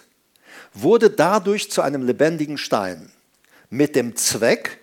wurde 0.82 1.10
dadurch 1.10 1.70
zu 1.70 1.82
einem 1.82 2.04
lebendigen 2.04 2.58
Stein 2.58 3.10
mit 3.70 3.96
dem 3.96 4.16
Zweck, 4.16 4.80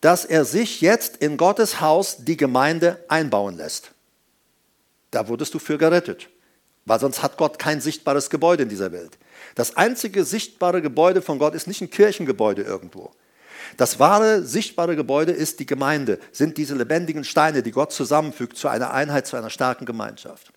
dass 0.00 0.24
er 0.24 0.44
sich 0.44 0.80
jetzt 0.80 1.18
in 1.18 1.36
Gottes 1.36 1.80
Haus 1.80 2.18
die 2.18 2.36
Gemeinde 2.36 3.04
einbauen 3.08 3.56
lässt. 3.56 3.92
Da 5.10 5.28
wurdest 5.28 5.54
du 5.54 5.58
für 5.58 5.78
gerettet, 5.78 6.28
weil 6.84 7.00
sonst 7.00 7.22
hat 7.22 7.36
Gott 7.36 7.58
kein 7.58 7.80
sichtbares 7.80 8.30
Gebäude 8.30 8.62
in 8.62 8.68
dieser 8.68 8.92
Welt. 8.92 9.18
Das 9.54 9.76
einzige 9.76 10.24
sichtbare 10.24 10.80
Gebäude 10.80 11.22
von 11.22 11.38
Gott 11.38 11.54
ist 11.54 11.66
nicht 11.66 11.80
ein 11.80 11.90
Kirchengebäude 11.90 12.62
irgendwo. 12.62 13.10
Das 13.76 13.98
wahre, 13.98 14.42
sichtbare 14.42 14.96
Gebäude 14.96 15.32
ist 15.32 15.60
die 15.60 15.66
Gemeinde, 15.66 16.18
sind 16.32 16.56
diese 16.56 16.74
lebendigen 16.74 17.24
Steine, 17.24 17.62
die 17.62 17.70
Gott 17.70 17.92
zusammenfügt 17.92 18.56
zu 18.56 18.68
einer 18.68 18.92
Einheit, 18.92 19.26
zu 19.26 19.36
einer 19.36 19.50
starken 19.50 19.84
Gemeinschaft. 19.84 20.52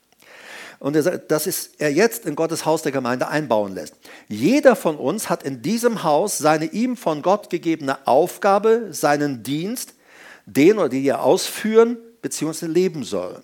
Und 0.80 0.96
er 0.96 1.04
sagt, 1.04 1.32
dass 1.32 1.70
er 1.78 1.92
jetzt 1.92 2.26
in 2.26 2.36
Gottes 2.36 2.66
Haus 2.66 2.82
der 2.82 2.92
Gemeinde 2.92 3.28
einbauen 3.28 3.74
lässt. 3.74 3.96
Jeder 4.28 4.76
von 4.76 4.98
uns 4.98 5.30
hat 5.30 5.44
in 5.44 5.62
diesem 5.62 6.04
Haus 6.04 6.38
seine 6.38 6.66
ihm 6.66 6.98
von 6.98 7.22
Gott 7.22 7.50
gegebene 7.50 8.08
Aufgabe, 8.08 8.88
seinen 8.92 9.44
Dienst, 9.44 9.94
den 10.46 10.78
oder 10.78 10.90
die 10.90 11.06
er 11.06 11.24
ausführen 11.24 11.98
bzw. 12.22 12.68
leben 12.68 13.04
soll. 13.04 13.42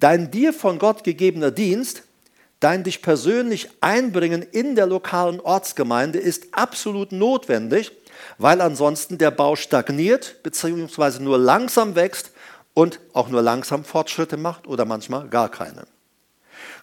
Dein 0.00 0.30
dir 0.30 0.52
von 0.52 0.78
Gott 0.78 1.04
gegebener 1.04 1.50
Dienst, 1.50 2.02
dein 2.60 2.84
dich 2.84 3.02
persönlich 3.02 3.68
einbringen 3.80 4.42
in 4.42 4.74
der 4.74 4.86
lokalen 4.86 5.40
Ortsgemeinde 5.40 6.18
ist 6.18 6.48
absolut 6.52 7.12
notwendig, 7.12 7.92
weil 8.38 8.60
ansonsten 8.60 9.18
der 9.18 9.30
Bau 9.30 9.56
stagniert 9.56 10.42
bzw. 10.42 11.20
nur 11.20 11.38
langsam 11.38 11.94
wächst 11.94 12.32
und 12.74 13.00
auch 13.12 13.28
nur 13.28 13.42
langsam 13.42 13.84
Fortschritte 13.84 14.36
macht 14.36 14.66
oder 14.66 14.84
manchmal 14.84 15.28
gar 15.28 15.50
keine. 15.50 15.86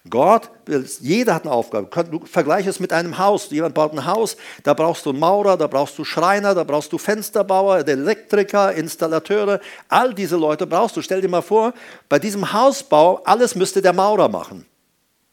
Gott, 0.07 0.51
jeder 0.99 1.33
hat 1.33 1.43
eine 1.43 1.51
Aufgabe. 1.51 1.87
Du 2.05 2.25
vergleiche 2.25 2.69
es 2.69 2.79
mit 2.79 2.93
einem 2.93 3.17
Haus. 3.17 3.49
Jemand 3.49 3.73
baut 3.73 3.91
ein 3.91 4.05
Haus, 4.05 4.37
da 4.61 4.75
brauchst 4.75 5.05
du 5.05 5.09
einen 5.09 5.19
Maurer, 5.19 5.57
da 5.57 5.65
brauchst 5.65 5.97
du 5.97 6.03
Schreiner, 6.03 6.53
da 6.53 6.63
brauchst 6.63 6.93
du 6.93 6.99
Fensterbauer, 6.99 7.87
Elektriker, 7.87 8.73
Installateure. 8.73 9.59
All 9.89 10.13
diese 10.13 10.37
Leute 10.37 10.67
brauchst 10.67 10.95
du. 10.95 11.01
Stell 11.01 11.21
dir 11.21 11.27
mal 11.27 11.41
vor, 11.41 11.73
bei 12.07 12.19
diesem 12.19 12.53
Hausbau, 12.53 13.23
alles 13.23 13.55
müsste 13.55 13.81
der 13.81 13.93
Maurer 13.93 14.29
machen. 14.29 14.67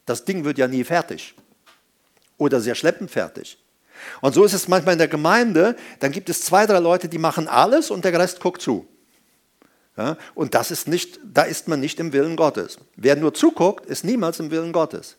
Das 0.07 0.25
Ding 0.25 0.45
wird 0.45 0.57
ja 0.57 0.67
nie 0.67 0.85
fertig. 0.85 1.35
Oder 2.39 2.61
sehr 2.61 2.75
schleppend 2.75 3.11
fertig. 3.11 3.59
Und 4.23 4.35
so 4.35 4.43
ist 4.45 4.55
es 4.55 4.69
manchmal 4.69 4.95
in 4.95 4.99
der 4.99 5.09
Gemeinde, 5.09 5.77
dann 6.01 6.13
gibt 6.13 6.29
es 6.31 6.43
zwei, 6.43 6.67
drei 6.67 6.79
Leute, 6.79 7.09
die 7.09 7.19
machen 7.19 7.47
alles 7.47 7.91
und 7.91 8.05
der 8.05 8.19
Rest 8.19 8.41
guckt 8.41 8.63
zu. 8.63 8.89
Ja, 9.97 10.17
und 10.35 10.55
das 10.55 10.71
ist 10.71 10.89
nicht, 10.89 11.21
da 11.23 11.43
ist 11.43 11.69
man 11.69 11.81
nicht 11.81 12.01
im 12.01 12.13
Willen 12.13 12.37
Gottes. 12.37 12.79
Wer 12.97 13.17
nur 13.17 13.35
zuguckt, 13.35 13.87
ist 13.87 14.05
niemals 14.05 14.41
im 14.41 14.51
Willen 14.51 14.73
Gottes. 14.73 15.17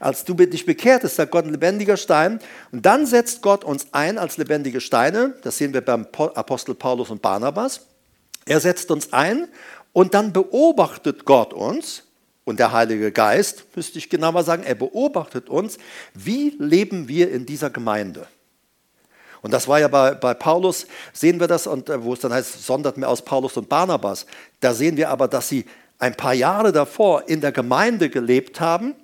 Als 0.00 0.24
du 0.24 0.34
dich 0.34 0.66
bekehrt 0.66 1.02
ist, 1.02 1.16
sagt 1.16 1.32
Gott 1.32 1.44
ein 1.44 1.50
lebendiger 1.50 1.96
Stein. 1.96 2.38
Und 2.70 2.86
dann 2.86 3.06
setzt 3.06 3.42
Gott 3.42 3.64
uns 3.64 3.88
ein 3.92 4.18
als 4.18 4.36
lebendige 4.36 4.80
Steine. 4.80 5.34
Das 5.42 5.56
sehen 5.58 5.72
wir 5.72 5.80
beim 5.80 6.06
Apostel 6.12 6.74
Paulus 6.74 7.10
und 7.10 7.22
Barnabas. 7.22 7.86
Er 8.44 8.60
setzt 8.60 8.90
uns 8.90 9.12
ein 9.12 9.48
und 9.92 10.14
dann 10.14 10.32
beobachtet 10.32 11.24
Gott 11.24 11.52
uns 11.52 12.04
und 12.44 12.58
der 12.58 12.72
Heilige 12.72 13.12
Geist, 13.12 13.64
müsste 13.76 13.98
ich 13.98 14.10
genauer 14.10 14.42
sagen, 14.42 14.64
er 14.64 14.74
beobachtet 14.74 15.48
uns, 15.48 15.78
wie 16.14 16.56
leben 16.58 17.08
wir 17.08 17.30
in 17.30 17.46
dieser 17.46 17.70
Gemeinde. 17.70 18.26
Und 19.42 19.52
das 19.52 19.68
war 19.68 19.80
ja 19.80 19.88
bei, 19.88 20.14
bei 20.14 20.34
Paulus, 20.34 20.86
sehen 21.12 21.40
wir 21.40 21.48
das, 21.48 21.66
und 21.66 21.90
äh, 21.90 22.02
wo 22.02 22.14
es 22.14 22.20
dann 22.20 22.32
heißt, 22.32 22.64
sondert 22.64 22.96
mir 22.96 23.08
aus 23.08 23.22
Paulus 23.22 23.56
und 23.56 23.68
Barnabas. 23.68 24.26
Da 24.60 24.72
sehen 24.72 24.96
wir 24.96 25.10
aber, 25.10 25.28
dass 25.28 25.48
sie 25.48 25.66
ein 25.98 26.16
paar 26.16 26.34
Jahre 26.34 26.72
davor 26.72 27.28
in 27.28 27.40
der 27.40 27.52
Gemeinde 27.52 28.08
gelebt 28.08 28.60
haben. 28.60 28.94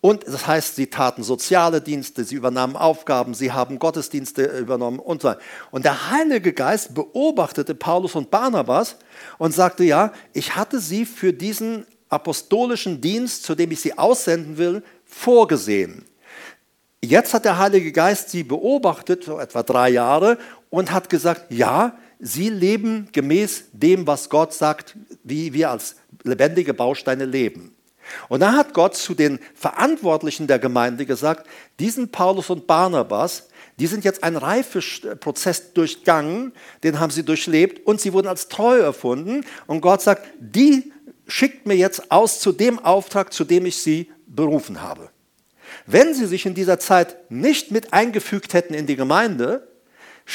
Und 0.00 0.26
das 0.26 0.46
heißt, 0.46 0.76
sie 0.76 0.86
taten 0.86 1.22
soziale 1.22 1.80
Dienste, 1.80 2.24
sie 2.24 2.34
übernahmen 2.36 2.76
Aufgaben, 2.76 3.34
sie 3.34 3.52
haben 3.52 3.78
Gottesdienste 3.78 4.44
übernommen 4.44 4.98
und 4.98 5.22
so 5.22 5.28
weiter. 5.28 5.40
Und 5.70 5.84
der 5.84 6.10
Heilige 6.10 6.52
Geist 6.52 6.94
beobachtete 6.94 7.74
Paulus 7.74 8.14
und 8.14 8.30
Barnabas 8.30 8.96
und 9.38 9.52
sagte, 9.52 9.84
ja, 9.84 10.12
ich 10.32 10.56
hatte 10.56 10.80
sie 10.80 11.04
für 11.04 11.32
diesen 11.32 11.86
apostolischen 12.08 13.00
Dienst, 13.00 13.44
zu 13.44 13.54
dem 13.54 13.70
ich 13.70 13.80
sie 13.80 13.96
aussenden 13.98 14.56
will, 14.56 14.82
vorgesehen. 15.04 16.04
Jetzt 17.02 17.32
hat 17.32 17.46
der 17.46 17.58
Heilige 17.58 17.92
Geist 17.92 18.28
sie 18.28 18.42
beobachtet, 18.42 19.24
so 19.24 19.38
etwa 19.38 19.62
drei 19.62 19.88
Jahre, 19.88 20.36
und 20.68 20.92
hat 20.92 21.08
gesagt, 21.08 21.50
ja, 21.50 21.96
sie 22.18 22.50
leben 22.50 23.08
gemäß 23.12 23.64
dem, 23.72 24.06
was 24.06 24.28
Gott 24.28 24.52
sagt, 24.52 24.96
wie 25.24 25.54
wir 25.54 25.70
als 25.70 25.96
lebendige 26.24 26.74
Bausteine 26.74 27.24
leben. 27.24 27.74
Und 28.28 28.40
da 28.40 28.52
hat 28.52 28.74
Gott 28.74 28.96
zu 28.96 29.14
den 29.14 29.38
Verantwortlichen 29.54 30.46
der 30.46 30.58
Gemeinde 30.58 31.06
gesagt, 31.06 31.48
diesen 31.78 32.10
Paulus 32.10 32.50
und 32.50 32.66
Barnabas, 32.66 33.48
die 33.78 33.86
sind 33.86 34.04
jetzt 34.04 34.22
einen 34.22 34.36
Reifeprozess 34.36 35.72
durchgangen, 35.72 36.52
den 36.82 37.00
haben 37.00 37.10
sie 37.10 37.24
durchlebt 37.24 37.86
und 37.86 38.00
sie 38.00 38.12
wurden 38.12 38.28
als 38.28 38.48
treu 38.48 38.78
erfunden. 38.78 39.46
Und 39.66 39.80
Gott 39.80 40.02
sagt, 40.02 40.26
die 40.38 40.92
schickt 41.26 41.66
mir 41.66 41.76
jetzt 41.76 42.10
aus 42.10 42.40
zu 42.40 42.52
dem 42.52 42.78
Auftrag, 42.78 43.32
zu 43.32 43.44
dem 43.44 43.64
ich 43.64 43.78
sie 43.78 44.10
berufen 44.26 44.82
habe. 44.82 45.08
Wenn 45.86 46.14
sie 46.14 46.26
sich 46.26 46.46
in 46.46 46.54
dieser 46.54 46.78
Zeit 46.78 47.16
nicht 47.30 47.70
mit 47.70 47.92
eingefügt 47.92 48.54
hätten 48.54 48.74
in 48.74 48.86
die 48.86 48.96
Gemeinde, 48.96 49.66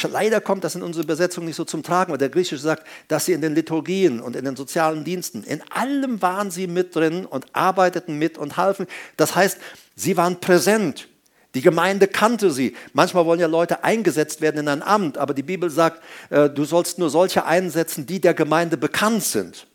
leider 0.04 0.42
kommt 0.42 0.64
das 0.64 0.76
in 0.76 0.84
unserer 0.84 1.04
Übersetzung 1.04 1.46
nicht 1.46 1.56
so 1.56 1.64
zum 1.64 1.84
Tragen, 1.84 2.12
weil 2.12 2.18
der 2.18 2.30
Griechische 2.30 2.58
sagt, 2.58 2.86
dass 3.08 3.26
sie 3.26 3.34
in 3.34 3.42
den 3.42 3.56
Liturgien 3.56 4.20
und 4.20 4.36
in 4.36 4.46
den 4.46 4.56
sozialen 4.56 5.04
Diensten, 5.04 5.44
in 5.44 5.62
allem 5.72 6.22
waren 6.22 6.52
sie 6.52 6.68
mit 6.68 6.96
drin 6.96 7.26
und 7.26 7.46
arbeiteten 7.54 8.18
mit 8.18 8.38
und 8.38 8.58
halfen. 8.58 8.88
Das 9.18 9.36
heißt, 9.36 9.58
sie 9.96 10.18
waren 10.18 10.40
präsent. 10.40 11.08
Die 11.54 11.62
Gemeinde 11.62 12.08
kannte 12.08 12.52
sie. 12.52 12.76
Manchmal 12.92 13.26
wollen 13.26 13.40
ja 13.40 13.48
Leute 13.48 13.84
eingesetzt 13.84 14.42
werden 14.42 14.60
in 14.60 14.68
ein 14.68 14.84
Amt, 14.84 15.18
aber 15.18 15.34
die 15.34 15.44
Bibel 15.44 15.70
sagt, 15.70 16.04
äh, 16.30 16.50
du 16.50 16.66
sollst 16.66 17.00
nur 17.00 17.10
solche 17.10 17.46
einsetzen, 17.46 18.06
die 18.06 18.20
der 18.20 18.34
Gemeinde 18.34 18.76
bekannt 18.76 19.24
sind. 19.24 19.66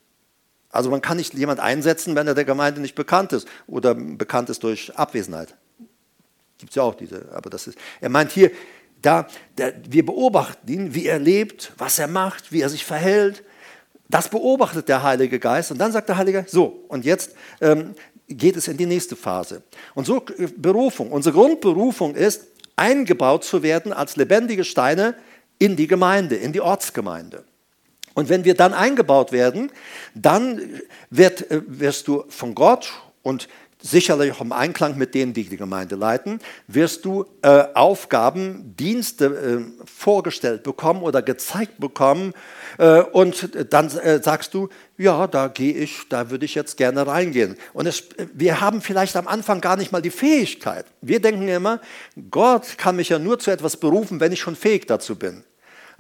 Also 0.71 0.91
man 0.91 1.03
kann 1.03 1.17
nicht 1.17 1.35
jemand 1.35 1.61
einsetzen, 1.61 2.15
wenn 2.15 2.27
er 2.27 2.35
der 2.35 2.45
Gemeinde 2.45 2.81
nicht 2.81 2.95
bekannt 2.95 3.33
ist 3.33 3.49
oder 3.67 3.95
bekannt 3.95 4.51
ist 4.51 4.63
durch 4.63 4.97
Abwesenheit. 4.97 5.55
Gibt 6.59 6.71
es 6.71 6.77
ja 6.77 6.83
auch 6.83 6.95
diese, 6.95 7.29
aber 7.33 7.51
das 7.51 7.67
ist, 7.67 7.79
er 8.01 8.11
meint 8.11 8.31
hier, 8.33 8.51
da, 9.03 9.27
da, 9.57 9.71
wir 9.89 10.05
beobachten 10.05 10.71
ihn, 10.71 10.95
wie 10.95 11.07
er 11.07 11.19
lebt, 11.19 11.73
was 11.79 11.99
er 11.99 12.07
macht, 12.07 12.53
wie 12.53 12.61
er 12.61 12.69
sich 12.69 12.85
verhält. 12.85 13.43
Das 14.09 14.29
beobachtet 14.29 14.89
der 14.89 15.03
Heilige 15.03 15.39
Geist 15.39 15.71
und 15.71 15.79
dann 15.79 15.93
sagt 15.93 16.09
der 16.09 16.17
Heilige 16.17 16.45
so, 16.49 16.85
und 16.89 17.05
jetzt 17.05 17.35
ähm, 17.61 17.95
geht 18.29 18.57
es 18.57 18.69
in 18.69 18.77
die 18.77 18.87
nächste 18.87 19.17
Phase. 19.17 19.63
Und 19.95 20.07
so 20.07 20.25
äh, 20.37 20.49
Berufung, 20.57 21.11
unsere 21.13 21.35
Grundberufung 21.35 22.15
ist, 22.15 22.47
eingebaut 22.77 23.45
zu 23.45 23.63
werden 23.63 23.93
als 23.93 24.17
lebendige 24.17 24.65
Steine 24.65 25.15
in 25.59 25.77
die 25.77 25.87
Gemeinde, 25.87 26.37
in 26.37 26.53
die 26.53 26.61
Ortsgemeinde. 26.61 27.45
Und 28.15 28.29
wenn 28.29 28.45
wir 28.45 28.55
dann 28.55 28.75
eingebaut 28.75 29.33
werden, 29.33 29.71
dann 30.15 30.81
wird, 31.11 31.51
äh, 31.51 31.63
wirst 31.67 32.09
du 32.09 32.25
von 32.29 32.55
Gott 32.55 32.93
und 33.23 33.49
sicherlich 33.83 34.33
auch 34.33 34.41
im 34.41 34.53
Einklang 34.53 34.97
mit 34.97 35.15
denen, 35.15 35.33
die 35.33 35.45
die 35.45 35.57
Gemeinde 35.57 35.97
leiten, 35.97 36.41
wirst 36.67 37.05
du 37.05 37.25
äh, 37.43 37.65
Aufgaben, 37.75 38.75
Dienste 38.77 39.27
äh, 39.27 39.87
vorgestellt 39.87 40.63
bekommen 40.63 41.03
oder 41.03 41.23
gezeigt 41.23 41.79
bekommen. 41.79 42.35
Äh, 42.79 43.01
und 43.01 43.51
dann 43.73 43.87
äh, 43.99 44.23
sagst 44.23 44.55
du, 44.55 44.69
ja, 44.99 45.27
da 45.27 45.49
gehe 45.49 45.73
ich, 45.73 46.09
da 46.09 46.31
würde 46.31 46.45
ich 46.45 46.55
jetzt 46.55 46.77
gerne 46.77 47.07
reingehen. 47.07 47.57
Und 47.73 47.87
es, 47.87 48.05
wir 48.35 48.61
haben 48.61 48.83
vielleicht 48.83 49.17
am 49.17 49.27
Anfang 49.27 49.61
gar 49.61 49.77
nicht 49.77 49.93
mal 49.93 50.03
die 50.03 50.11
Fähigkeit. 50.11 50.85
Wir 51.01 51.21
denken 51.21 51.49
immer, 51.49 51.81
Gott 52.31 52.77
kann 52.77 52.97
mich 52.97 53.09
ja 53.09 53.19
nur 53.19 53.39
zu 53.39 53.51
etwas 53.51 53.77
berufen, 53.77 54.21
wenn 54.21 54.33
ich 54.33 54.41
schon 54.41 54.57
fähig 54.57 54.87
dazu 54.87 55.17
bin. 55.17 55.45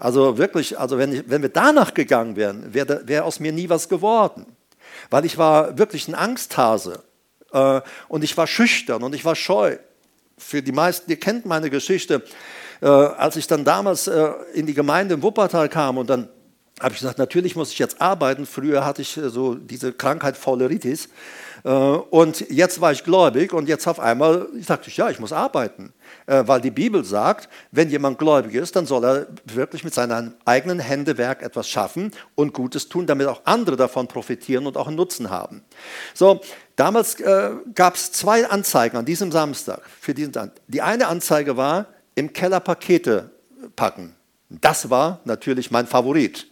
Also 0.01 0.39
wirklich, 0.39 0.79
also 0.79 0.97
wenn, 0.97 1.13
ich, 1.13 1.25
wenn 1.29 1.43
wir 1.43 1.51
danach 1.51 1.93
gegangen 1.93 2.35
wären, 2.35 2.73
wäre 2.73 3.07
wär 3.07 3.27
aus 3.27 3.39
mir 3.39 3.53
nie 3.53 3.69
was 3.69 3.89
geworden. 3.89 4.47
Weil 5.11 5.27
ich 5.27 5.37
war 5.37 5.77
wirklich 5.77 6.09
ein 6.09 6.15
Angsthase. 6.15 7.03
Äh, 7.53 7.83
und 8.09 8.25
ich 8.25 8.35
war 8.37 8.47
schüchtern 8.47 9.03
und 9.03 9.15
ich 9.15 9.25
war 9.25 9.37
scheu. 9.37 9.77
Für 10.39 10.63
die 10.63 10.73
meisten, 10.73 11.11
ihr 11.11 11.21
kennt 11.21 11.45
meine 11.45 11.69
Geschichte, 11.69 12.23
äh, 12.81 12.87
als 12.87 13.37
ich 13.37 13.47
dann 13.47 13.63
damals 13.63 14.07
äh, 14.07 14.31
in 14.55 14.65
die 14.65 14.73
Gemeinde 14.73 15.15
in 15.15 15.23
Wuppertal 15.23 15.69
kam 15.69 15.99
und 15.99 16.09
dann 16.09 16.29
habe 16.81 16.95
ich 16.95 17.01
gesagt, 17.01 17.19
natürlich 17.19 17.55
muss 17.55 17.73
ich 17.73 17.79
jetzt 17.79 18.01
arbeiten. 18.01 18.47
Früher 18.47 18.87
hatte 18.87 19.03
ich 19.03 19.21
so 19.23 19.55
diese 19.55 19.93
Krankheit 19.93 20.35
Fauleritis. 20.35 21.11
Und 21.63 22.41
jetzt 22.49 22.81
war 22.81 22.91
ich 22.91 23.05
gläubig 23.05 23.53
und 23.53 23.69
jetzt 23.69 23.87
auf 23.87 24.01
einmal 24.01 24.49
ich, 24.55 24.97
ja, 24.97 25.11
ich 25.11 25.21
muss 25.21 25.31
arbeiten. 25.31 25.93
Weil 26.47 26.61
die 26.61 26.71
Bibel 26.71 27.05
sagt, 27.05 27.49
wenn 27.73 27.91
jemand 27.91 28.19
gläubig 28.19 28.55
ist, 28.55 28.77
dann 28.77 28.87
soll 28.87 29.05
er 29.05 29.27
wirklich 29.45 29.83
mit 29.83 29.95
seinem 29.95 30.35
eigenen 30.45 30.79
Händewerk 30.79 31.43
etwas 31.43 31.69
schaffen 31.69 32.13
und 32.35 32.55
Gutes 32.55 32.89
tun, 32.89 33.07
damit 33.07 33.27
auch 33.27 33.41
andere 33.45 33.77
davon 33.77 34.07
profitieren 34.07 34.67
und 34.67 34.77
auch 34.77 34.87
einen 34.87 34.97
Nutzen 34.97 35.31
haben. 35.31 35.63
So, 36.15 36.41
Damals 36.81 37.21
äh, 37.21 37.51
gab 37.75 37.95
es 37.95 38.11
zwei 38.11 38.49
Anzeigen 38.49 38.97
an 38.97 39.05
diesem 39.05 39.31
Samstag. 39.33 39.83
Für 40.01 40.15
diesen 40.15 40.33
Die 40.67 40.81
eine 40.81 41.09
Anzeige 41.09 41.59
war, 41.59 41.89
im 42.15 42.33
Keller 42.33 42.59
Pakete 42.59 43.33
packen. 43.77 44.17
Das 44.49 44.89
war 44.89 45.21
natürlich 45.27 45.71
mein 45.71 45.87
Favorit. 45.87 46.51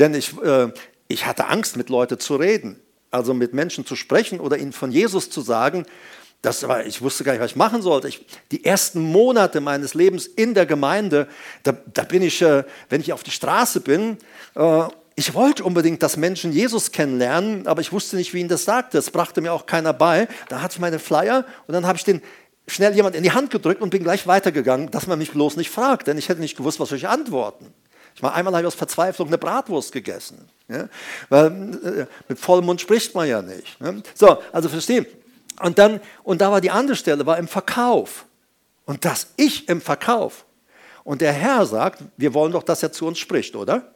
Denn 0.00 0.14
ich, 0.14 0.36
äh, 0.42 0.72
ich 1.06 1.26
hatte 1.26 1.46
Angst, 1.46 1.76
mit 1.76 1.90
Leuten 1.90 2.18
zu 2.18 2.34
reden. 2.34 2.80
Also 3.12 3.32
mit 3.32 3.54
Menschen 3.54 3.86
zu 3.86 3.94
sprechen 3.94 4.40
oder 4.40 4.58
ihnen 4.58 4.72
von 4.72 4.90
Jesus 4.90 5.30
zu 5.30 5.42
sagen. 5.42 5.86
Das 6.42 6.66
war, 6.66 6.86
ich 6.86 7.02
wusste 7.02 7.22
gar 7.22 7.32
nicht, 7.32 7.42
was 7.42 7.50
ich 7.50 7.56
machen 7.56 7.82
sollte. 7.82 8.08
Ich, 8.08 8.24
die 8.50 8.64
ersten 8.64 9.00
Monate 9.00 9.60
meines 9.60 9.94
Lebens 9.94 10.26
in 10.26 10.54
der 10.54 10.64
Gemeinde, 10.64 11.28
da, 11.62 11.72
da 11.92 12.02
bin 12.02 12.22
ich, 12.22 12.40
äh, 12.40 12.64
wenn 12.88 13.00
ich 13.00 13.12
auf 13.12 13.22
die 13.22 13.30
Straße 13.30 13.80
bin 13.80 14.16
äh, 14.54 14.88
ich 15.16 15.34
wollte 15.34 15.64
unbedingt, 15.64 16.02
dass 16.02 16.16
Menschen 16.16 16.50
Jesus 16.50 16.92
kennenlernen, 16.92 17.66
aber 17.66 17.82
ich 17.82 17.92
wusste 17.92 18.16
nicht, 18.16 18.32
wie 18.32 18.40
ihn 18.40 18.48
das 18.48 18.64
sagte. 18.64 18.96
Das 18.96 19.10
brachte 19.10 19.42
mir 19.42 19.52
auch 19.52 19.66
keiner 19.66 19.92
bei. 19.92 20.28
Da 20.48 20.62
hatte 20.62 20.76
ich 20.76 20.80
meine 20.80 20.98
Flyer 20.98 21.44
und 21.66 21.74
dann 21.74 21.86
habe 21.86 21.98
ich 21.98 22.04
den 22.04 22.22
schnell 22.66 22.94
jemand 22.94 23.14
in 23.14 23.22
die 23.22 23.32
Hand 23.32 23.50
gedrückt 23.50 23.82
und 23.82 23.90
bin 23.90 24.02
gleich 24.02 24.26
weitergegangen, 24.26 24.90
dass 24.90 25.06
man 25.06 25.18
mich 25.18 25.32
bloß 25.32 25.56
nicht 25.56 25.68
fragt, 25.68 26.06
denn 26.06 26.16
ich 26.16 26.30
hätte 26.30 26.40
nicht 26.40 26.56
gewusst, 26.56 26.80
was 26.80 26.88
soll 26.88 26.96
ich 26.96 27.06
antworten. 27.06 27.66
Ich 28.14 28.22
war 28.22 28.34
einmal 28.34 28.54
habe 28.54 28.62
ich 28.62 28.66
aus 28.68 28.74
Verzweiflung 28.74 29.28
eine 29.28 29.36
Bratwurst 29.36 29.92
gegessen. 29.92 30.48
Ja? 30.68 30.88
Weil 31.28 31.46
äh, 31.84 32.06
mit 32.28 32.38
vollem 32.38 32.64
Mund 32.64 32.80
spricht 32.80 33.14
man 33.14 33.28
ja 33.28 33.42
nicht. 33.42 33.78
Ne? 33.80 34.02
So, 34.14 34.38
also 34.52 34.70
verstehen. 34.70 35.04
Und 35.60 35.78
dann, 35.78 36.00
und 36.22 36.40
da 36.40 36.50
war 36.50 36.60
die 36.60 36.70
andere 36.70 36.96
Stelle, 36.96 37.26
war 37.26 37.38
im 37.38 37.48
Verkauf. 37.48 38.26
Und 38.86 39.04
das 39.04 39.28
ich 39.36 39.68
im 39.68 39.80
Verkauf. 39.80 40.44
Und 41.04 41.20
der 41.20 41.32
Herr 41.32 41.66
sagt, 41.66 42.02
wir 42.16 42.34
wollen 42.34 42.52
doch, 42.52 42.62
dass 42.62 42.82
er 42.82 42.92
zu 42.92 43.06
uns 43.06 43.18
spricht, 43.18 43.54
oder? 43.56 43.92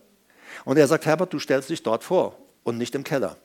Und 0.64 0.78
er 0.78 0.86
sagt, 0.86 1.06
Herbert, 1.06 1.32
du 1.32 1.38
stellst 1.38 1.70
dich 1.70 1.82
dort 1.82 2.04
vor 2.04 2.36
und 2.62 2.78
nicht 2.78 2.94
im 2.94 3.04
Keller. 3.04 3.36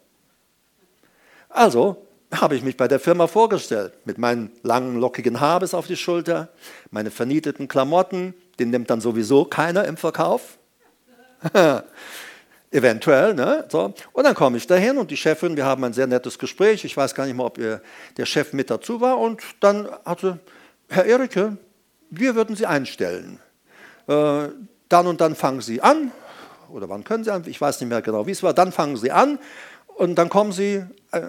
Also 1.49 2.05
habe 2.31 2.55
ich 2.55 2.61
mich 2.61 2.77
bei 2.77 2.87
der 2.87 2.99
Firma 2.99 3.27
vorgestellt, 3.27 3.93
mit 4.05 4.17
meinen 4.17 4.51
langen, 4.61 4.99
lockigen 4.99 5.39
Haar 5.39 5.59
bis 5.61 5.73
auf 5.73 5.87
die 5.87 5.97
Schulter, 5.97 6.49
meine 6.91 7.11
vernieteten 7.11 7.67
Klamotten, 7.67 8.33
den 8.59 8.69
nimmt 8.69 8.89
dann 8.89 9.01
sowieso 9.01 9.45
keiner 9.45 9.85
im 9.85 9.97
Verkauf. 9.97 10.57
Eventuell, 12.71 13.33
ne? 13.33 13.65
So. 13.69 13.93
Und 14.13 14.23
dann 14.23 14.35
komme 14.35 14.57
ich 14.57 14.67
dahin 14.67 14.97
und 14.97 15.09
die 15.09 15.17
Chefin, 15.17 15.55
wir 15.55 15.65
haben 15.65 15.83
ein 15.83 15.93
sehr 15.93 16.05
nettes 16.05 16.37
Gespräch. 16.37 16.85
Ich 16.85 16.95
weiß 16.95 17.15
gar 17.15 17.25
nicht 17.25 17.35
mal, 17.35 17.45
ob 17.45 17.57
ihr, 17.57 17.81
der 18.17 18.25
Chef 18.25 18.53
mit 18.53 18.69
dazu 18.69 19.01
war. 19.01 19.17
Und 19.17 19.41
dann 19.59 19.89
hatte, 20.05 20.39
Herr 20.87 21.05
Erike, 21.05 21.57
wir 22.11 22.35
würden 22.35 22.55
Sie 22.55 22.67
einstellen. 22.67 23.39
Äh, 24.07 24.49
dann 24.87 25.07
und 25.07 25.21
dann 25.21 25.35
fangen 25.35 25.61
Sie 25.61 25.81
an, 25.81 26.11
oder 26.69 26.89
wann 26.89 27.03
können 27.03 27.23
Sie 27.23 27.31
an? 27.31 27.43
Ich 27.47 27.59
weiß 27.59 27.79
nicht 27.79 27.89
mehr 27.89 28.01
genau, 28.01 28.27
wie 28.27 28.31
es 28.31 28.43
war. 28.43 28.53
Dann 28.53 28.71
fangen 28.71 28.97
Sie 28.97 29.11
an 29.11 29.39
und 29.87 30.15
dann 30.15 30.29
kommen 30.29 30.51
Sie, 30.51 30.83
äh, 31.11 31.21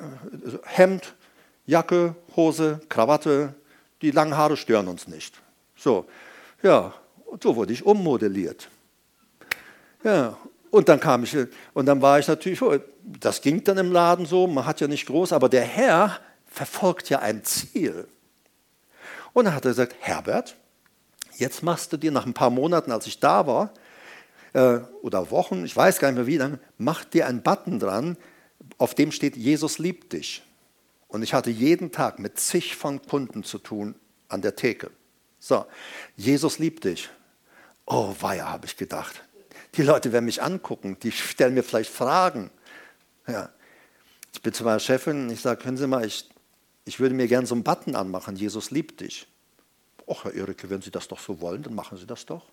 Hemd, 0.64 1.14
Jacke, 1.66 2.14
Hose, 2.36 2.80
Krawatte, 2.88 3.54
die 4.02 4.10
langen 4.10 4.36
Haare 4.36 4.56
stören 4.56 4.88
uns 4.88 5.08
nicht. 5.08 5.40
So, 5.76 6.06
ja, 6.62 6.92
und 7.26 7.42
so 7.42 7.56
wurde 7.56 7.72
ich 7.72 7.84
ummodelliert. 7.84 8.68
Ja, 10.02 10.36
und 10.70 10.88
dann 10.88 11.00
kam 11.00 11.24
ich, 11.24 11.36
und 11.74 11.86
dann 11.86 12.00
war 12.00 12.18
ich 12.18 12.28
natürlich, 12.28 12.62
oh, 12.62 12.76
das 13.04 13.40
ging 13.40 13.64
dann 13.64 13.78
im 13.78 13.92
Laden 13.92 14.26
so, 14.26 14.46
man 14.46 14.66
hat 14.66 14.80
ja 14.80 14.88
nicht 14.88 15.06
groß, 15.06 15.32
aber 15.32 15.48
der 15.48 15.64
Herr 15.64 16.20
verfolgt 16.46 17.10
ja 17.10 17.20
ein 17.20 17.44
Ziel. 17.44 18.06
Und 19.32 19.44
dann 19.44 19.54
hat 19.54 19.64
er 19.64 19.70
gesagt, 19.70 19.96
Herbert, 20.00 20.56
jetzt 21.36 21.62
machst 21.62 21.92
du 21.92 21.96
dir 21.96 22.12
nach 22.12 22.26
ein 22.26 22.34
paar 22.34 22.50
Monaten, 22.50 22.92
als 22.92 23.06
ich 23.06 23.18
da 23.18 23.46
war, 23.46 23.72
äh, 24.52 24.78
oder 25.02 25.30
Wochen, 25.30 25.64
ich 25.64 25.76
weiß 25.76 25.98
gar 25.98 26.08
nicht 26.08 26.18
mehr 26.18 26.26
wie 26.26 26.36
lange, 26.36 26.58
mach 26.78 27.04
dir 27.04 27.26
einen 27.26 27.42
Button 27.42 27.78
dran, 27.78 28.16
auf 28.78 28.94
dem 28.94 29.12
steht, 29.12 29.36
Jesus 29.36 29.78
liebt 29.78 30.12
dich. 30.12 30.42
Und 31.08 31.22
ich 31.22 31.34
hatte 31.34 31.50
jeden 31.50 31.90
Tag 31.90 32.18
mit 32.20 32.38
zig 32.38 32.76
von 32.76 33.02
Kunden 33.02 33.42
zu 33.42 33.58
tun 33.58 33.96
an 34.28 34.42
der 34.42 34.54
Theke. 34.54 34.90
So, 35.40 35.66
Jesus 36.16 36.58
liebt 36.58 36.84
dich. 36.84 37.08
Oh, 37.86 38.14
weia, 38.20 38.48
habe 38.48 38.66
ich 38.66 38.76
gedacht. 38.76 39.24
Die 39.74 39.82
Leute 39.82 40.12
werden 40.12 40.24
mich 40.24 40.42
angucken, 40.42 40.96
die 41.02 41.12
stellen 41.12 41.54
mir 41.54 41.62
vielleicht 41.62 41.90
Fragen. 41.90 42.50
Ja. 43.26 43.50
Ich 44.32 44.42
bin 44.42 44.52
zu 44.52 44.64
meiner 44.64 44.80
Chefin 44.80 45.24
und 45.24 45.30
ich 45.30 45.40
sage, 45.40 45.64
hören 45.64 45.76
Sie 45.76 45.86
mal, 45.86 46.04
ich, 46.04 46.28
ich 46.84 47.00
würde 47.00 47.14
mir 47.14 47.26
gerne 47.26 47.46
so 47.46 47.54
einen 47.54 47.64
Button 47.64 47.96
anmachen, 47.96 48.36
Jesus 48.36 48.70
liebt 48.70 49.00
dich. 49.00 49.26
Och, 50.06 50.24
Herr 50.24 50.34
Erike, 50.34 50.70
wenn 50.70 50.80
Sie 50.80 50.90
das 50.90 51.08
doch 51.08 51.20
so 51.20 51.40
wollen, 51.40 51.62
dann 51.62 51.74
machen 51.74 51.98
Sie 51.98 52.06
das 52.06 52.26
doch. 52.26 52.44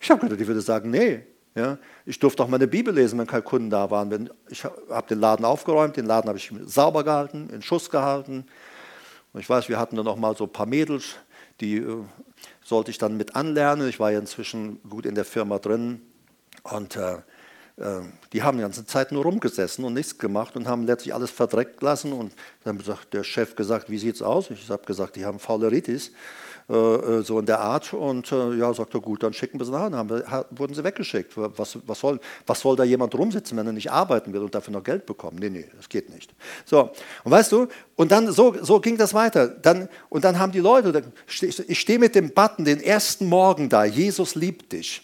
Ich 0.00 0.10
habe 0.10 0.20
gedacht, 0.20 0.40
die 0.40 0.46
würde 0.46 0.60
sagen, 0.60 0.90
nee. 0.90 1.24
Ja, 1.56 1.78
ich 2.04 2.18
durfte 2.18 2.42
auch 2.42 2.48
meine 2.48 2.66
Bibel 2.66 2.92
lesen, 2.92 3.16
wenn 3.18 3.28
keine 3.28 3.42
Kunden 3.42 3.70
da 3.70 3.88
waren. 3.88 4.28
Ich 4.48 4.64
habe 4.64 5.06
den 5.08 5.20
Laden 5.20 5.44
aufgeräumt, 5.44 5.96
den 5.96 6.06
Laden 6.06 6.28
habe 6.28 6.36
ich 6.36 6.52
sauber 6.64 7.04
gehalten, 7.04 7.48
in 7.50 7.62
Schuss 7.62 7.90
gehalten. 7.90 8.44
Und 9.32 9.40
ich 9.40 9.48
weiß, 9.48 9.68
wir 9.68 9.78
hatten 9.78 9.94
dann 9.94 10.08
auch 10.08 10.16
mal 10.16 10.36
so 10.36 10.44
ein 10.44 10.52
paar 10.52 10.66
Mädels, 10.66 11.14
die 11.64 11.78
äh, 11.78 12.04
sollte 12.62 12.90
ich 12.90 12.98
dann 12.98 13.16
mit 13.16 13.34
anlernen. 13.34 13.88
Ich 13.88 13.98
war 13.98 14.12
ja 14.12 14.18
inzwischen 14.18 14.80
gut 14.88 15.06
in 15.06 15.14
der 15.14 15.24
Firma 15.24 15.58
drin. 15.58 16.02
Und 16.62 16.96
äh, 16.96 17.14
äh, 17.76 18.02
die 18.32 18.42
haben 18.42 18.58
die 18.58 18.62
ganze 18.62 18.86
Zeit 18.86 19.12
nur 19.12 19.24
rumgesessen 19.24 19.84
und 19.84 19.94
nichts 19.94 20.18
gemacht 20.18 20.56
und 20.56 20.66
haben 20.66 20.84
letztlich 20.84 21.14
alles 21.14 21.30
verdreckt 21.30 21.82
lassen. 21.82 22.12
Und 22.12 22.32
dann 22.64 22.78
hat 22.86 23.12
der 23.12 23.24
Chef 23.24 23.56
gesagt, 23.56 23.90
wie 23.90 23.98
sieht 23.98 24.16
es 24.16 24.22
aus? 24.22 24.50
Ich 24.50 24.68
habe 24.70 24.84
gesagt, 24.84 25.16
die 25.16 25.24
haben 25.24 25.38
Fauleritis. 25.38 26.12
Äh, 26.66 26.74
äh, 26.74 27.22
so 27.22 27.38
in 27.38 27.44
der 27.44 27.60
Art. 27.60 27.92
Und 27.92 28.32
äh, 28.32 28.54
ja, 28.54 28.72
sagt 28.72 28.94
er, 28.94 29.00
gut, 29.00 29.22
dann 29.22 29.34
schicken 29.34 29.58
wir 29.58 29.66
sie 29.66 29.72
nach. 29.72 29.90
Dann 29.90 30.08
wir, 30.08 30.46
wurden 30.50 30.72
sie 30.72 30.82
weggeschickt. 30.82 31.32
Was, 31.36 31.78
was, 31.86 32.00
soll, 32.00 32.18
was 32.46 32.60
soll 32.60 32.74
da 32.74 32.84
jemand 32.84 33.14
rumsitzen, 33.14 33.58
wenn 33.58 33.66
er 33.66 33.74
nicht 33.74 33.92
arbeiten 33.92 34.32
will 34.32 34.40
und 34.40 34.54
dafür 34.54 34.72
noch 34.72 34.82
Geld 34.82 35.04
bekommen? 35.04 35.36
Nee, 35.38 35.50
nee, 35.50 35.66
das 35.76 35.90
geht 35.90 36.08
nicht. 36.08 36.34
So, 36.64 36.90
und 37.22 37.30
weißt 37.30 37.52
du, 37.52 37.68
und 37.96 38.10
dann 38.10 38.32
so, 38.32 38.56
so 38.62 38.80
ging 38.80 38.96
das 38.96 39.12
weiter. 39.12 39.46
Dann, 39.48 39.90
und 40.08 40.24
dann 40.24 40.38
haben 40.38 40.52
die 40.52 40.60
Leute, 40.60 41.04
ich 41.68 41.80
stehe 41.80 41.98
mit 41.98 42.14
dem 42.14 42.30
Button 42.32 42.64
den 42.64 42.80
ersten 42.80 43.26
Morgen 43.26 43.68
da, 43.68 43.84
Jesus 43.84 44.34
liebt 44.34 44.72
dich. 44.72 45.02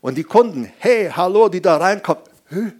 Und 0.00 0.16
die 0.16 0.24
Kunden, 0.24 0.72
hey, 0.78 1.10
hallo, 1.14 1.48
die 1.48 1.62
da 1.62 1.76
reinkommen. 1.76 2.24
Hä? 2.48 2.72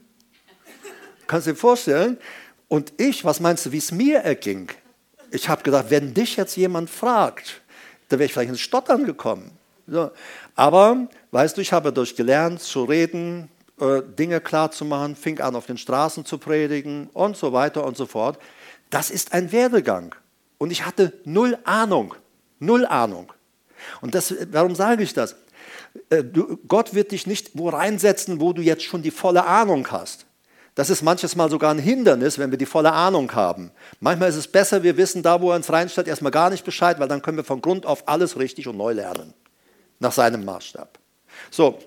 Kannst 1.28 1.46
du 1.46 1.52
dir 1.52 1.56
vorstellen? 1.56 2.18
Und 2.66 2.92
ich, 2.96 3.24
was 3.24 3.38
meinst 3.38 3.66
du, 3.66 3.72
wie 3.72 3.78
es 3.78 3.92
mir 3.92 4.18
erging? 4.18 4.68
Ich 5.30 5.48
habe 5.48 5.62
gedacht, 5.62 5.86
wenn 5.90 6.12
dich 6.12 6.36
jetzt 6.36 6.56
jemand 6.56 6.90
fragt, 6.90 7.61
da 8.11 8.18
wäre 8.18 8.26
ich 8.26 8.32
vielleicht 8.32 8.50
ins 8.50 8.61
Stottern 8.61 9.04
gekommen. 9.04 9.52
So. 9.86 10.11
Aber, 10.54 11.08
weißt 11.30 11.56
du, 11.56 11.61
ich 11.61 11.72
habe 11.72 11.88
dadurch 11.88 12.14
gelernt 12.14 12.61
zu 12.61 12.84
reden, 12.84 13.48
äh, 13.80 14.02
Dinge 14.02 14.40
klar 14.40 14.70
zu 14.70 14.84
machen, 14.84 15.16
fing 15.16 15.40
an, 15.40 15.56
auf 15.56 15.66
den 15.66 15.78
Straßen 15.78 16.24
zu 16.24 16.38
predigen 16.38 17.08
und 17.12 17.36
so 17.36 17.52
weiter 17.52 17.84
und 17.84 17.96
so 17.96 18.06
fort. 18.06 18.38
Das 18.90 19.11
ist 19.11 19.32
ein 19.32 19.52
Werdegang. 19.52 20.14
Und 20.58 20.70
ich 20.70 20.84
hatte 20.84 21.12
null 21.24 21.56
Ahnung. 21.64 22.14
Null 22.58 22.84
Ahnung. 22.84 23.32
Und 24.00 24.14
das, 24.14 24.34
warum 24.50 24.74
sage 24.74 25.02
ich 25.02 25.14
das? 25.14 25.36
Äh, 26.11 26.24
du, 26.24 26.58
Gott 26.68 26.94
wird 26.94 27.12
dich 27.12 27.26
nicht 27.26 27.50
wo 27.54 27.68
reinsetzen, 27.68 28.40
wo 28.40 28.52
du 28.52 28.61
jetzt 28.61 28.82
schon 28.82 29.02
die 29.02 29.11
volle 29.11 29.46
Ahnung 29.46 29.90
hast. 29.90 30.26
Das 30.81 30.89
ist 30.89 31.03
manches 31.03 31.37
Mal 31.37 31.51
sogar 31.51 31.74
ein 31.74 31.78
Hindernis, 31.78 32.39
wenn 32.39 32.51
wir 32.51 32.57
die 32.57 32.64
volle 32.64 32.91
Ahnung 32.91 33.35
haben. 33.35 33.70
Manchmal 34.01 34.31
ist 34.31 34.37
es 34.37 34.49
besser, 34.49 34.83
wir 34.83 34.97
wissen 34.97 35.22
da, 35.22 35.43
wo 35.43 35.51
er 35.51 35.57
uns 35.57 35.70
reinstellt, 35.70 36.09
erstmal 36.09 36.33
gar 36.33 36.49
nicht 36.49 36.64
Bescheid, 36.64 36.99
weil 36.99 37.07
dann 37.07 37.20
können 37.20 37.37
wir 37.37 37.45
von 37.45 37.61
Grund 37.61 37.85
auf 37.85 38.09
alles 38.09 38.39
richtig 38.39 38.66
und 38.66 38.78
neu 38.78 38.95
lernen. 38.95 39.35
Nach 39.99 40.11
seinem 40.11 40.43
Maßstab. 40.43 40.99
So, 41.51 41.78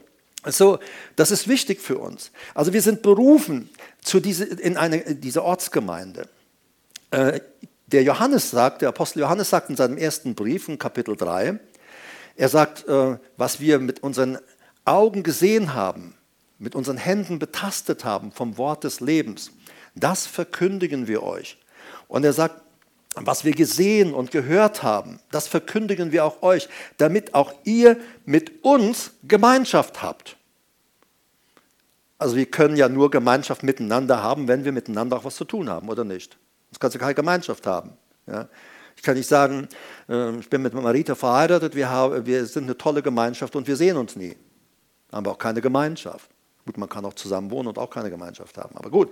so, 0.46 0.78
das 1.16 1.32
ist 1.32 1.48
wichtig 1.48 1.82
für 1.82 1.98
uns. 1.98 2.30
Also 2.54 2.72
wir 2.72 2.84
sind 2.84 3.02
berufen 3.02 3.68
zu 4.04 4.20
diese, 4.20 4.46
in 4.46 4.78
eine, 4.78 5.16
diese 5.16 5.44
Ortsgemeinde. 5.44 6.30
äh, 7.10 7.39
der 7.88 8.04
Johannes 8.04 8.52
sagt, 8.52 8.84
der 8.84 8.89
Apostel 8.89 9.22
Johannes 9.22 9.50
sagt 9.50 9.72
in 9.72 9.76
seinem 9.76 9.98
ersten 9.98 10.36
Brief, 10.36 10.68
in 10.68 10.78
Kapitel 10.78 11.16
3, 11.16 11.58
er 12.36 12.48
sagt, 12.48 12.88
äh, 12.88 13.18
was 13.38 13.60
wir 13.60 13.80
mit 13.80 14.04
unseren 14.04 14.38
Augen 14.86 15.24
gesehen 15.24 15.74
haben, 15.74 16.14
mit 16.60 16.76
unseren 16.76 16.97
Händen 16.97 17.39
betastet 17.39 18.06
haben 18.06 18.32
vom 18.32 18.58
Wort 18.58 18.84
des 18.84 18.99
Lebens, 18.99 19.51
das 19.95 20.26
verkündigen 20.26 21.08
wir 21.08 21.24
euch. 21.24 21.58
Und 22.08 22.24
er 22.24 22.34
sagt, 22.34 22.62
was 23.16 23.43
wir 23.43 23.51
gesehen 23.51 24.14
und 24.14 24.32
gehört 24.32 24.82
haben, 24.82 25.20
das 25.32 25.47
verkündigen 25.47 26.12
wir 26.12 26.26
auch 26.26 26.41
euch, 26.41 26.68
damit 26.97 27.36
auch 27.36 27.54
ihr 27.64 27.97
mit 28.26 28.64
uns 28.64 29.12
Gemeinschaft 29.24 30.01
habt. 30.01 30.38
Also 32.18 32.36
wir 32.36 32.45
können 32.45 32.76
ja 32.76 32.89
nur 32.89 33.12
Gemeinschaft 33.12 33.64
miteinander 33.64 34.24
haben, 34.24 34.47
wenn 34.47 34.64
wir 34.66 34.72
miteinander 34.72 35.18
auch 35.18 35.26
was 35.26 35.36
zu 35.36 35.45
tun 35.45 35.70
haben, 35.70 35.89
oder 35.89 36.04
nicht? 36.04 36.38
Sonst 36.70 36.80
kannst 36.80 36.95
du 36.95 36.99
keine 36.99 37.14
Gemeinschaft 37.14 37.68
haben. 37.68 37.91
Ja? 38.26 38.47
Ich 38.95 39.04
kann 39.04 39.16
nicht 39.16 39.28
sagen, 39.28 39.68
ähm, 40.08 40.39
ich 40.39 40.49
bin 40.49 40.62
mit 40.62 40.74
Marita 40.74 41.16
verheiratet, 41.16 41.76
wir, 41.76 42.45
sind 42.45 42.64
eine 42.64 42.78
tolle 42.78 43.01
Gemeinschaft 43.01 43.56
und 43.56 43.68
wir 43.68 43.76
sehen 43.76 43.97
uns 43.97 44.16
nie. 44.16 44.36
Haben 45.12 45.26
wir 45.26 45.32
auch 45.32 45.38
keine 45.38 45.62
Gemeinschaft. 45.62 46.30
Gut, 46.66 46.78
man 46.78 46.89
kann 46.89 47.05
auch 47.05 47.14
zusammen 47.14 47.51
wohnen 47.51 47.68
und 47.68 47.78
auch 47.78 47.89
keine 47.89 48.09
Gemeinschaft 48.09 48.57
haben. 48.57 48.76
Aber 48.78 48.89
gut, 48.89 49.11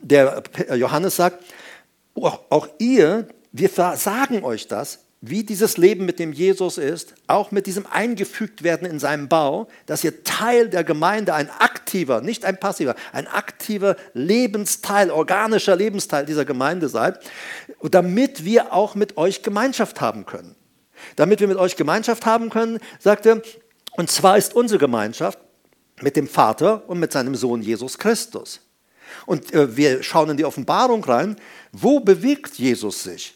der 0.00 0.42
Johannes 0.74 1.16
sagt, 1.16 1.44
auch, 2.14 2.40
auch 2.50 2.68
ihr, 2.78 3.28
wir 3.52 3.68
sagen 3.68 4.44
euch 4.44 4.68
das, 4.68 5.00
wie 5.24 5.44
dieses 5.44 5.76
Leben 5.76 6.04
mit 6.04 6.18
dem 6.18 6.32
Jesus 6.32 6.78
ist, 6.78 7.14
auch 7.28 7.52
mit 7.52 7.66
diesem 7.66 7.86
eingefügt 7.86 8.64
werden 8.64 8.86
in 8.88 8.98
seinem 8.98 9.28
Bau, 9.28 9.68
dass 9.86 10.02
ihr 10.02 10.24
Teil 10.24 10.68
der 10.68 10.82
Gemeinde, 10.82 11.32
ein 11.32 11.48
aktiver, 11.48 12.20
nicht 12.20 12.44
ein 12.44 12.58
passiver, 12.58 12.96
ein 13.12 13.28
aktiver 13.28 13.94
Lebensteil, 14.14 15.12
organischer 15.12 15.76
Lebensteil 15.76 16.26
dieser 16.26 16.44
Gemeinde 16.44 16.88
seid, 16.88 17.20
damit 17.82 18.44
wir 18.44 18.72
auch 18.72 18.96
mit 18.96 19.16
euch 19.16 19.44
Gemeinschaft 19.44 20.00
haben 20.00 20.26
können. 20.26 20.56
Damit 21.14 21.38
wir 21.38 21.46
mit 21.46 21.56
euch 21.56 21.76
Gemeinschaft 21.76 22.26
haben 22.26 22.50
können, 22.50 22.80
sagt 22.98 23.24
er, 23.24 23.42
und 23.92 24.10
zwar 24.10 24.36
ist 24.36 24.54
unsere 24.54 24.80
Gemeinschaft 24.80 25.38
mit 26.02 26.16
dem 26.16 26.26
Vater 26.26 26.88
und 26.88 26.98
mit 26.98 27.12
seinem 27.12 27.34
Sohn 27.34 27.62
Jesus 27.62 27.98
Christus. 27.98 28.60
Und 29.26 29.52
äh, 29.52 29.76
wir 29.76 30.02
schauen 30.02 30.30
in 30.30 30.36
die 30.36 30.44
Offenbarung 30.44 31.04
rein, 31.04 31.36
wo 31.72 32.00
bewegt 32.00 32.54
Jesus 32.58 33.02
sich? 33.02 33.34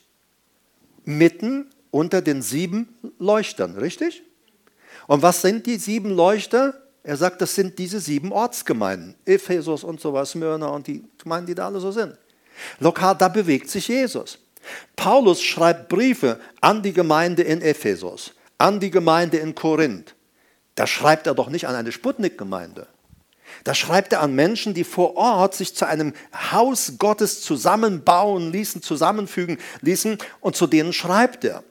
Mitten 1.04 1.70
unter 1.90 2.20
den 2.20 2.42
sieben 2.42 2.88
Leuchtern, 3.18 3.76
richtig? 3.76 4.22
Und 5.06 5.22
was 5.22 5.42
sind 5.42 5.66
die 5.66 5.76
sieben 5.76 6.10
Leuchter? 6.10 6.74
Er 7.02 7.16
sagt, 7.16 7.40
das 7.40 7.54
sind 7.54 7.78
diese 7.78 8.00
sieben 8.00 8.32
Ortsgemeinden, 8.32 9.14
Ephesus 9.24 9.84
und 9.84 10.00
sowas, 10.00 10.32
Smyrna 10.32 10.66
und 10.66 10.88
die 10.88 11.04
Gemeinden, 11.18 11.46
die 11.46 11.54
da 11.54 11.66
alle 11.66 11.78
so 11.78 11.92
sind. 11.92 12.18
Lokal, 12.80 13.16
da 13.16 13.28
bewegt 13.28 13.70
sich 13.70 13.86
Jesus. 13.86 14.38
Paulus 14.96 15.40
schreibt 15.40 15.88
Briefe 15.88 16.40
an 16.60 16.82
die 16.82 16.92
Gemeinde 16.92 17.42
in 17.42 17.62
Ephesus, 17.62 18.32
an 18.58 18.80
die 18.80 18.90
Gemeinde 18.90 19.36
in 19.36 19.54
Korinth. 19.54 20.15
Da 20.76 20.86
schreibt 20.86 21.26
er 21.26 21.34
doch 21.34 21.48
nicht 21.48 21.66
an 21.66 21.74
eine 21.74 21.90
Sputnik-Gemeinde. 21.90 22.86
Da 23.64 23.74
schreibt 23.74 24.12
er 24.12 24.20
an 24.20 24.34
Menschen, 24.34 24.74
die 24.74 24.84
vor 24.84 25.16
Ort 25.16 25.54
sich 25.54 25.74
zu 25.74 25.86
einem 25.86 26.12
Haus 26.52 26.94
Gottes 26.98 27.40
zusammenbauen 27.40 28.52
ließen, 28.52 28.82
zusammenfügen 28.82 29.58
ließen 29.80 30.18
und 30.40 30.54
zu 30.54 30.66
denen 30.66 30.92
schreibt 30.92 31.44
er. 31.44 31.64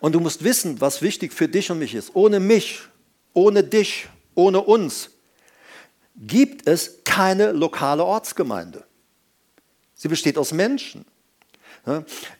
Und 0.00 0.12
du 0.14 0.20
musst 0.20 0.44
wissen, 0.44 0.80
was 0.80 1.02
wichtig 1.02 1.32
für 1.32 1.48
dich 1.48 1.70
und 1.70 1.78
mich 1.78 1.94
ist. 1.94 2.10
Ohne 2.14 2.40
mich, 2.40 2.82
ohne 3.32 3.62
dich, 3.62 4.08
ohne 4.34 4.60
uns 4.60 5.10
gibt 6.16 6.66
es 6.66 7.04
keine 7.04 7.52
lokale 7.52 8.04
Ortsgemeinde. 8.04 8.84
Sie 9.94 10.08
besteht 10.08 10.38
aus 10.38 10.52
Menschen. 10.52 11.04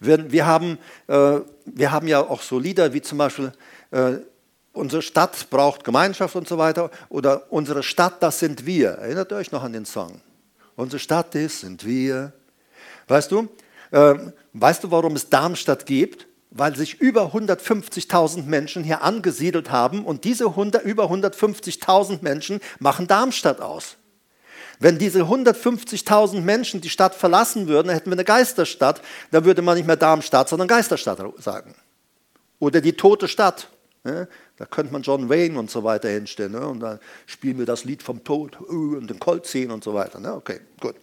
Wir 0.01 0.47
haben, 0.47 0.79
äh, 1.07 1.41
wir 1.67 1.93
haben 1.93 2.09
ja 2.09 2.21
auch 2.21 2.43
so 2.43 2.59
Lieder 2.59 2.93
wie 2.93 3.03
zum 3.03 3.19
Beispiel 3.19 3.53
äh, 3.93 4.15
Unsere 4.77 5.01
Stadt 5.01 5.49
braucht 5.49 5.85
Gemeinschaft 5.85 6.37
und 6.37 6.47
so 6.47 6.59
weiter. 6.59 6.91
Oder 7.09 7.51
unsere 7.51 7.83
Stadt, 7.83 8.23
das 8.23 8.41
sind 8.41 8.67
wir. 8.67 8.91
Erinnert 8.91 9.33
ihr 9.33 9.37
euch 9.37 9.51
noch 9.51 9.63
an 9.63 9.73
den 9.73 9.87
Song? 9.87 10.21
Unsere 10.77 11.01
Stadt 11.01 11.35
ist, 11.35 11.61
sind 11.61 11.87
wir. 11.87 12.35
Weißt 13.09 13.33
du, 13.33 13.49
äh, 13.91 14.15
weißt 14.53 14.85
du, 14.85 14.91
warum 14.91 15.17
es 15.17 15.31
Darmstadt 15.31 15.87
gibt? 15.87 16.27
Weil 16.51 16.77
sich 16.77 17.01
über 17.01 17.33
150.000 17.33 18.45
Menschen 18.45 18.85
hier 18.85 19.01
angesiedelt 19.01 19.71
haben 19.71 20.05
und 20.05 20.25
diese 20.25 20.45
100, 20.45 20.85
über 20.85 21.05
150.000 21.11 22.19
Menschen 22.21 22.61
machen 22.79 23.07
Darmstadt 23.07 23.63
aus. 23.63 23.97
Wenn 24.79 24.99
diese 24.99 25.23
150.000 25.23 26.43
Menschen 26.43 26.83
die 26.83 26.91
Stadt 26.91 27.15
verlassen 27.15 27.67
würden, 27.67 27.89
dann 27.89 27.97
hätten 27.97 28.11
wir 28.11 28.17
eine 28.17 28.25
Geisterstadt, 28.25 29.01
dann 29.31 29.47
würde 29.47 29.63
man 29.63 29.79
nicht 29.79 29.87
mehr 29.87 29.97
Darmstadt, 29.97 30.51
sondern 30.51 30.69
Geisterstadt 30.69 31.19
sagen. 31.39 31.75
Oder 32.59 32.83
die 32.83 32.93
tote 32.93 33.27
Stadt. 33.27 33.71
Da 34.57 34.65
könnte 34.65 34.93
man 34.93 35.03
John 35.03 35.29
Wayne 35.29 35.59
und 35.59 35.71
so 35.71 35.85
weiter 35.85 36.09
hinstellen. 36.09 36.53
Ne? 36.53 36.67
Und 36.67 36.81
dann 36.81 36.99
spielen 37.27 37.59
wir 37.59 37.67
das 37.67 37.85
Lied 37.85 38.03
vom 38.03 38.25
Tod 38.25 38.61
und 38.61 39.09
den 39.09 39.19
Colt 39.19 39.47
ziehen 39.47 39.71
und 39.71 39.85
so 39.85 39.93
weiter. 39.95 40.19
Ne? 40.19 40.35
Okay, 40.35 40.61
gut. 40.81 40.95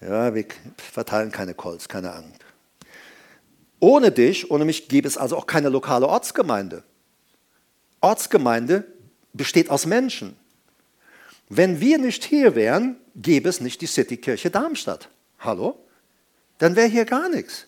Ja, 0.00 0.34
wir 0.34 0.44
verteilen 0.76 1.30
keine 1.30 1.54
Colts, 1.54 1.88
keine 1.88 2.12
Angst. 2.12 2.40
Ohne 3.80 4.12
dich, 4.12 4.50
ohne 4.50 4.64
mich 4.64 4.88
gäbe 4.88 5.08
es 5.08 5.16
also 5.16 5.36
auch 5.36 5.46
keine 5.46 5.68
lokale 5.68 6.06
Ortsgemeinde. 6.06 6.84
Ortsgemeinde 8.00 8.84
besteht 9.32 9.70
aus 9.70 9.86
Menschen. 9.86 10.36
Wenn 11.48 11.80
wir 11.80 11.98
nicht 11.98 12.24
hier 12.24 12.54
wären, 12.54 12.96
gäbe 13.16 13.48
es 13.48 13.60
nicht 13.60 13.80
die 13.80 13.86
Citykirche 13.86 14.50
Darmstadt. 14.50 15.08
Hallo? 15.40 15.84
Dann 16.58 16.76
wäre 16.76 16.88
hier 16.88 17.04
gar 17.04 17.28
nichts. 17.28 17.66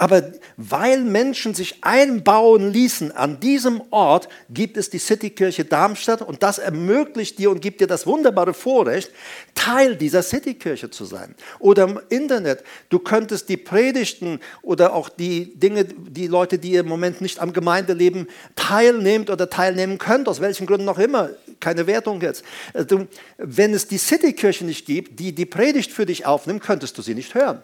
Aber 0.00 0.22
weil 0.56 1.02
Menschen 1.02 1.52
sich 1.52 1.84
einbauen 1.84 2.72
ließen 2.72 3.12
an 3.12 3.38
diesem 3.38 3.82
Ort, 3.90 4.30
gibt 4.48 4.78
es 4.78 4.88
die 4.88 4.98
Citykirche 4.98 5.66
Darmstadt 5.66 6.22
und 6.22 6.42
das 6.42 6.58
ermöglicht 6.58 7.38
dir 7.38 7.50
und 7.50 7.60
gibt 7.60 7.82
dir 7.82 7.86
das 7.86 8.06
wunderbare 8.06 8.54
Vorrecht, 8.54 9.10
Teil 9.54 9.96
dieser 9.96 10.22
Citykirche 10.22 10.88
zu 10.88 11.04
sein. 11.04 11.34
Oder 11.58 11.84
im 11.84 12.00
Internet, 12.08 12.64
du 12.88 12.98
könntest 12.98 13.50
die 13.50 13.58
Predigten 13.58 14.40
oder 14.62 14.94
auch 14.94 15.10
die 15.10 15.54
Dinge, 15.60 15.84
die 15.84 16.28
Leute, 16.28 16.58
die 16.58 16.76
im 16.76 16.88
Moment 16.88 17.20
nicht 17.20 17.38
am 17.38 17.52
Gemeindeleben 17.52 18.26
teilnehmt 18.56 19.28
oder 19.28 19.50
teilnehmen 19.50 19.98
könnt, 19.98 20.30
aus 20.30 20.40
welchen 20.40 20.66
Gründen 20.66 20.88
auch 20.88 20.98
immer, 20.98 21.28
keine 21.60 21.86
Wertung 21.86 22.22
jetzt. 22.22 22.42
Du, 22.88 23.06
wenn 23.36 23.74
es 23.74 23.86
die 23.86 23.98
Citykirche 23.98 24.64
nicht 24.64 24.86
gibt, 24.86 25.20
die 25.20 25.34
die 25.34 25.44
Predigt 25.44 25.92
für 25.92 26.06
dich 26.06 26.24
aufnimmt, 26.24 26.62
könntest 26.62 26.96
du 26.96 27.02
sie 27.02 27.14
nicht 27.14 27.34
hören. 27.34 27.62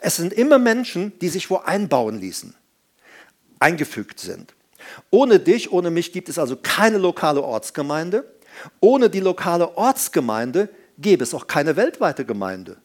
Es 0.00 0.16
sind 0.16 0.32
immer 0.32 0.58
Menschen, 0.58 1.18
die 1.20 1.28
sich 1.28 1.50
wo 1.50 1.56
einbauen 1.56 2.18
ließen, 2.18 2.54
eingefügt 3.58 4.18
sind. 4.18 4.54
Ohne 5.10 5.38
dich, 5.38 5.70
ohne 5.72 5.90
mich 5.90 6.12
gibt 6.12 6.28
es 6.28 6.38
also 6.38 6.56
keine 6.56 6.98
lokale 6.98 7.42
Ortsgemeinde. 7.42 8.24
Ohne 8.80 9.10
die 9.10 9.20
lokale 9.20 9.76
Ortsgemeinde 9.76 10.70
gäbe 10.98 11.22
es 11.22 11.34
auch 11.34 11.46
keine 11.46 11.76
weltweite 11.76 12.24
Gemeinde. 12.24 12.78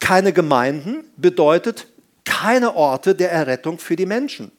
Keine 0.00 0.32
Gemeinden 0.32 1.04
bedeutet 1.16 1.86
keine 2.24 2.74
Orte 2.74 3.14
der 3.14 3.30
Errettung 3.30 3.78
für 3.78 3.96
die 3.96 4.06
Menschen. 4.06 4.50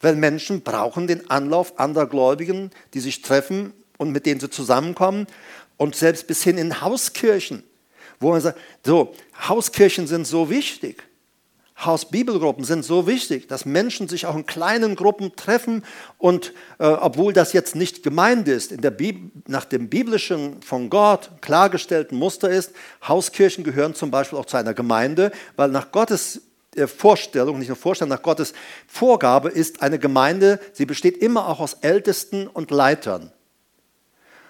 Weil 0.00 0.16
Menschen 0.16 0.62
brauchen 0.62 1.06
den 1.06 1.30
Anlauf 1.30 1.78
anderer 1.78 2.06
Gläubigen, 2.06 2.70
die 2.94 3.00
sich 3.00 3.22
treffen 3.22 3.72
und 3.96 4.10
mit 4.10 4.26
denen 4.26 4.40
sie 4.40 4.50
zusammenkommen 4.50 5.26
und 5.76 5.94
selbst 5.94 6.26
bis 6.26 6.42
hin 6.42 6.58
in 6.58 6.80
Hauskirchen 6.80 7.62
wo 8.20 8.30
man 8.30 8.40
sagt, 8.40 8.58
so, 8.84 9.14
Hauskirchen 9.48 10.06
sind 10.06 10.26
so 10.26 10.50
wichtig. 10.50 11.02
Hausbibelgruppen 11.84 12.64
sind 12.64 12.84
so 12.84 13.06
wichtig, 13.06 13.46
dass 13.46 13.64
Menschen 13.64 14.08
sich 14.08 14.26
auch 14.26 14.34
in 14.34 14.46
kleinen 14.46 14.96
Gruppen 14.96 15.36
treffen 15.36 15.84
und 16.18 16.52
äh, 16.78 16.86
obwohl 16.86 17.32
das 17.32 17.52
jetzt 17.52 17.76
nicht 17.76 18.02
gemeint 18.02 18.48
ist, 18.48 18.72
in 18.72 18.80
der 18.80 18.92
nach 19.46 19.64
dem 19.64 19.88
biblischen, 19.88 20.60
von 20.60 20.90
Gott 20.90 21.30
klargestellten 21.40 22.18
Muster 22.18 22.50
ist, 22.50 22.72
Hauskirchen 23.06 23.62
gehören 23.62 23.94
zum 23.94 24.10
Beispiel 24.10 24.38
auch 24.38 24.46
zu 24.46 24.56
einer 24.56 24.74
Gemeinde, 24.74 25.30
weil 25.54 25.68
nach 25.68 25.92
Gottes 25.92 26.42
äh, 26.74 26.88
Vorstellung, 26.88 27.60
nicht 27.60 27.68
nur 27.68 27.76
Vorstellung, 27.76 28.10
nach 28.10 28.22
Gottes 28.22 28.54
Vorgabe 28.88 29.48
ist 29.48 29.80
eine 29.80 30.00
Gemeinde, 30.00 30.58
sie 30.72 30.84
besteht 30.84 31.18
immer 31.18 31.46
auch 31.46 31.60
aus 31.60 31.74
Ältesten 31.74 32.48
und 32.48 32.72
Leitern. 32.72 33.30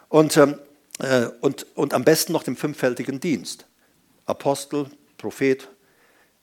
Und 0.09 0.35
ähm, 0.39 0.59
äh, 0.99 1.27
und, 1.41 1.67
und 1.75 1.95
am 1.95 2.05
besten 2.05 2.33
noch 2.33 2.43
dem 2.43 2.57
fünffältigen 2.57 3.21
Dienst. 3.21 3.67
Apostel, 4.27 4.87
Prophet, 5.17 5.69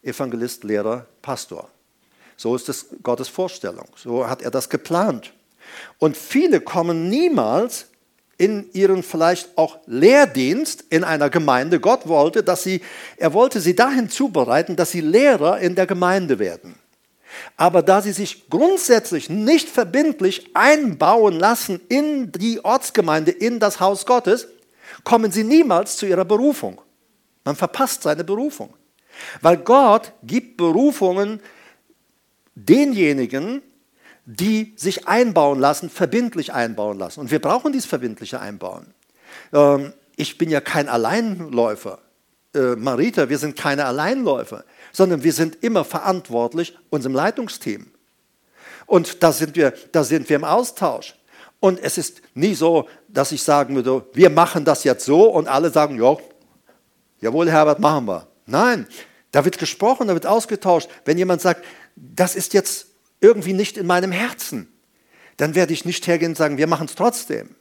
Evangelist, 0.01 0.63
Lehrer, 0.63 1.05
Pastor. 1.21 1.69
So 2.37 2.55
ist 2.55 2.69
es 2.69 2.87
Gottes 3.03 3.27
Vorstellung. 3.27 3.87
So 3.95 4.27
hat 4.27 4.41
er 4.41 4.51
das 4.51 4.69
geplant. 4.69 5.33
Und 5.99 6.17
viele 6.17 6.61
kommen 6.61 7.09
niemals 7.09 7.87
in 8.37 8.69
ihren 8.73 9.01
vielleicht 9.01 9.57
auch 9.57 9.79
Lehrdienst 9.85 10.83
in 10.89 11.03
einer 11.03 11.29
Gemeinde. 11.29 11.79
Gott 11.79 12.07
wollte, 12.07 12.43
dass 12.43 12.63
sie, 12.63 12.81
er 13.17 13.33
wollte 13.33 13.61
sie 13.61 13.75
dahin 13.75 14.09
zubereiten, 14.09 14.75
dass 14.75 14.91
sie 14.91 15.01
Lehrer 15.01 15.59
in 15.59 15.75
der 15.75 15.87
Gemeinde 15.87 16.37
werden. 16.39 16.75
Aber 17.57 17.81
da 17.81 18.01
sie 18.01 18.11
sich 18.11 18.49
grundsätzlich 18.49 19.29
nicht 19.29 19.69
verbindlich 19.69 20.51
einbauen 20.53 21.39
lassen 21.39 21.81
in 21.89 22.31
die 22.31 22.63
Ortsgemeinde, 22.63 23.31
in 23.31 23.59
das 23.59 23.79
Haus 23.79 24.05
Gottes, 24.05 24.47
kommen 25.03 25.31
sie 25.31 25.43
niemals 25.43 25.97
zu 25.97 26.05
ihrer 26.05 26.25
Berufung. 26.25 26.81
Man 27.43 27.55
verpasst 27.55 28.03
seine 28.03 28.23
Berufung. 28.23 28.73
Weil 29.41 29.57
Gott 29.57 30.11
gibt 30.23 30.57
Berufungen 30.57 31.39
denjenigen, 32.55 33.61
die 34.25 34.73
sich 34.75 35.07
einbauen 35.07 35.59
lassen, 35.59 35.89
verbindlich 35.89 36.53
einbauen 36.53 36.97
lassen. 36.97 37.19
Und 37.19 37.31
wir 37.31 37.39
brauchen 37.39 37.71
dieses 37.71 37.87
verbindliche 37.87 38.39
Einbauen. 38.39 38.87
Ähm, 39.53 39.93
ich 40.15 40.37
bin 40.37 40.49
ja 40.49 40.61
kein 40.61 40.89
Alleinläufer. 40.89 41.99
Äh, 42.53 42.75
Marita, 42.75 43.29
wir 43.29 43.37
sind 43.37 43.55
keine 43.55 43.85
Alleinläufer, 43.85 44.63
sondern 44.95 45.23
wir 45.23 45.33
sind 45.33 45.61
immer 45.61 45.83
verantwortlich 45.83 46.77
unserem 46.89 47.15
Leitungsteam. 47.15 47.87
Und 48.85 49.21
da 49.23 49.33
sind 49.33 49.57
wir, 49.57 49.73
da 49.91 50.05
sind 50.05 50.29
wir 50.29 50.37
im 50.37 50.45
Austausch. 50.45 51.15
Und 51.59 51.83
es 51.83 51.97
ist 51.97 52.21
nie 52.33 52.55
so, 52.55 52.87
dass 53.09 53.33
ich 53.33 53.43
sagen 53.43 53.75
würde, 53.75 54.05
wir 54.13 54.29
machen 54.29 54.63
das 54.63 54.85
jetzt 54.85 55.03
so 55.03 55.23
und 55.29 55.49
alle 55.49 55.69
sagen, 55.69 56.01
ja, 56.01 56.15
jawohl, 57.19 57.51
Herbert, 57.51 57.79
machen 57.79 58.05
wir. 58.05 58.27
Nein, 58.45 58.87
da 59.31 59.43
wird 59.43 59.57
gesprochen, 59.57 60.07
da 60.07 60.13
wird 60.13 60.25
ausgetauscht. 60.25 60.87
Wenn 61.03 61.17
jemand 61.17 61.41
sagt, 61.41 61.65
das 61.97 62.35
ist 62.35 62.53
jetzt 62.53 62.87
irgendwie 63.19 63.53
nicht 63.53 63.75
in 63.75 63.87
meinem 63.87 64.13
Herzen, 64.13 64.71
dann 65.35 65.55
werde 65.55 65.73
ich 65.73 65.83
nicht 65.83 66.07
hergehen 66.07 66.31
und 66.31 66.37
sagen, 66.37 66.57
wir 66.57 66.67
machen 66.67 66.87
es 66.87 66.95
trotzdem. 66.95 67.55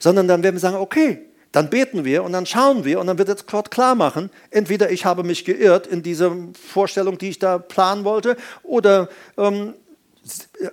Sondern 0.00 0.26
dann 0.26 0.42
werden 0.42 0.54
wir 0.54 0.60
sagen, 0.60 0.76
okay, 0.76 1.28
dann 1.52 1.68
beten 1.70 2.04
wir 2.04 2.24
und 2.24 2.32
dann 2.32 2.46
schauen 2.46 2.84
wir 2.84 2.98
und 2.98 3.06
dann 3.06 3.18
wird 3.18 3.28
es 3.28 3.46
Gott 3.46 3.70
klar 3.70 3.94
machen, 3.94 4.30
entweder 4.50 4.90
ich 4.90 5.04
habe 5.04 5.22
mich 5.22 5.44
geirrt 5.44 5.86
in 5.86 6.02
dieser 6.02 6.34
Vorstellung, 6.54 7.18
die 7.18 7.28
ich 7.28 7.38
da 7.38 7.58
planen 7.58 8.04
wollte, 8.04 8.36
oder 8.62 9.08
ähm, 9.36 9.74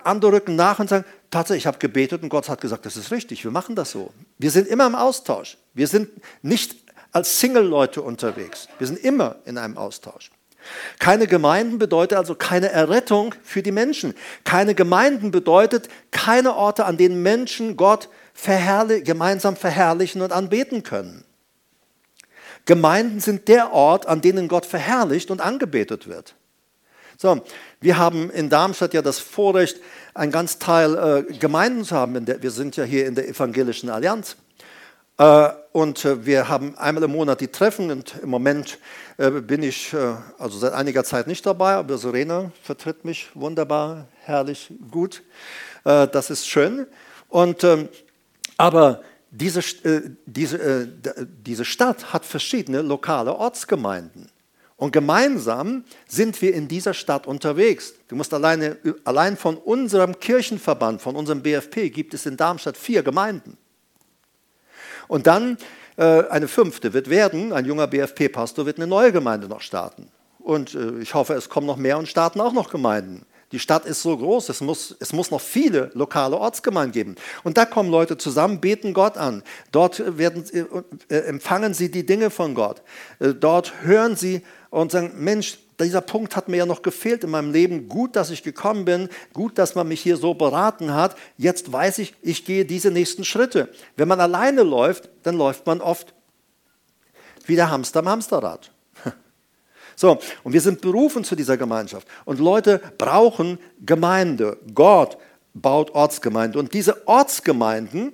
andere 0.04 0.34
rücken 0.34 0.56
nach 0.56 0.80
und 0.80 0.90
sagen, 0.90 1.06
tatsächlich, 1.32 1.64
ich 1.64 1.68
habe 1.68 1.80
gebetet 1.80 2.24
und 2.24 2.30
Gott 2.30 2.48
hat 2.50 2.62
gesagt, 2.62 2.86
das 2.86 2.98
ist 2.98 3.12
richtig, 3.12 3.44
wir 3.44 3.52
machen 3.52 3.76
das 3.76 3.92
so. 3.92 4.12
Wir 4.38 4.52
sind 4.52 4.68
immer 4.68 4.88
im 4.88 4.96
Austausch. 4.96 5.58
Wir 5.74 5.88
sind 5.88 6.10
nicht 6.42 6.76
als 7.12 7.40
Single-Leute 7.40 8.02
unterwegs. 8.02 8.68
Wir 8.78 8.88
sind 8.88 9.00
immer 9.00 9.38
in 9.46 9.58
einem 9.58 9.78
Austausch. 9.78 10.32
Keine 11.00 11.26
Gemeinden 11.26 11.80
bedeutet 11.80 12.18
also 12.18 12.36
keine 12.36 12.70
Errettung 12.70 13.34
für 13.44 13.64
die 13.64 13.72
Menschen. 13.72 14.14
Keine 14.44 14.76
Gemeinden 14.76 15.32
bedeutet 15.32 15.90
keine 16.12 16.56
Orte, 16.56 16.86
an 16.86 16.98
denen 16.98 17.24
Menschen 17.24 17.78
Gott 17.78 18.10
verherrlich, 18.42 19.04
gemeinsam 19.04 19.56
verherrlichen 19.56 20.22
und 20.22 20.32
anbeten 20.32 20.84
können. 20.84 21.26
Gemeinden 22.66 23.20
sind 23.20 23.48
der 23.48 23.74
Ort, 23.74 24.06
an 24.06 24.22
denen 24.22 24.48
Gott 24.48 24.66
verherrlicht 24.66 25.30
und 25.30 25.42
angebetet 25.42 26.08
wird. 26.08 26.36
So, 27.18 27.42
wir 27.82 27.98
haben 27.98 28.30
in 28.30 28.50
Darmstadt 28.50 28.94
ja 28.94 29.02
das 29.02 29.20
Vorrecht, 29.20 29.78
ein 30.14 30.32
ganz 30.32 30.58
Teil 30.58 30.96
äh, 31.30 31.34
Gemeinden 31.34 31.84
zu 31.84 31.96
haben. 31.96 32.26
Der, 32.26 32.42
wir 32.42 32.52
sind 32.52 32.78
ja 32.78 32.86
hier 32.86 33.08
in 33.08 33.16
der 33.16 33.28
Evangelischen 33.28 33.90
Allianz. 33.90 34.38
Äh, 35.18 35.50
und 35.74 36.06
äh, 36.06 36.26
wir 36.26 36.48
haben 36.48 36.78
einmal 36.78 37.04
im 37.04 37.12
Monat 37.12 37.42
die 37.42 37.50
Treffen 37.50 37.92
und 37.92 38.16
im 38.24 38.30
Moment 38.30 38.80
äh, 39.18 39.32
bin 39.32 39.64
ich 39.64 39.94
also 40.38 40.58
seit 40.58 40.72
einiger 40.72 41.04
Zeit 41.04 41.28
nicht 41.28 41.46
dabei, 41.46 41.74
aber 41.74 41.98
Serena 41.98 42.52
vertritt 42.64 43.04
mich 43.04 43.30
wunderbar, 43.34 44.08
herrlich, 44.24 44.72
gut. 44.92 45.24
Das 45.84 46.30
ist 46.30 46.48
schön. 46.48 46.86
Und, 47.30 47.64
ähm, 47.64 47.90
aber 48.60 49.02
diese, 49.32 49.62
diese, 50.26 50.86
diese 51.46 51.64
Stadt 51.64 52.12
hat 52.12 52.26
verschiedene 52.26 52.82
lokale 52.82 53.34
Ortsgemeinden. 53.34 54.30
Und 54.76 54.92
gemeinsam 54.92 55.86
sind 56.08 56.42
wir 56.42 56.54
in 56.54 56.68
dieser 56.68 56.94
Stadt 56.94 57.26
unterwegs. 57.26 57.94
Du 58.10 58.18
musst 58.18 58.34
alleine, 58.34 58.78
allein 59.06 59.38
von 59.38 59.56
unserem 59.56 60.20
Kirchenverband, 60.20 61.02
von 61.02 61.16
unserem 61.16 61.42
BFP, 61.42 61.90
gibt 61.90 62.14
es 62.14 62.26
in 62.26 62.36
Darmstadt 62.36 62.76
vier 62.76 63.02
Gemeinden. 63.02 63.58
Und 65.08 65.26
dann 65.26 65.58
äh, 65.96 66.28
eine 66.28 66.50
fünfte 66.50 66.92
wird 66.92 67.10
werden, 67.10 67.54
ein 67.54 67.64
junger 67.66 67.88
BFP-Pastor 67.88 68.66
wird 68.66 68.78
eine 68.78 68.88
neue 68.88 69.14
Gemeinde 69.14 69.48
noch 69.48 69.62
starten. 69.62 70.10
Und 70.40 70.76
äh, 70.76 71.00
ich 71.00 71.14
hoffe, 71.14 71.34
es 71.34 71.48
kommen 71.48 71.68
noch 71.68 71.78
mehr 71.78 71.98
und 71.98 72.10
starten 72.10 72.42
auch 72.42 72.54
noch 72.54 72.70
Gemeinden. 72.70 73.26
Die 73.52 73.60
Stadt 73.60 73.86
ist 73.86 74.04
so 74.04 74.16
groß, 74.16 74.50
es 74.50 74.62
muss, 74.62 74.96
es 75.00 75.12
muss 75.12 75.32
noch 75.32 75.42
viele 75.42 75.90
lokale 75.96 76.38
Ortsgemeinden 76.38 76.92
geben. 76.92 77.16
Und 77.44 77.58
da 77.58 77.66
kommen 77.66 77.90
Leute 77.90 78.18
zusammen, 78.18 78.62
beten 78.62 78.94
Gott 78.94 79.18
an. 79.18 79.44
Dort 79.72 80.18
werden, 80.18 80.44
äh, 81.10 81.16
empfangen 81.16 81.74
sie 81.74 81.90
die 81.90 82.06
Dinge 82.06 82.30
von 82.30 82.54
Gott. 82.54 82.84
Äh, 83.20 83.34
dort 83.34 83.82
hören 83.82 84.16
sie 84.16 84.44
und 84.70 84.92
sagen, 84.92 85.14
Mensch, 85.18 85.58
dieser 85.80 86.02
Punkt 86.02 86.36
hat 86.36 86.50
mir 86.50 86.58
ja 86.58 86.66
noch 86.66 86.82
gefehlt 86.82 87.24
in 87.24 87.32
meinem 87.32 87.52
Leben. 87.52 87.88
Gut, 87.88 88.16
dass 88.16 88.30
ich 88.30 88.44
gekommen 88.44 88.86
bin. 88.86 89.10
Gut, 89.34 89.58
dass 89.58 89.76
man 89.76 89.88
mich 89.88 90.02
hier 90.02 90.18
so 90.18 90.34
beraten 90.34 90.94
hat. 90.94 91.16
Jetzt 91.38 91.72
weiß 91.72 92.00
ich, 92.00 92.14
ich 92.22 92.46
gehe 92.46 92.66
diese 92.66 92.92
nächsten 92.92 93.24
Schritte. 93.24 93.70
Wenn 93.96 94.08
man 94.08 94.20
alleine 94.20 94.64
läuft, 94.64 95.10
dann 95.24 95.38
läuft 95.38 95.66
man 95.66 95.82
oft 95.82 96.14
wie 97.46 97.56
der 97.56 97.72
Hamster 97.72 98.00
am 98.00 98.10
Hamsterrad. 98.10 98.72
So, 100.00 100.18
und 100.46 100.54
wir 100.54 100.62
sind 100.62 100.80
berufen 100.80 101.26
zu 101.26 101.36
dieser 101.36 101.58
Gemeinschaft. 101.58 102.08
Und 102.24 102.40
Leute 102.40 102.80
brauchen 102.98 103.60
Gemeinde. 103.86 104.58
Gott 104.74 105.18
baut 105.54 105.92
Ortsgemeinde. 105.94 106.58
Und 106.58 106.74
diese 106.74 107.06
Ortsgemeinden, 107.06 108.14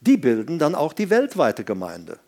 die 0.00 0.16
bilden 0.16 0.58
dann 0.58 0.74
auch 0.74 0.94
die 0.94 1.10
weltweite 1.10 1.62
Gemeinde. 1.62 2.18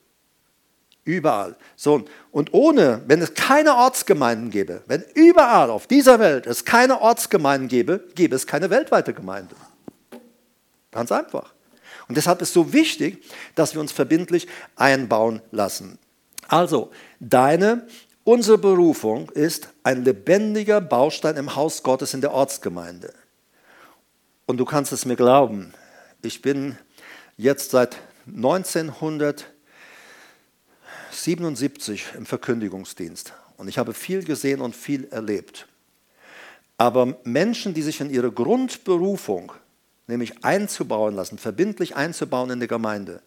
Überall. 1.04 1.56
So, 1.74 2.04
und 2.32 2.52
ohne, 2.52 3.00
wenn 3.06 3.22
es 3.22 3.32
keine 3.32 3.76
Ortsgemeinden 3.76 4.50
gäbe, 4.50 4.82
wenn 4.88 5.02
überall 5.14 5.70
auf 5.70 5.86
dieser 5.86 6.18
Welt 6.18 6.46
es 6.46 6.66
keine 6.66 7.00
Ortsgemeinden 7.00 7.68
gäbe, 7.68 8.04
gäbe 8.14 8.36
es 8.36 8.46
keine 8.46 8.68
weltweite 8.68 9.14
Gemeinde. 9.14 9.56
Ganz 10.90 11.10
einfach. 11.12 11.54
Und 12.08 12.18
deshalb 12.18 12.42
ist 12.42 12.48
es 12.48 12.54
so 12.54 12.74
wichtig, 12.74 13.24
dass 13.54 13.72
wir 13.72 13.80
uns 13.80 13.90
verbindlich 13.90 14.48
einbauen 14.76 15.40
lassen. 15.50 15.98
Also, 16.46 16.90
deine, 17.20 17.86
unsere 18.28 18.58
Berufung 18.58 19.30
ist 19.30 19.70
ein 19.84 20.04
lebendiger 20.04 20.82
Baustein 20.82 21.38
im 21.38 21.56
Haus 21.56 21.82
Gottes 21.82 22.12
in 22.12 22.20
der 22.20 22.32
Ortsgemeinde. 22.32 23.14
Und 24.44 24.58
du 24.58 24.66
kannst 24.66 24.92
es 24.92 25.06
mir 25.06 25.16
glauben, 25.16 25.72
ich 26.20 26.42
bin 26.42 26.76
jetzt 27.38 27.70
seit 27.70 27.96
1900 28.26 29.46
77 31.10 32.04
im 32.18 32.26
Verkündigungsdienst 32.26 33.32
und 33.56 33.66
ich 33.66 33.78
habe 33.78 33.94
viel 33.94 34.22
gesehen 34.22 34.60
und 34.60 34.76
viel 34.76 35.08
erlebt. 35.08 35.66
Aber 36.76 37.16
Menschen, 37.24 37.72
die 37.72 37.82
sich 37.82 38.02
in 38.02 38.10
ihre 38.10 38.30
Grundberufung, 38.30 39.52
nämlich 40.06 40.44
einzubauen 40.44 41.14
lassen, 41.14 41.38
verbindlich 41.38 41.96
einzubauen 41.96 42.50
in 42.50 42.60
die 42.60 42.68
Gemeinde, 42.68 43.22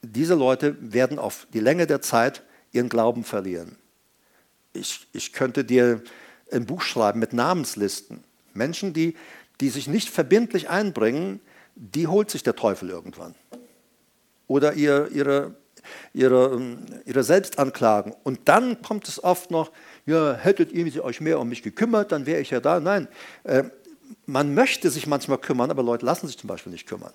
diese 0.00 0.34
Leute 0.34 0.74
werden 0.80 1.18
auf 1.18 1.46
die 1.52 1.60
Länge 1.60 1.86
der 1.86 2.00
Zeit 2.00 2.42
ihren 2.72 2.88
Glauben 2.88 3.24
verlieren. 3.24 3.76
Ich, 4.72 5.06
ich 5.12 5.32
könnte 5.32 5.64
dir 5.64 6.02
ein 6.52 6.66
Buch 6.66 6.82
schreiben 6.82 7.20
mit 7.20 7.32
Namenslisten. 7.32 8.24
Menschen, 8.54 8.92
die, 8.92 9.16
die 9.60 9.68
sich 9.68 9.88
nicht 9.88 10.08
verbindlich 10.08 10.68
einbringen, 10.68 11.40
die 11.74 12.06
holt 12.06 12.30
sich 12.30 12.42
der 12.42 12.56
Teufel 12.56 12.90
irgendwann. 12.90 13.34
Oder 14.46 14.74
ihr, 14.74 15.08
ihre 15.12 15.54
ihre, 16.12 16.54
ähm, 16.54 16.78
ihre 17.04 17.22
Selbstanklagen. 17.22 18.14
Und 18.22 18.40
dann 18.46 18.82
kommt 18.82 19.08
es 19.08 19.22
oft 19.22 19.50
noch, 19.50 19.72
ja, 20.06 20.34
hättet 20.34 20.72
ihr 20.72 21.04
euch 21.04 21.20
mehr 21.20 21.40
um 21.40 21.48
mich 21.48 21.62
gekümmert, 21.62 22.12
dann 22.12 22.26
wäre 22.26 22.40
ich 22.40 22.50
ja 22.50 22.60
da. 22.60 22.80
Nein, 22.80 23.08
äh, 23.44 23.64
man 24.26 24.54
möchte 24.54 24.90
sich 24.90 25.06
manchmal 25.06 25.38
kümmern, 25.38 25.70
aber 25.70 25.82
Leute 25.82 26.06
lassen 26.06 26.26
sich 26.26 26.38
zum 26.38 26.48
Beispiel 26.48 26.72
nicht 26.72 26.86
kümmern. 26.86 27.12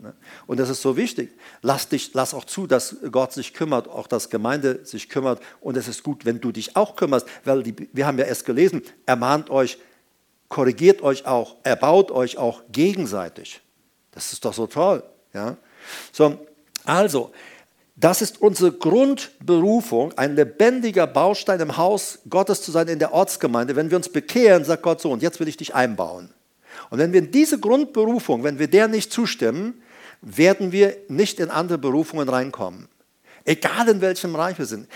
Ne? 0.00 0.14
Und 0.46 0.58
das 0.60 0.68
ist 0.68 0.82
so 0.82 0.96
wichtig. 0.96 1.32
Lass, 1.62 1.88
dich, 1.88 2.12
lass 2.14 2.34
auch 2.34 2.44
zu, 2.44 2.66
dass 2.66 2.96
Gott 3.10 3.32
sich 3.32 3.54
kümmert, 3.54 3.88
auch 3.88 4.06
dass 4.06 4.30
Gemeinde 4.30 4.84
sich 4.84 5.08
kümmert. 5.08 5.40
Und 5.60 5.76
es 5.76 5.88
ist 5.88 6.02
gut, 6.02 6.24
wenn 6.24 6.40
du 6.40 6.52
dich 6.52 6.76
auch 6.76 6.96
kümmerst, 6.96 7.26
weil 7.44 7.62
die, 7.62 7.74
wir 7.92 8.06
haben 8.06 8.18
ja 8.18 8.24
erst 8.24 8.44
gelesen, 8.44 8.82
ermahnt 9.06 9.50
euch, 9.50 9.78
korrigiert 10.48 11.02
euch 11.02 11.26
auch, 11.26 11.56
erbaut 11.62 12.10
euch 12.10 12.38
auch 12.38 12.62
gegenseitig. 12.70 13.60
Das 14.10 14.32
ist 14.32 14.44
doch 14.44 14.54
so 14.54 14.66
toll. 14.66 15.02
Ja? 15.32 15.56
So, 16.12 16.46
also, 16.84 17.32
das 17.96 18.22
ist 18.22 18.40
unsere 18.40 18.72
Grundberufung, 18.72 20.12
ein 20.18 20.34
lebendiger 20.34 21.06
Baustein 21.06 21.60
im 21.60 21.76
Haus 21.76 22.18
Gottes 22.28 22.62
zu 22.62 22.72
sein 22.72 22.88
in 22.88 22.98
der 22.98 23.12
Ortsgemeinde. 23.12 23.76
Wenn 23.76 23.90
wir 23.90 23.96
uns 23.96 24.08
bekehren, 24.08 24.64
sagt 24.64 24.82
Gott 24.82 25.00
so, 25.00 25.10
und 25.10 25.22
jetzt 25.22 25.38
will 25.38 25.48
ich 25.48 25.56
dich 25.56 25.74
einbauen. 25.74 26.30
Und 26.90 26.98
wenn 26.98 27.12
wir 27.12 27.22
diese 27.22 27.60
Grundberufung, 27.60 28.42
wenn 28.42 28.58
wir 28.58 28.68
der 28.68 28.88
nicht 28.88 29.12
zustimmen, 29.12 29.80
werden 30.24 30.72
wir 30.72 30.96
nicht 31.08 31.38
in 31.38 31.50
andere 31.50 31.78
Berufungen 31.78 32.28
reinkommen. 32.28 32.88
Egal 33.44 33.88
in 33.88 34.00
welchem 34.00 34.32
Bereich 34.32 34.58
wir 34.58 34.66
sind. 34.66 34.88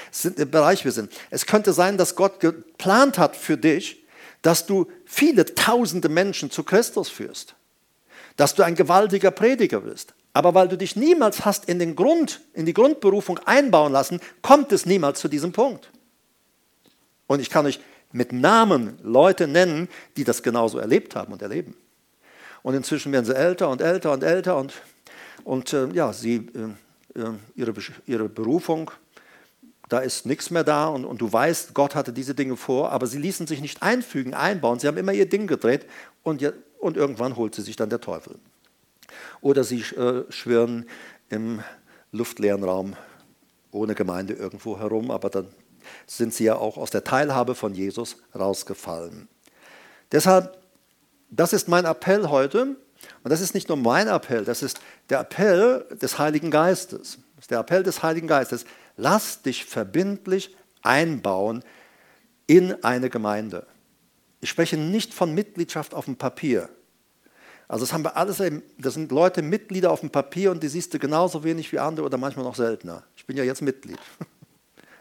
Bereich 0.51 0.85
wir 0.85 0.93
sind. 0.93 1.12
Es 1.31 1.47
könnte 1.47 1.72
sein, 1.72 1.99
dass 1.99 2.16
Gott 2.16 2.41
geplant 2.41 3.18
hat 3.18 3.37
für 3.37 3.59
dich, 3.59 4.05
dass 4.43 4.66
du 4.66 4.91
viele 5.05 5.45
tausende 5.55 6.09
Menschen 6.09 6.51
zu 6.51 6.64
Christus 6.64 7.11
führst. 7.11 7.55
Dass 8.37 8.55
du 8.55 8.62
ein 8.62 8.74
gewaltiger 8.74 9.31
Prediger 9.31 9.81
bist. 9.81 10.14
Aber 10.33 10.55
weil 10.55 10.68
du 10.68 10.79
dich 10.79 10.97
niemals 10.97 11.45
hast 11.45 11.66
in, 11.66 11.79
den 11.79 11.97
Grund, 11.97 12.41
in 12.55 12.64
die 12.64 12.74
Grundberufung 12.74 13.39
einbauen 13.41 13.93
lassen, 13.93 14.20
kommt 14.41 14.72
es 14.72 14.87
niemals 14.87 15.20
zu 15.20 15.29
diesem 15.29 15.53
Punkt. 15.53 15.91
Und 17.26 17.41
ich 17.41 17.51
kann 17.51 17.66
euch 17.66 17.81
mit 18.12 18.33
Namen 18.33 18.99
Leute 19.03 19.47
nennen, 19.47 19.89
die 20.16 20.24
das 20.24 20.43
genauso 20.43 20.79
erlebt 20.79 21.14
haben 21.16 21.33
und 21.33 21.43
erleben. 21.43 21.76
Und 22.62 22.74
inzwischen 22.74 23.12
werden 23.12 23.24
sie 23.24 23.37
älter 23.37 23.68
und 23.68 23.81
älter 23.81 24.12
und 24.12 24.22
älter 24.22 24.57
und, 24.57 24.72
und 25.45 25.72
äh, 25.72 25.89
ja, 25.93 26.12
sie 26.12 26.36
äh, 26.36 27.20
äh, 27.20 27.32
ihre, 27.55 27.74
ihre 28.07 28.28
Berufung, 28.28 28.91
da 29.89 30.01
ist 30.01 30.26
nichts 30.26 30.51
mehr 30.51 30.64
da 30.64 30.89
und, 30.89 31.05
und, 31.05 31.20
du 31.20 31.32
weißt, 31.32 31.74
Gott 31.74 31.95
hatte 31.95 32.12
diese 32.12 32.34
Dinge 32.34 32.57
vor, 32.57 32.93
aber 32.93 33.07
sie 33.07 33.18
ließen 33.18 33.47
sich 33.47 33.61
nicht 33.61 33.82
einfügen, 33.82 34.34
einbauen. 34.34 34.78
Sie 34.78 34.86
haben 34.86 34.99
immer 34.99 35.12
ihr 35.12 35.28
Ding 35.28 35.47
gedreht 35.47 35.86
und, 36.22 36.45
und 36.78 36.97
irgendwann 36.97 37.36
holt 37.36 37.55
sie 37.55 37.62
sich 37.62 37.76
dann 37.76 37.89
der 37.89 38.01
Teufel. 38.01 38.36
Oder 39.41 39.64
sie 39.64 39.80
äh, 39.80 40.30
schwirren 40.30 40.86
im 41.30 41.62
luftleeren 42.12 42.64
Raum 42.64 42.97
ohne 43.70 43.95
Gemeinde 43.95 44.34
irgendwo 44.34 44.78
herum, 44.78 45.11
aber 45.11 45.30
dann 45.30 45.49
sind 46.07 46.34
sie 46.34 46.45
ja 46.45 46.57
auch 46.57 46.76
aus 46.76 46.91
der 46.91 47.05
Teilhabe 47.05 47.55
von 47.55 47.74
Jesus 47.74 48.16
rausgefallen. 48.34 49.28
Deshalb, 50.12 50.59
das 51.30 51.53
ist 51.53 51.68
mein 51.68 51.84
Appell 51.84 52.28
heute. 52.28 52.76
Und 53.23 53.31
das 53.31 53.41
ist 53.41 53.55
nicht 53.55 53.69
nur 53.69 53.77
mein 53.77 54.09
Appell, 54.09 54.45
das 54.45 54.63
ist 54.63 54.81
der 55.09 55.21
Appell 55.21 55.87
des 56.01 56.19
Heiligen 56.19 56.51
Geistes. 56.51 57.19
Das 57.37 57.45
ist 57.45 57.51
der 57.51 57.61
Appell 57.61 57.83
des 57.83 58.03
Heiligen 58.03 58.27
Geistes. 58.27 58.65
Lass 58.97 59.43
dich 59.43 59.65
verbindlich 59.65 60.57
einbauen 60.83 61.63
in 62.47 62.83
eine 62.83 63.11
Gemeinde. 63.11 63.67
Ich 64.41 64.51
spreche 64.51 64.77
nicht 64.77 65.15
von 65.15 65.35
Mitgliedschaft 65.35 65.95
auf 65.95 66.07
dem 66.07 66.17
Papier. 66.17 66.69
Also 67.69 67.85
das 67.85 67.93
haben 67.93 68.05
wir 68.05 68.17
alles, 68.17 68.43
das 68.79 68.95
sind 68.95 69.13
Leute 69.13 69.43
Mitglieder 69.43 69.91
auf 69.91 70.01
dem 70.01 70.11
Papier 70.11 70.51
und 70.51 70.63
die 70.63 70.69
siehst 70.69 70.95
du 70.95 70.99
genauso 70.99 71.45
wenig 71.45 71.71
wie 71.71 71.79
andere 71.79 72.07
oder 72.07 72.17
manchmal 72.17 72.45
noch 72.45 72.55
seltener. 72.55 73.05
Ich 73.15 73.27
bin 73.27 73.37
ja 73.37 73.45
jetzt 73.45 73.63
Mitglied. 73.63 73.99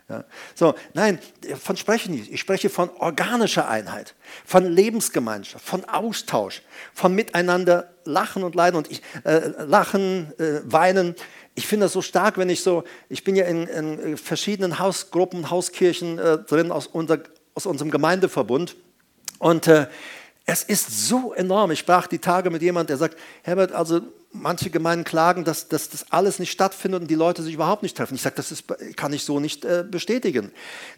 Ja. 0.10 0.24
So, 0.56 0.74
nein, 0.94 1.20
von 1.62 1.76
spreche 1.76 2.06
ich 2.06 2.20
nicht. 2.20 2.32
Ich 2.32 2.40
spreche 2.40 2.70
von 2.70 2.90
organischer 2.92 3.68
Einheit, 3.68 4.16
von 4.46 4.66
Lebensgemeinschaft, 4.66 5.66
von 5.66 5.84
Austausch, 5.84 6.62
von 6.94 7.14
miteinander 7.14 7.94
lachen 8.06 8.44
und 8.44 8.56
leiden 8.56 8.78
und 8.78 8.90
ich, 8.90 9.02
äh, 9.26 9.50
lachen, 9.66 10.32
äh, 10.40 10.62
weinen. 10.64 11.14
Ich 11.56 11.68
finde 11.68 11.88
das 11.88 11.94
so 11.94 12.02
stark, 12.02 12.38
wenn 12.38 12.50
ich 12.50 12.64
so, 12.64 12.86
ich 13.10 13.26
bin 13.26 13.36
ja 13.36 13.46
in, 13.46 13.68
in 13.68 14.18
verschiedenen 14.18 14.80
Hausgruppen, 14.80 15.50
Hauskirchen 15.50 16.18
äh, 16.20 16.38
drin 16.38 16.72
aus, 16.72 16.88
unser, 16.88 17.20
aus 17.54 17.66
unserem 17.66 17.92
Gemeindeverbund 17.92 18.78
und 19.40 19.68
äh, 19.68 19.88
es 20.46 20.64
ist 20.64 21.10
so 21.10 21.34
enorm. 21.34 21.72
Ich 21.72 21.80
sprach 21.80 22.08
die 22.08 22.20
Tage 22.20 22.50
mit 22.50 22.62
jemandem, 22.62 22.88
der 22.88 22.98
sagt, 22.98 23.18
Herbert, 23.44 23.74
also 23.74 24.00
manche 24.32 24.70
Gemeinden 24.70 25.04
klagen, 25.04 25.44
dass, 25.44 25.68
dass, 25.68 25.90
das 25.90 26.12
alles 26.12 26.40
nicht 26.40 26.52
stattfindet 26.52 27.02
und 27.02 27.08
die 27.10 27.16
Leute 27.16 27.44
sich 27.44 27.54
überhaupt 27.54 27.84
nicht 27.84 27.98
treffen. 27.98 28.16
Ich 28.16 28.22
sage, 28.22 28.36
das 28.36 28.52
ist, 28.52 28.66
kann 28.96 29.14
ich 29.14 29.24
so 29.24 29.40
nicht 29.40 29.66
äh, 29.66 29.84
bestätigen. 29.90 30.52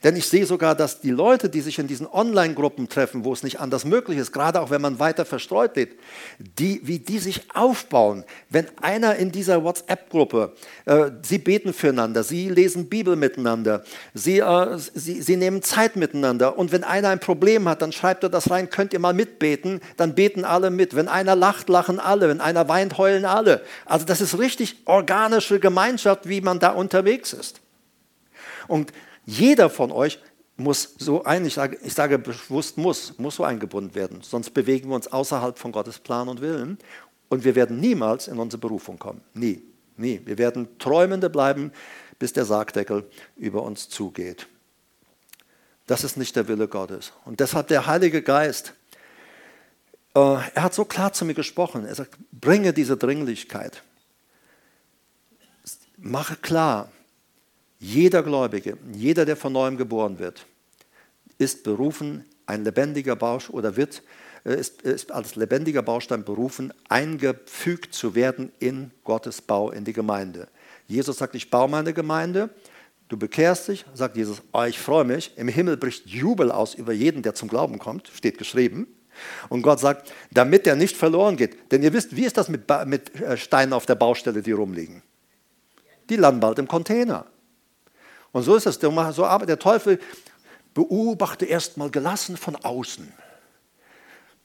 Denn 0.03 0.15
ich 0.15 0.27
sehe 0.27 0.45
sogar, 0.45 0.75
dass 0.75 0.99
die 0.99 1.11
Leute, 1.11 1.49
die 1.49 1.61
sich 1.61 1.79
in 1.79 1.87
diesen 1.87 2.07
Online-Gruppen 2.07 2.89
treffen, 2.89 3.23
wo 3.23 3.33
es 3.33 3.43
nicht 3.43 3.59
anders 3.59 3.85
möglich 3.85 4.17
ist, 4.17 4.31
gerade 4.31 4.61
auch 4.61 4.71
wenn 4.71 4.81
man 4.81 4.99
weiter 4.99 5.25
verstreut 5.25 5.75
lebt, 5.75 5.99
die, 6.39 6.81
wie 6.83 6.99
die 6.99 7.19
sich 7.19 7.43
aufbauen. 7.53 8.23
Wenn 8.49 8.67
einer 8.81 9.15
in 9.15 9.31
dieser 9.31 9.63
WhatsApp-Gruppe, 9.63 10.53
äh, 10.85 11.11
sie 11.21 11.37
beten 11.37 11.73
füreinander, 11.73 12.23
sie 12.23 12.49
lesen 12.49 12.89
Bibel 12.89 13.15
miteinander, 13.15 13.83
sie, 14.13 14.39
äh, 14.39 14.77
sie, 14.77 15.21
sie 15.21 15.37
nehmen 15.37 15.61
Zeit 15.61 15.95
miteinander 15.95 16.57
und 16.57 16.71
wenn 16.71 16.83
einer 16.83 17.09
ein 17.09 17.19
Problem 17.19 17.69
hat, 17.69 17.81
dann 17.81 17.91
schreibt 17.91 18.23
er 18.23 18.29
das 18.29 18.49
rein, 18.49 18.69
könnt 18.69 18.93
ihr 18.93 18.99
mal 18.99 19.13
mitbeten, 19.13 19.81
dann 19.97 20.15
beten 20.15 20.43
alle 20.45 20.71
mit. 20.71 20.95
Wenn 20.95 21.07
einer 21.07 21.35
lacht, 21.35 21.69
lachen 21.69 21.99
alle. 21.99 22.29
Wenn 22.29 22.41
einer 22.41 22.67
weint, 22.67 22.97
heulen 22.97 23.18
alle. 23.25 23.63
Also 23.85 24.05
das 24.05 24.21
ist 24.21 24.37
richtig 24.37 24.77
organische 24.85 25.59
Gemeinschaft, 25.59 26.27
wie 26.27 26.41
man 26.41 26.59
da 26.59 26.69
unterwegs 26.69 27.33
ist. 27.33 27.61
Und 28.67 28.91
jeder 29.25 29.69
von 29.69 29.91
euch 29.91 30.19
muss 30.57 30.95
so 30.97 31.23
ein, 31.23 31.45
ich 31.45 31.53
sage, 31.53 31.77
ich 31.83 31.93
sage 31.93 32.19
bewusst 32.19 32.77
muss, 32.77 33.17
muss 33.17 33.35
so 33.35 33.43
eingebunden 33.43 33.95
werden. 33.95 34.19
Sonst 34.21 34.51
bewegen 34.51 34.89
wir 34.89 34.95
uns 34.95 35.07
außerhalb 35.07 35.57
von 35.57 35.71
Gottes 35.71 35.99
Plan 35.99 36.27
und 36.27 36.41
Willen 36.41 36.77
und 37.29 37.43
wir 37.43 37.55
werden 37.55 37.79
niemals 37.79 38.27
in 38.27 38.39
unsere 38.39 38.59
Berufung 38.59 38.99
kommen. 38.99 39.21
Nie, 39.33 39.63
nie. 39.97 40.21
Wir 40.25 40.37
werden 40.37 40.77
Träumende 40.79 41.29
bleiben, 41.29 41.71
bis 42.17 42.33
der 42.33 42.45
Sargdeckel 42.45 43.09
über 43.37 43.63
uns 43.63 43.89
zugeht. 43.89 44.47
Das 45.87 46.03
ist 46.03 46.17
nicht 46.17 46.35
der 46.35 46.47
Wille 46.47 46.67
Gottes. 46.67 47.13
Und 47.25 47.39
deshalb 47.39 47.67
der 47.69 47.87
Heilige 47.87 48.21
Geist 48.21 48.73
er 50.13 50.63
hat 50.63 50.73
so 50.73 50.85
klar 50.85 51.13
zu 51.13 51.25
mir 51.25 51.33
gesprochen. 51.33 51.85
Er 51.85 51.95
sagt, 51.95 52.17
bringe 52.31 52.73
diese 52.73 52.97
Dringlichkeit. 52.97 53.83
Mache 55.97 56.35
klar, 56.35 56.91
jeder 57.79 58.23
Gläubige, 58.23 58.77
jeder, 58.93 59.25
der 59.25 59.35
von 59.35 59.53
neuem 59.53 59.77
geboren 59.77 60.19
wird, 60.19 60.45
ist 61.37 61.63
berufen, 61.63 62.25
ein 62.45 62.63
lebendiger 62.63 63.15
Bausch 63.15 63.49
oder 63.49 63.75
wird 63.75 64.01
äh, 64.43 64.59
ist, 64.59 64.81
ist 64.81 65.11
als 65.11 65.35
lebendiger 65.35 65.81
Baustein 65.81 66.23
berufen, 66.23 66.73
eingefügt 66.87 67.93
zu 67.93 68.15
werden 68.15 68.51
in 68.59 68.91
Gottes 69.03 69.41
Bau, 69.41 69.71
in 69.71 69.85
die 69.85 69.93
Gemeinde. 69.93 70.47
Jesus 70.87 71.17
sagt, 71.17 71.35
ich 71.35 71.49
baue 71.49 71.69
meine 71.69 71.93
Gemeinde, 71.93 72.49
du 73.09 73.17
bekehrst 73.17 73.67
dich, 73.67 73.85
sagt 73.93 74.17
Jesus, 74.17 74.41
oh, 74.53 74.63
ich 74.63 74.79
freue 74.79 75.03
mich, 75.03 75.33
im 75.37 75.47
Himmel 75.47 75.77
bricht 75.77 76.07
Jubel 76.07 76.51
aus 76.51 76.73
über 76.73 76.93
jeden, 76.93 77.21
der 77.21 77.35
zum 77.35 77.49
Glauben 77.49 77.79
kommt, 77.79 78.09
steht 78.13 78.37
geschrieben. 78.37 78.87
Und 79.49 79.61
Gott 79.61 79.79
sagt, 79.79 80.11
damit 80.31 80.65
der 80.65 80.75
nicht 80.75 80.97
verloren 80.97 81.37
geht. 81.37 81.71
Denn 81.71 81.83
ihr 81.83 81.93
wisst, 81.93 82.15
wie 82.15 82.25
ist 82.25 82.37
das 82.37 82.49
mit, 82.49 82.63
mit 82.85 83.21
äh, 83.21 83.37
Steinen 83.37 83.73
auf 83.73 83.85
der 83.85 83.95
Baustelle, 83.95 84.41
die 84.41 84.51
rumliegen? 84.51 85.01
Die 86.09 86.15
landen 86.15 86.39
bald 86.39 86.59
im 86.59 86.67
Container. 86.67 87.25
Und 88.31 88.43
so 88.43 88.55
ist 88.55 88.65
es. 88.65 88.75
So 88.75 89.25
arbeitet 89.25 89.49
der 89.49 89.59
Teufel. 89.59 89.99
Beobachte 90.73 91.45
erst 91.45 91.77
mal 91.77 91.89
gelassen 91.89 92.37
von 92.37 92.55
außen. 92.55 93.11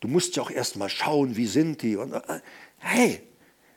Du 0.01 0.09
musst 0.09 0.37
ja 0.37 0.43
auch 0.43 0.51
erst 0.51 0.77
mal 0.77 0.89
schauen, 0.89 1.37
wie 1.37 1.47
sind 1.47 1.83
die. 1.83 1.97
Und, 1.97 2.13
äh, 2.13 2.41
hey, 2.79 3.23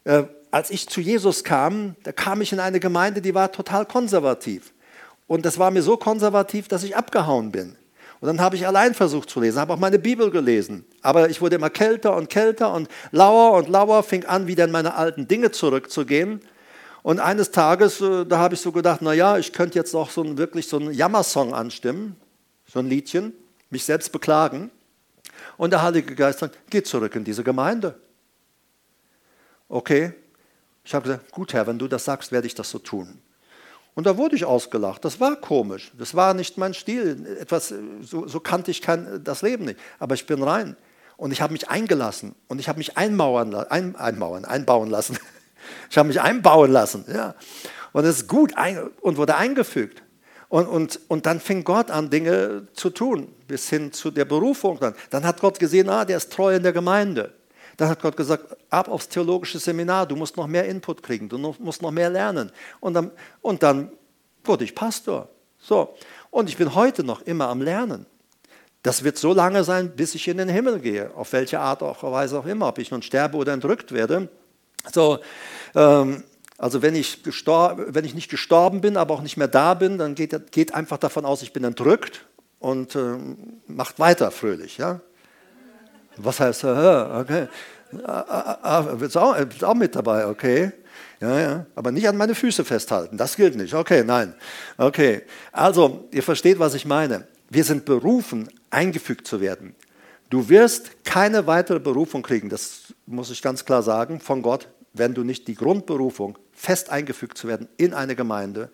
äh, 0.03 0.23
als 0.51 0.71
ich 0.71 0.87
zu 0.87 1.01
Jesus 1.01 1.43
kam, 1.43 1.95
da 2.03 2.11
kam 2.11 2.41
ich 2.41 2.51
in 2.51 2.59
eine 2.59 2.79
Gemeinde, 2.79 3.21
die 3.21 3.35
war 3.35 3.51
total 3.51 3.85
konservativ. 3.85 4.73
Und 5.27 5.45
das 5.45 5.59
war 5.59 5.71
mir 5.71 5.83
so 5.83 5.97
konservativ, 5.97 6.67
dass 6.67 6.83
ich 6.83 6.95
abgehauen 6.95 7.51
bin. 7.51 7.75
Und 8.19 8.27
dann 8.27 8.41
habe 8.41 8.55
ich 8.55 8.65
allein 8.65 8.93
versucht 8.95 9.29
zu 9.29 9.39
lesen, 9.39 9.59
habe 9.59 9.73
auch 9.73 9.79
meine 9.79 9.99
Bibel 9.99 10.31
gelesen. 10.31 10.85
Aber 11.01 11.29
ich 11.29 11.39
wurde 11.39 11.57
immer 11.57 11.69
kälter 11.69 12.15
und 12.15 12.29
kälter 12.29 12.73
und 12.73 12.89
lauer 13.11 13.53
und 13.57 13.69
lauer, 13.69 14.01
fing 14.01 14.25
an, 14.25 14.47
wieder 14.47 14.65
in 14.65 14.71
meine 14.71 14.95
alten 14.95 15.27
Dinge 15.27 15.51
zurückzugehen. 15.51 16.41
Und 17.03 17.19
eines 17.19 17.51
Tages, 17.51 18.01
äh, 18.01 18.25
da 18.25 18.39
habe 18.39 18.55
ich 18.55 18.61
so 18.61 18.71
gedacht, 18.71 19.01
naja, 19.01 19.37
ich 19.37 19.53
könnte 19.53 19.77
jetzt 19.77 19.93
auch 19.95 20.09
so 20.09 20.23
ein, 20.23 20.37
wirklich 20.37 20.67
so 20.67 20.77
einen 20.77 20.93
Jammersong 20.93 21.53
anstimmen, 21.53 22.15
so 22.65 22.79
ein 22.79 22.87
Liedchen, 22.87 23.33
mich 23.69 23.85
selbst 23.85 24.11
beklagen. 24.11 24.71
Und 25.55 25.71
der 25.71 25.83
Heilige 25.83 26.15
Geist 26.15 26.39
sagt, 26.39 26.57
geh 26.69 26.81
zurück 26.81 27.15
in 27.15 27.23
diese 27.23 27.43
Gemeinde. 27.43 27.99
Okay, 29.69 30.13
ich 30.83 30.93
habe 30.93 31.03
gesagt, 31.03 31.31
gut 31.31 31.53
Herr, 31.53 31.67
wenn 31.67 31.77
du 31.77 31.87
das 31.87 32.05
sagst, 32.05 32.31
werde 32.31 32.47
ich 32.47 32.55
das 32.55 32.69
so 32.69 32.79
tun. 32.79 33.19
Und 33.97 34.05
da 34.05 34.15
wurde 34.15 34.35
ich 34.35 34.45
ausgelacht. 34.45 35.03
Das 35.03 35.19
war 35.19 35.37
komisch. 35.37 35.91
Das 35.97 36.13
war 36.13 36.35
nicht 36.35 36.59
mein 36.59 36.75
Stil. 36.75 37.35
Etwas, 37.41 37.73
so, 38.01 38.27
so 38.27 38.39
kannte 38.39 38.69
ich 38.69 38.83
kein, 38.83 39.23
das 39.23 39.41
Leben 39.41 39.65
nicht. 39.65 39.79
Aber 39.97 40.13
ich 40.13 40.27
bin 40.27 40.43
rein. 40.43 40.77
Und 41.15 41.31
ich 41.31 41.41
habe 41.41 41.51
mich 41.51 41.67
eingelassen. 41.67 42.35
Und 42.47 42.59
ich 42.59 42.69
habe 42.69 42.77
mich 42.77 42.95
einmauern, 42.95 43.55
ein, 43.55 43.95
einmauern, 43.95 44.45
einbauen 44.45 44.91
lassen. 44.91 45.17
Ich 45.89 45.97
habe 45.97 46.07
mich 46.07 46.21
einbauen 46.21 46.71
lassen. 46.71 47.03
Ja. 47.11 47.33
Und 47.91 48.05
es 48.05 48.17
ist 48.17 48.27
gut 48.29 48.55
ein, 48.55 48.89
und 49.01 49.17
wurde 49.17 49.35
eingefügt. 49.35 50.03
Und, 50.47 50.67
und, 50.67 50.99
und 51.07 51.25
dann 51.25 51.41
fing 51.41 51.63
Gott 51.63 51.91
an, 51.91 52.09
Dinge 52.09 52.67
zu 52.73 52.89
tun, 52.91 53.33
bis 53.47 53.67
hin 53.67 53.91
zu 53.91 54.11
der 54.11 54.25
Berufung. 54.25 54.79
Dann, 54.79 54.93
dann 55.09 55.25
hat 55.25 55.41
Gott 55.41 55.59
gesehen, 55.59 55.89
ah, 55.89 56.05
der 56.05 56.17
ist 56.17 56.31
treu 56.31 56.55
in 56.55 56.63
der 56.63 56.71
Gemeinde. 56.71 57.33
Dann 57.77 57.89
hat 57.89 58.01
Gott 58.01 58.17
gesagt, 58.17 58.57
ab 58.71 58.89
aufs 58.89 59.07
theologische 59.07 59.59
Seminar, 59.59 60.07
du 60.07 60.15
musst 60.15 60.35
noch 60.35 60.47
mehr 60.47 60.65
Input 60.65 61.03
kriegen, 61.03 61.29
du 61.29 61.37
musst 61.37 61.81
noch 61.81 61.91
mehr 61.91 62.09
lernen. 62.09 62.51
Und 62.79 62.95
dann, 62.95 63.11
und 63.41 63.61
dann 63.61 63.91
wurde 64.43 64.63
ich 64.63 64.73
Pastor. 64.73 65.29
So. 65.59 65.95
Und 66.31 66.49
ich 66.49 66.57
bin 66.57 66.73
heute 66.73 67.03
noch 67.03 67.21
immer 67.21 67.47
am 67.49 67.61
Lernen. 67.61 68.07
Das 68.81 69.03
wird 69.03 69.17
so 69.17 69.33
lange 69.33 69.63
sein, 69.63 69.95
bis 69.95 70.15
ich 70.15 70.27
in 70.27 70.37
den 70.37 70.49
Himmel 70.49 70.79
gehe, 70.79 71.11
auf 71.15 71.33
welche 71.33 71.59
Art 71.59 71.83
auch 71.83 72.03
Weise 72.03 72.39
auch 72.39 72.45
immer, 72.45 72.67
ob 72.67 72.79
ich 72.79 72.89
nun 72.89 73.01
sterbe 73.01 73.37
oder 73.37 73.53
entrückt 73.53 73.91
werde. 73.91 74.29
So, 74.91 75.19
ähm, 75.75 76.23
also 76.57 76.81
wenn 76.81 76.95
ich, 76.95 77.19
wenn 77.23 78.05
ich 78.05 78.15
nicht 78.15 78.29
gestorben 78.29 78.81
bin, 78.81 78.97
aber 78.97 79.13
auch 79.13 79.21
nicht 79.21 79.37
mehr 79.37 79.47
da 79.47 79.73
bin, 79.75 79.97
dann 79.97 80.15
geht, 80.15 80.51
geht 80.51 80.73
einfach 80.73 80.97
davon 80.97 81.25
aus, 81.25 81.41
ich 81.41 81.53
bin 81.53 81.63
entrückt 81.63 82.25
und 82.59 82.95
äh, 82.95 83.17
macht 83.67 83.99
weiter 83.99 84.31
fröhlich. 84.31 84.77
Ja? 84.77 85.01
Was 86.17 86.39
heißt, 86.39 86.63
okay, 86.63 87.47
ah, 88.03 88.57
ah, 88.61 88.81
bist 88.81 89.17
auch, 89.17 89.37
bist 89.45 89.63
auch 89.63 89.75
mit 89.75 89.95
dabei, 89.95 90.27
okay. 90.27 90.71
Ja, 91.19 91.39
ja, 91.39 91.65
aber 91.75 91.91
nicht 91.91 92.07
an 92.07 92.15
meine 92.15 92.35
Füße 92.35 92.63
festhalten, 92.63 93.17
das 93.17 93.35
gilt 93.35 93.55
nicht. 93.55 93.73
Okay, 93.73 94.03
nein. 94.03 94.35
Okay, 94.77 95.23
also 95.51 96.07
ihr 96.11 96.21
versteht, 96.21 96.59
was 96.59 96.75
ich 96.75 96.85
meine. 96.85 97.27
Wir 97.49 97.63
sind 97.63 97.85
berufen, 97.85 98.49
eingefügt 98.69 99.25
zu 99.25 99.41
werden. 99.41 99.75
Du 100.29 100.49
wirst 100.49 101.05
keine 101.05 101.47
weitere 101.47 101.79
Berufung 101.79 102.21
kriegen, 102.21 102.49
das 102.49 102.93
muss 103.05 103.31
ich 103.31 103.41
ganz 103.41 103.63
klar 103.63 103.81
sagen, 103.81 104.19
von 104.19 104.41
Gott, 104.41 104.67
wenn 104.93 105.13
du 105.13 105.23
nicht 105.23 105.47
die 105.47 105.55
Grundberufung, 105.55 106.37
fest 106.51 106.89
eingefügt 106.89 107.37
zu 107.37 107.47
werden 107.47 107.67
in 107.77 107.93
eine 107.93 108.15
Gemeinde, 108.15 108.69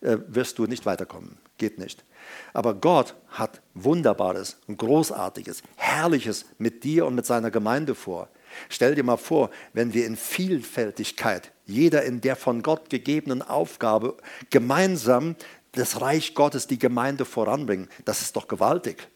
äh, 0.00 0.16
wirst 0.28 0.58
du 0.58 0.66
nicht 0.66 0.86
weiterkommen. 0.86 1.38
Geht 1.58 1.78
nicht. 1.78 2.04
Aber 2.52 2.74
Gott 2.74 3.14
hat 3.28 3.60
Wunderbares 3.74 4.58
und 4.66 4.78
Großartiges, 4.78 5.62
Herrliches 5.76 6.46
mit 6.58 6.84
dir 6.84 7.06
und 7.06 7.14
mit 7.14 7.26
seiner 7.26 7.50
Gemeinde 7.50 7.94
vor. 7.94 8.28
Stell 8.68 8.94
dir 8.94 9.04
mal 9.04 9.16
vor, 9.16 9.50
wenn 9.72 9.94
wir 9.94 10.06
in 10.06 10.16
Vielfältigkeit, 10.16 11.52
jeder 11.66 12.02
in 12.02 12.20
der 12.20 12.36
von 12.36 12.62
Gott 12.62 12.90
gegebenen 12.90 13.42
Aufgabe, 13.42 14.16
gemeinsam 14.50 15.36
das 15.72 16.00
Reich 16.00 16.34
Gottes, 16.34 16.66
die 16.66 16.78
Gemeinde 16.78 17.24
voranbringen. 17.24 17.88
Das 18.04 18.22
ist 18.22 18.34
doch 18.36 18.48
gewaltig. 18.48 19.08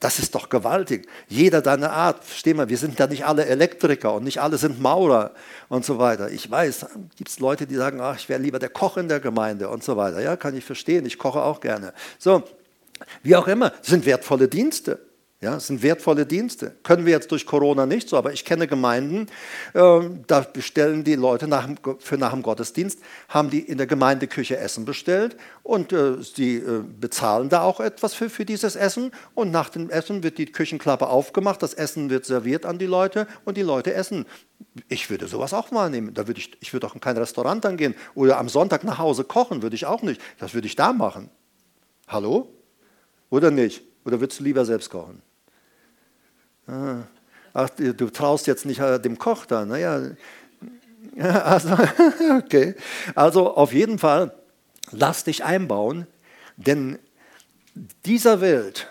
Das 0.00 0.18
ist 0.18 0.34
doch 0.34 0.48
gewaltig. 0.48 1.06
Jeder 1.28 1.60
deine 1.60 1.90
Art. 1.90 2.24
Versteh 2.24 2.54
mal, 2.54 2.68
wir 2.68 2.78
sind 2.78 2.98
ja 2.98 3.06
nicht 3.06 3.26
alle 3.26 3.46
Elektriker 3.46 4.14
und 4.14 4.24
nicht 4.24 4.40
alle 4.40 4.58
sind 4.58 4.80
Maurer 4.80 5.32
und 5.68 5.84
so 5.84 5.98
weiter. 5.98 6.30
Ich 6.30 6.50
weiß, 6.50 6.86
gibt 7.16 7.28
es 7.28 7.40
Leute, 7.40 7.66
die 7.66 7.74
sagen, 7.74 8.00
ach, 8.00 8.16
ich 8.16 8.28
wäre 8.28 8.40
lieber 8.40 8.58
der 8.58 8.68
Koch 8.68 8.96
in 8.96 9.08
der 9.08 9.20
Gemeinde 9.20 9.68
und 9.68 9.84
so 9.84 9.96
weiter. 9.96 10.20
Ja, 10.20 10.36
kann 10.36 10.56
ich 10.56 10.64
verstehen. 10.64 11.04
Ich 11.04 11.18
koche 11.18 11.42
auch 11.42 11.60
gerne. 11.60 11.92
So, 12.18 12.42
wie 13.22 13.36
auch 13.36 13.48
immer, 13.48 13.72
sind 13.82 14.06
wertvolle 14.06 14.48
Dienste. 14.48 14.98
Ja, 15.46 15.54
es 15.58 15.68
sind 15.68 15.80
wertvolle 15.80 16.26
Dienste. 16.26 16.74
Können 16.82 17.06
wir 17.06 17.12
jetzt 17.12 17.30
durch 17.30 17.46
Corona 17.46 17.86
nicht 17.86 18.08
so, 18.08 18.16
aber 18.16 18.32
ich 18.32 18.44
kenne 18.44 18.66
Gemeinden, 18.66 19.28
äh, 19.74 20.00
da 20.26 20.40
bestellen 20.40 21.04
die 21.04 21.14
Leute 21.14 21.46
nach, 21.46 21.68
für 22.00 22.18
nach 22.18 22.32
dem 22.32 22.42
Gottesdienst, 22.42 22.98
haben 23.28 23.48
die 23.48 23.60
in 23.60 23.78
der 23.78 23.86
Gemeindeküche 23.86 24.56
Essen 24.56 24.84
bestellt 24.84 25.36
und 25.62 25.92
äh, 25.92 26.14
äh, 26.14 26.82
bezahlen 26.98 27.48
da 27.48 27.62
auch 27.62 27.78
etwas 27.78 28.12
für, 28.12 28.28
für 28.28 28.44
dieses 28.44 28.74
Essen 28.74 29.12
und 29.36 29.52
nach 29.52 29.68
dem 29.68 29.88
Essen 29.88 30.24
wird 30.24 30.38
die 30.38 30.46
Küchenklappe 30.46 31.06
aufgemacht, 31.06 31.62
das 31.62 31.74
Essen 31.74 32.10
wird 32.10 32.24
serviert 32.24 32.66
an 32.66 32.80
die 32.80 32.86
Leute 32.86 33.28
und 33.44 33.56
die 33.56 33.62
Leute 33.62 33.94
essen. 33.94 34.26
Ich 34.88 35.10
würde 35.10 35.28
sowas 35.28 35.54
auch 35.54 35.70
wahrnehmen. 35.70 36.12
Da 36.12 36.26
würde 36.26 36.40
ich, 36.40 36.56
ich 36.60 36.72
würde 36.72 36.88
auch 36.88 36.96
in 36.96 37.00
kein 37.00 37.16
Restaurant 37.16 37.64
dann 37.64 37.76
gehen 37.76 37.94
oder 38.16 38.38
am 38.38 38.48
Sonntag 38.48 38.82
nach 38.82 38.98
Hause 38.98 39.22
kochen, 39.22 39.62
würde 39.62 39.76
ich 39.76 39.86
auch 39.86 40.02
nicht. 40.02 40.20
Das 40.40 40.54
würde 40.54 40.66
ich 40.66 40.74
da 40.74 40.92
machen. 40.92 41.30
Hallo? 42.08 42.52
Oder 43.30 43.52
nicht? 43.52 43.84
Oder 44.04 44.18
würdest 44.18 44.40
du 44.40 44.44
lieber 44.44 44.64
selbst 44.64 44.90
kochen? 44.90 45.22
Ah. 46.66 47.02
Ach, 47.54 47.70
du 47.70 48.10
traust 48.10 48.46
jetzt 48.46 48.66
nicht 48.66 48.80
äh, 48.80 49.00
dem 49.00 49.18
Koch 49.18 49.46
da. 49.46 49.64
Naja, 49.64 50.10
also, 51.18 51.76
okay. 52.38 52.74
Also 53.14 53.54
auf 53.54 53.72
jeden 53.72 53.98
Fall, 53.98 54.34
lass 54.90 55.24
dich 55.24 55.44
einbauen, 55.44 56.06
denn 56.56 56.98
dieser 58.04 58.40
Welt, 58.40 58.90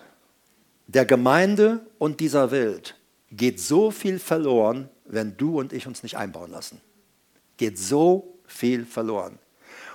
der 0.88 1.06
Gemeinde 1.06 1.86
und 1.98 2.20
dieser 2.20 2.52
Welt 2.52 2.96
geht 3.32 3.60
so 3.60 3.92
viel 3.92 4.20
verloren, 4.20 4.90
wenn 5.06 5.38
du 5.38 5.60
und 5.60 5.74
ich 5.74 5.88
uns 5.88 6.04
nicht 6.04 6.18
einbauen 6.18 6.52
lassen. 6.52 6.82
Geht 7.58 7.78
so 7.78 8.40
viel 8.46 8.86
verloren. 8.86 9.40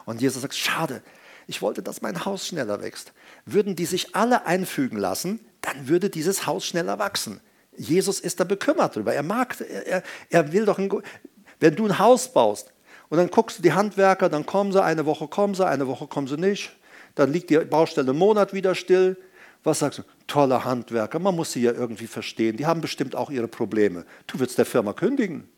Und 0.05 0.21
Jesus 0.21 0.43
sagt, 0.43 0.55
schade, 0.55 1.03
ich 1.47 1.63
wollte, 1.63 1.83
dass 1.83 2.03
mein 2.03 2.25
Haus 2.25 2.47
schneller 2.47 2.81
wächst. 2.83 3.13
Würden 3.47 3.77
die 3.77 3.87
sich 3.87 4.15
alle 4.15 4.47
einfügen 4.47 4.99
lassen, 4.99 5.41
dann 5.61 5.89
würde 5.89 6.11
dieses 6.11 6.47
Haus 6.47 6.65
schneller 6.65 6.99
wachsen. 6.99 7.41
Jesus 7.77 8.21
ist 8.21 8.41
da 8.41 8.45
bekümmert 8.45 8.97
drüber. 8.97 9.15
Er 9.15 9.23
mag, 9.23 9.57
er, 9.61 10.03
er 10.29 10.53
will 10.53 10.65
doch, 10.65 10.79
ein, 10.79 10.91
wenn 11.61 11.75
du 11.75 11.87
ein 11.87 11.99
Haus 11.99 12.33
baust 12.33 12.73
und 13.09 13.19
dann 13.19 13.31
guckst 13.31 13.59
du 13.59 13.63
die 13.63 13.73
Handwerker, 13.73 14.29
dann 14.29 14.47
kommen 14.47 14.73
sie, 14.73 14.83
eine 14.83 15.07
Woche 15.07 15.29
kommen 15.29 15.55
sie, 15.55 15.67
eine 15.67 15.87
Woche 15.87 16.07
kommen 16.07 16.27
sie 16.27 16.37
nicht, 16.37 16.77
dann 17.15 17.33
liegt 17.33 17.51
die 17.51 17.59
Baustelle 17.59 18.11
einen 18.11 18.19
Monat 18.19 18.53
wieder 18.53 18.75
still. 18.75 19.17
Was 19.63 19.81
sagst 19.81 19.99
du? 19.99 20.03
Toller 20.27 20.65
Handwerker, 20.65 21.19
man 21.19 21.37
muss 21.37 21.53
sie 21.53 21.63
ja 21.63 21.73
irgendwie 21.73 22.07
verstehen. 22.07 22.57
Die 22.57 22.67
haben 22.67 22.81
bestimmt 22.81 23.15
auch 23.15 23.31
ihre 23.31 23.49
Probleme. 23.49 24.07
Du 24.27 24.39
würdest 24.39 24.57
der 24.57 24.65
Firma 24.65 24.93
kündigen. 24.93 25.49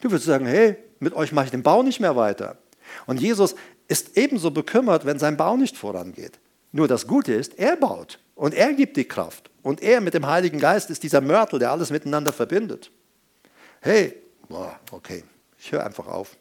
Du 0.00 0.10
würdest 0.10 0.26
sagen, 0.26 0.46
hey, 0.46 0.76
mit 0.98 1.14
euch 1.14 1.32
mache 1.32 1.46
ich 1.46 1.50
den 1.50 1.62
Bau 1.62 1.82
nicht 1.82 2.00
mehr 2.00 2.16
weiter. 2.16 2.58
Und 3.06 3.20
Jesus 3.20 3.54
ist 3.88 4.16
ebenso 4.16 4.50
bekümmert, 4.50 5.06
wenn 5.06 5.18
sein 5.18 5.36
Bau 5.36 5.56
nicht 5.56 5.76
vorangeht. 5.76 6.38
Nur 6.72 6.88
das 6.88 7.06
Gute 7.06 7.32
ist, 7.32 7.58
er 7.58 7.76
baut 7.76 8.18
und 8.34 8.54
er 8.54 8.72
gibt 8.72 8.96
die 8.96 9.04
Kraft. 9.04 9.49
Und 9.62 9.82
er 9.82 10.00
mit 10.00 10.14
dem 10.14 10.26
Heiligen 10.26 10.58
Geist 10.58 10.90
ist 10.90 11.02
dieser 11.02 11.20
Mörtel, 11.20 11.58
der 11.58 11.70
alles 11.70 11.90
miteinander 11.90 12.32
verbindet. 12.32 12.90
Hey, 13.80 14.16
okay, 14.90 15.24
ich 15.58 15.72
höre 15.72 15.84
einfach 15.84 16.06
auf. 16.06 16.36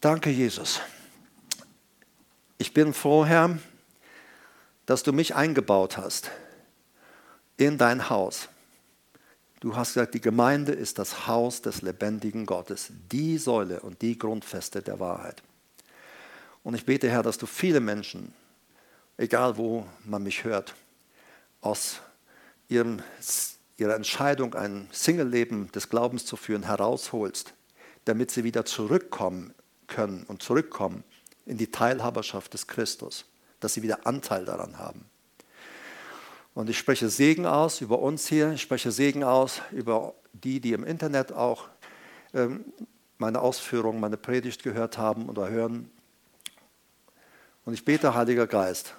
Danke, 0.00 0.30
Jesus. 0.30 0.80
Ich 2.58 2.72
bin 2.72 2.94
froh, 2.94 3.24
Herr, 3.24 3.58
dass 4.86 5.02
du 5.02 5.12
mich 5.12 5.34
eingebaut 5.34 5.96
hast 5.96 6.30
in 7.56 7.76
dein 7.76 8.08
Haus. 8.08 8.48
Du 9.60 9.74
hast 9.74 9.94
gesagt, 9.94 10.14
die 10.14 10.20
Gemeinde 10.20 10.72
ist 10.72 10.98
das 10.98 11.26
Haus 11.26 11.60
des 11.62 11.82
lebendigen 11.82 12.46
Gottes, 12.46 12.92
die 13.10 13.36
Säule 13.38 13.80
und 13.80 14.00
die 14.02 14.18
Grundfeste 14.18 14.82
der 14.82 15.00
Wahrheit. 15.00 15.42
Und 16.62 16.74
ich 16.74 16.84
bete, 16.84 17.08
Herr, 17.08 17.22
dass 17.22 17.38
du 17.38 17.46
viele 17.46 17.80
Menschen, 17.80 18.32
egal 19.16 19.56
wo 19.56 19.86
man 20.04 20.22
mich 20.22 20.44
hört, 20.44 20.74
aus 21.66 22.00
ihrem, 22.68 23.02
ihrer 23.76 23.96
Entscheidung, 23.96 24.54
ein 24.54 24.88
Single-Leben 24.92 25.72
des 25.72 25.88
Glaubens 25.88 26.24
zu 26.24 26.36
führen, 26.36 26.62
herausholst, 26.62 27.54
damit 28.04 28.30
sie 28.30 28.44
wieder 28.44 28.64
zurückkommen 28.64 29.52
können 29.88 30.24
und 30.28 30.42
zurückkommen 30.42 31.02
in 31.44 31.58
die 31.58 31.70
Teilhaberschaft 31.70 32.54
des 32.54 32.68
Christus, 32.68 33.26
dass 33.58 33.74
sie 33.74 33.82
wieder 33.82 34.06
Anteil 34.06 34.44
daran 34.44 34.78
haben. 34.78 35.06
Und 36.54 36.70
ich 36.70 36.78
spreche 36.78 37.08
Segen 37.08 37.46
aus 37.46 37.80
über 37.80 37.98
uns 37.98 38.28
hier, 38.28 38.52
ich 38.52 38.62
spreche 38.62 38.92
Segen 38.92 39.24
aus 39.24 39.60
über 39.72 40.14
die, 40.32 40.60
die 40.60 40.72
im 40.72 40.84
Internet 40.84 41.32
auch 41.32 41.68
ähm, 42.32 42.64
meine 43.18 43.40
Ausführungen, 43.40 44.00
meine 44.00 44.16
Predigt 44.16 44.62
gehört 44.62 44.98
haben 44.98 45.28
oder 45.28 45.48
hören. 45.48 45.90
Und 47.64 47.74
ich 47.74 47.84
bete, 47.84 48.14
Heiliger 48.14 48.46
Geist, 48.46 48.94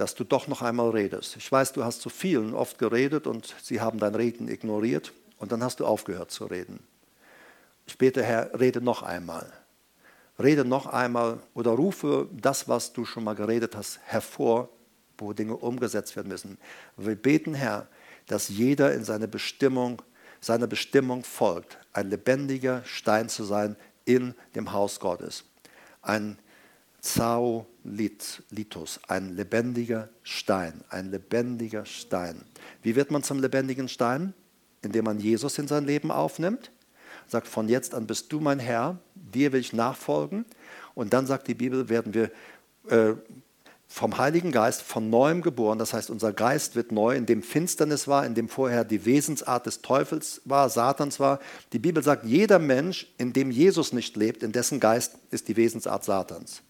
dass 0.00 0.14
du 0.14 0.24
doch 0.24 0.48
noch 0.48 0.62
einmal 0.62 0.88
redest. 0.88 1.36
Ich 1.36 1.52
weiß, 1.52 1.74
du 1.74 1.84
hast 1.84 2.00
zu 2.00 2.08
vielen 2.08 2.54
oft 2.54 2.78
geredet 2.78 3.26
und 3.26 3.54
sie 3.62 3.82
haben 3.82 3.98
dein 3.98 4.14
Reden 4.14 4.48
ignoriert 4.48 5.12
und 5.36 5.52
dann 5.52 5.62
hast 5.62 5.78
du 5.78 5.84
aufgehört 5.84 6.30
zu 6.30 6.46
reden. 6.46 6.80
Ich 7.84 7.98
bete, 7.98 8.22
Herr, 8.22 8.58
rede 8.58 8.80
noch 8.80 9.02
einmal. 9.02 9.52
Rede 10.38 10.64
noch 10.64 10.86
einmal 10.86 11.40
oder 11.52 11.72
rufe 11.72 12.30
das, 12.32 12.66
was 12.66 12.94
du 12.94 13.04
schon 13.04 13.24
mal 13.24 13.34
geredet 13.34 13.76
hast, 13.76 14.00
hervor, 14.04 14.70
wo 15.18 15.34
Dinge 15.34 15.54
umgesetzt 15.54 16.16
werden 16.16 16.28
müssen. 16.28 16.56
Wir 16.96 17.14
beten, 17.14 17.52
Herr, 17.52 17.86
dass 18.26 18.48
jeder 18.48 18.94
in 18.94 19.04
seine 19.04 19.28
Bestimmung, 19.28 20.00
seiner 20.40 20.66
Bestimmung 20.66 21.24
folgt, 21.24 21.76
ein 21.92 22.08
lebendiger 22.08 22.82
Stein 22.86 23.28
zu 23.28 23.44
sein 23.44 23.76
in 24.06 24.34
dem 24.54 24.72
Haus 24.72 24.98
Gottes. 24.98 25.44
Ein 26.00 26.38
Zaolitos, 27.84 29.00
ein 29.08 29.36
lebendiger 29.36 30.08
Stein, 30.22 30.84
ein 30.88 31.10
lebendiger 31.10 31.84
Stein. 31.86 32.42
Wie 32.82 32.96
wird 32.96 33.10
man 33.10 33.22
zum 33.22 33.40
lebendigen 33.40 33.88
Stein? 33.88 34.34
Indem 34.82 35.04
man 35.04 35.20
Jesus 35.20 35.58
in 35.58 35.68
sein 35.68 35.84
Leben 35.84 36.10
aufnimmt, 36.10 36.70
sagt, 37.26 37.48
von 37.48 37.68
jetzt 37.68 37.94
an 37.94 38.06
bist 38.06 38.32
du 38.32 38.40
mein 38.40 38.58
Herr, 38.58 38.98
dir 39.14 39.52
will 39.52 39.60
ich 39.60 39.72
nachfolgen. 39.72 40.46
Und 40.94 41.12
dann 41.12 41.26
sagt 41.26 41.48
die 41.48 41.54
Bibel, 41.54 41.88
werden 41.90 42.14
wir 42.14 42.30
äh, 42.88 43.14
vom 43.88 44.16
Heiligen 44.16 44.52
Geist 44.52 44.82
von 44.82 45.10
neuem 45.10 45.42
geboren. 45.42 45.78
Das 45.78 45.92
heißt, 45.92 46.08
unser 46.08 46.32
Geist 46.32 46.76
wird 46.76 46.92
neu, 46.92 47.14
in 47.14 47.26
dem 47.26 47.42
Finsternis 47.42 48.08
war, 48.08 48.24
in 48.24 48.34
dem 48.34 48.48
vorher 48.48 48.84
die 48.84 49.04
Wesensart 49.04 49.66
des 49.66 49.82
Teufels 49.82 50.40
war, 50.44 50.70
Satans 50.70 51.20
war. 51.20 51.40
Die 51.72 51.78
Bibel 51.78 52.02
sagt, 52.02 52.24
jeder 52.24 52.58
Mensch, 52.58 53.06
in 53.18 53.32
dem 53.32 53.50
Jesus 53.50 53.92
nicht 53.92 54.16
lebt, 54.16 54.42
in 54.42 54.52
dessen 54.52 54.80
Geist 54.80 55.16
ist 55.30 55.48
die 55.48 55.56
Wesensart 55.56 56.04
Satans 56.04 56.62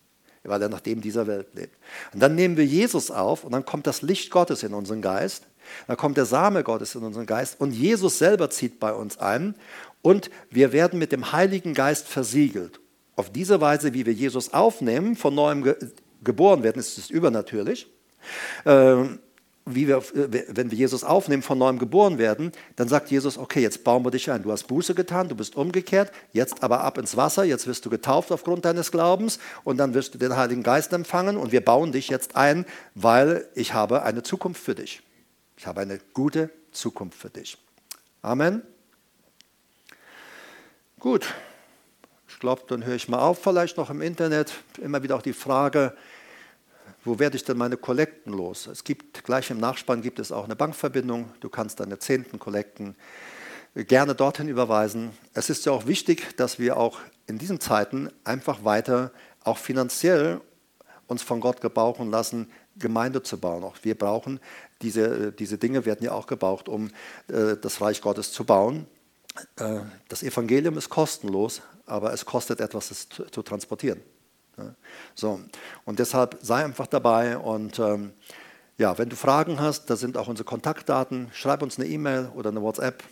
weil 0.45 0.63
er 0.63 0.69
nach 0.69 0.81
dem 0.81 1.01
dieser 1.01 1.27
Welt 1.27 1.49
lebt. 1.55 1.77
Und 2.13 2.21
dann 2.21 2.35
nehmen 2.35 2.57
wir 2.57 2.65
Jesus 2.65 3.11
auf 3.11 3.45
und 3.45 3.53
dann 3.53 3.65
kommt 3.65 3.87
das 3.87 4.03
Licht 4.03 4.31
Gottes 4.31 4.63
in 4.63 4.75
unseren 4.75 5.03
Geist, 5.03 5.45
dann 5.87 5.97
kommt 5.97 6.17
der 6.17 6.25
Same 6.25 6.63
Gottes 6.65 6.95
in 6.95 7.03
unseren 7.03 7.27
Geist 7.27 7.61
und 7.61 7.73
Jesus 7.73 8.19
selber 8.19 8.51
zieht 8.51 8.81
bei 8.81 8.93
uns 8.93 9.19
ein 9.19 9.55
und 10.03 10.31
wir 10.51 10.73
werden 10.73 10.99
mit 10.99 11.13
dem 11.13 11.33
Heiligen 11.33 11.75
Geist 11.75 12.09
versiegelt. 12.09 12.81
Auf 13.17 13.31
diese 13.31 13.61
Weise, 13.61 13.93
wie 13.93 14.07
wir 14.07 14.15
Jesus 14.15 14.55
aufnehmen, 14.55 15.15
von 15.15 15.35
neuem 15.35 15.75
geboren 16.25 16.63
werden, 16.63 16.79
ist 16.79 16.97
es 16.97 17.11
übernatürlich. 17.11 17.87
Ähm, 18.65 19.19
wie 19.75 19.89
wir, 19.89 19.99
äh, 19.99 20.45
wenn 20.49 20.71
wir 20.71 20.79
Jesus 20.79 21.05
aufnehmen, 21.05 21.43
von 21.43 21.59
neuem 21.59 21.79
geboren 21.79 22.19
werden, 22.19 22.53
dann 22.77 22.89
sagt 22.89 23.11
Jesus, 23.11 23.39
okay, 23.39 23.61
jetzt 23.61 23.85
bauen 23.85 24.05
wir 24.05 24.11
dich 24.11 24.31
ein. 24.31 24.43
Du 24.43 24.53
hast 24.53 24.67
Buße 24.67 24.95
getan, 24.95 25.29
du 25.29 25.35
bist 25.35 25.57
umgekehrt, 25.57 26.13
jetzt 26.33 26.63
aber 26.63 26.83
ab 26.83 26.99
ins 26.99 27.17
Wasser, 27.17 27.45
jetzt 27.45 27.67
wirst 27.67 27.85
du 27.87 27.91
getauft 27.91 28.33
aufgrund 28.33 28.65
deines 28.65 28.91
Glaubens 28.91 29.39
und 29.65 29.77
dann 29.79 29.95
wirst 29.95 30.15
du 30.15 30.19
den 30.19 30.37
Heiligen 30.37 30.63
Geist 30.63 30.93
empfangen 30.93 31.37
und 31.37 31.53
wir 31.53 31.65
bauen 31.65 31.93
dich 31.93 32.09
jetzt 32.09 32.37
ein, 32.37 32.67
weil 32.95 33.49
ich 33.55 33.75
habe 33.75 34.03
eine 34.03 34.23
Zukunft 34.23 34.63
für 34.63 34.75
dich. 34.75 35.03
Ich 35.57 35.67
habe 35.67 35.81
eine 35.81 35.99
gute 36.15 36.51
Zukunft 36.73 37.19
für 37.19 37.31
dich. 37.31 37.59
Amen. 38.23 38.63
Gut, 40.99 41.35
ich 42.29 42.39
glaube, 42.39 42.63
dann 42.69 42.85
höre 42.85 42.95
ich 42.95 43.09
mal 43.09 43.19
auf, 43.19 43.43
vielleicht 43.43 43.77
noch 43.77 43.91
im 43.91 44.03
Internet, 44.03 44.53
immer 44.83 45.03
wieder 45.03 45.17
auch 45.17 45.23
die 45.23 45.33
Frage, 45.33 45.95
wo 47.05 47.19
werde 47.19 47.37
ich 47.37 47.45
denn 47.45 47.57
meine 47.57 47.77
Kollekten 47.77 48.33
los? 48.33 48.67
Es 48.67 48.85
gibt 48.85 49.25
gleich 49.25 49.51
im 49.51 49.59
Nachspann 49.59 50.03
gibt 50.03 50.19
es 50.19 50.33
auch 50.33 50.45
eine 50.45 50.57
Bankverbindung. 50.57 51.33
Du 51.41 51.49
kannst 51.49 51.81
deine 51.81 51.99
zehnten 51.99 52.39
Kollekten 52.39 52.95
gerne 53.75 54.15
dorthin 54.15 54.49
überweisen. 54.49 55.11
Es 55.33 55.49
ist 55.49 55.65
ja 55.67 55.73
auch 55.73 55.87
wichtig, 55.87 56.37
dass 56.37 56.59
wir 56.59 56.77
auch 56.77 56.99
in 57.27 57.39
diesen 57.39 57.61
Zeiten 57.61 58.11
einfach 58.25 58.65
weiter 58.65 59.13
auch 59.45 59.59
finanziell 59.59 60.41
uns 61.07 61.23
von 61.23 61.41
Gott 61.41 61.61
gebrauchen 61.61 62.11
lassen, 62.11 62.51
Gemeinde 62.77 63.23
zu 63.23 63.39
bauen. 63.39 63.65
Auch 63.65 63.77
wir 63.83 63.97
brauchen 63.97 64.41
diese, 64.83 65.33
diese 65.33 65.59
Dinge, 65.59 65.85
werden 65.85 66.05
ja 66.05 66.13
auch 66.13 66.27
gebraucht, 66.27 66.69
um 66.69 66.91
äh, 67.29 67.57
das 67.61 67.81
Reich 67.81 68.01
Gottes 68.01 68.33
zu 68.33 68.45
bauen. 68.45 68.87
Äh, 69.57 69.81
das 70.09 70.23
Evangelium 70.23 70.79
ist 70.79 70.89
kostenlos, 70.89 71.63
aber 71.87 72.13
es 72.13 72.25
kostet 72.25 72.61
etwas, 72.61 72.91
es 72.91 73.09
zu, 73.09 73.25
zu 73.25 73.43
transportieren. 73.43 74.01
Ja. 74.61 74.75
So, 75.15 75.41
und 75.85 75.99
deshalb 75.99 76.39
sei 76.43 76.65
einfach 76.65 76.87
dabei 76.87 77.39
und 77.39 77.79
ähm, 77.79 78.13
ja, 78.79 78.97
wenn 78.97 79.11
du 79.11 79.17
Fragen 79.17 79.61
hast, 79.61 79.91
da 79.91 79.97
sind 79.97 80.17
auch 80.17 80.29
unsere 80.29 80.47
Kontaktdaten. 80.47 81.29
Schreib 81.33 81.63
uns 81.63 81.79
eine 81.79 81.87
E-Mail 81.87 82.31
oder 82.35 82.51
eine 82.51 82.63
WhatsApp. 82.63 83.03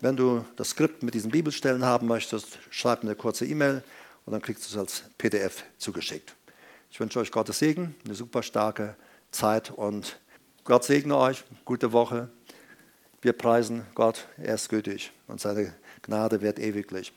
Wenn 0.00 0.16
du 0.16 0.44
das 0.56 0.70
Skript 0.70 1.02
mit 1.02 1.14
diesen 1.14 1.30
Bibelstellen 1.30 1.84
haben 1.84 2.06
möchtest, 2.06 2.58
schreib 2.68 3.02
eine 3.02 3.14
kurze 3.14 3.46
E-Mail 3.46 3.82
und 4.26 4.32
dann 4.32 4.42
kriegst 4.42 4.64
du 4.64 4.74
es 4.74 4.78
als 4.78 5.04
PDF 5.16 5.64
zugeschickt. 5.78 6.36
Ich 6.90 7.00
wünsche 7.00 7.18
euch 7.18 7.30
Gottes 7.30 7.58
Segen, 7.58 7.94
eine 8.04 8.14
super 8.14 8.42
starke 8.42 8.94
Zeit 9.30 9.70
und 9.70 10.20
Gott 10.64 10.84
segne 10.84 11.16
euch, 11.16 11.44
gute 11.64 11.92
Woche. 11.92 12.28
Wir 13.22 13.32
preisen 13.32 13.86
Gott, 13.94 14.28
er 14.36 14.56
ist 14.56 14.68
gütig 14.68 15.12
und 15.28 15.40
seine 15.40 15.74
Gnade 16.02 16.42
wird 16.42 16.58
ewiglich. 16.58 17.14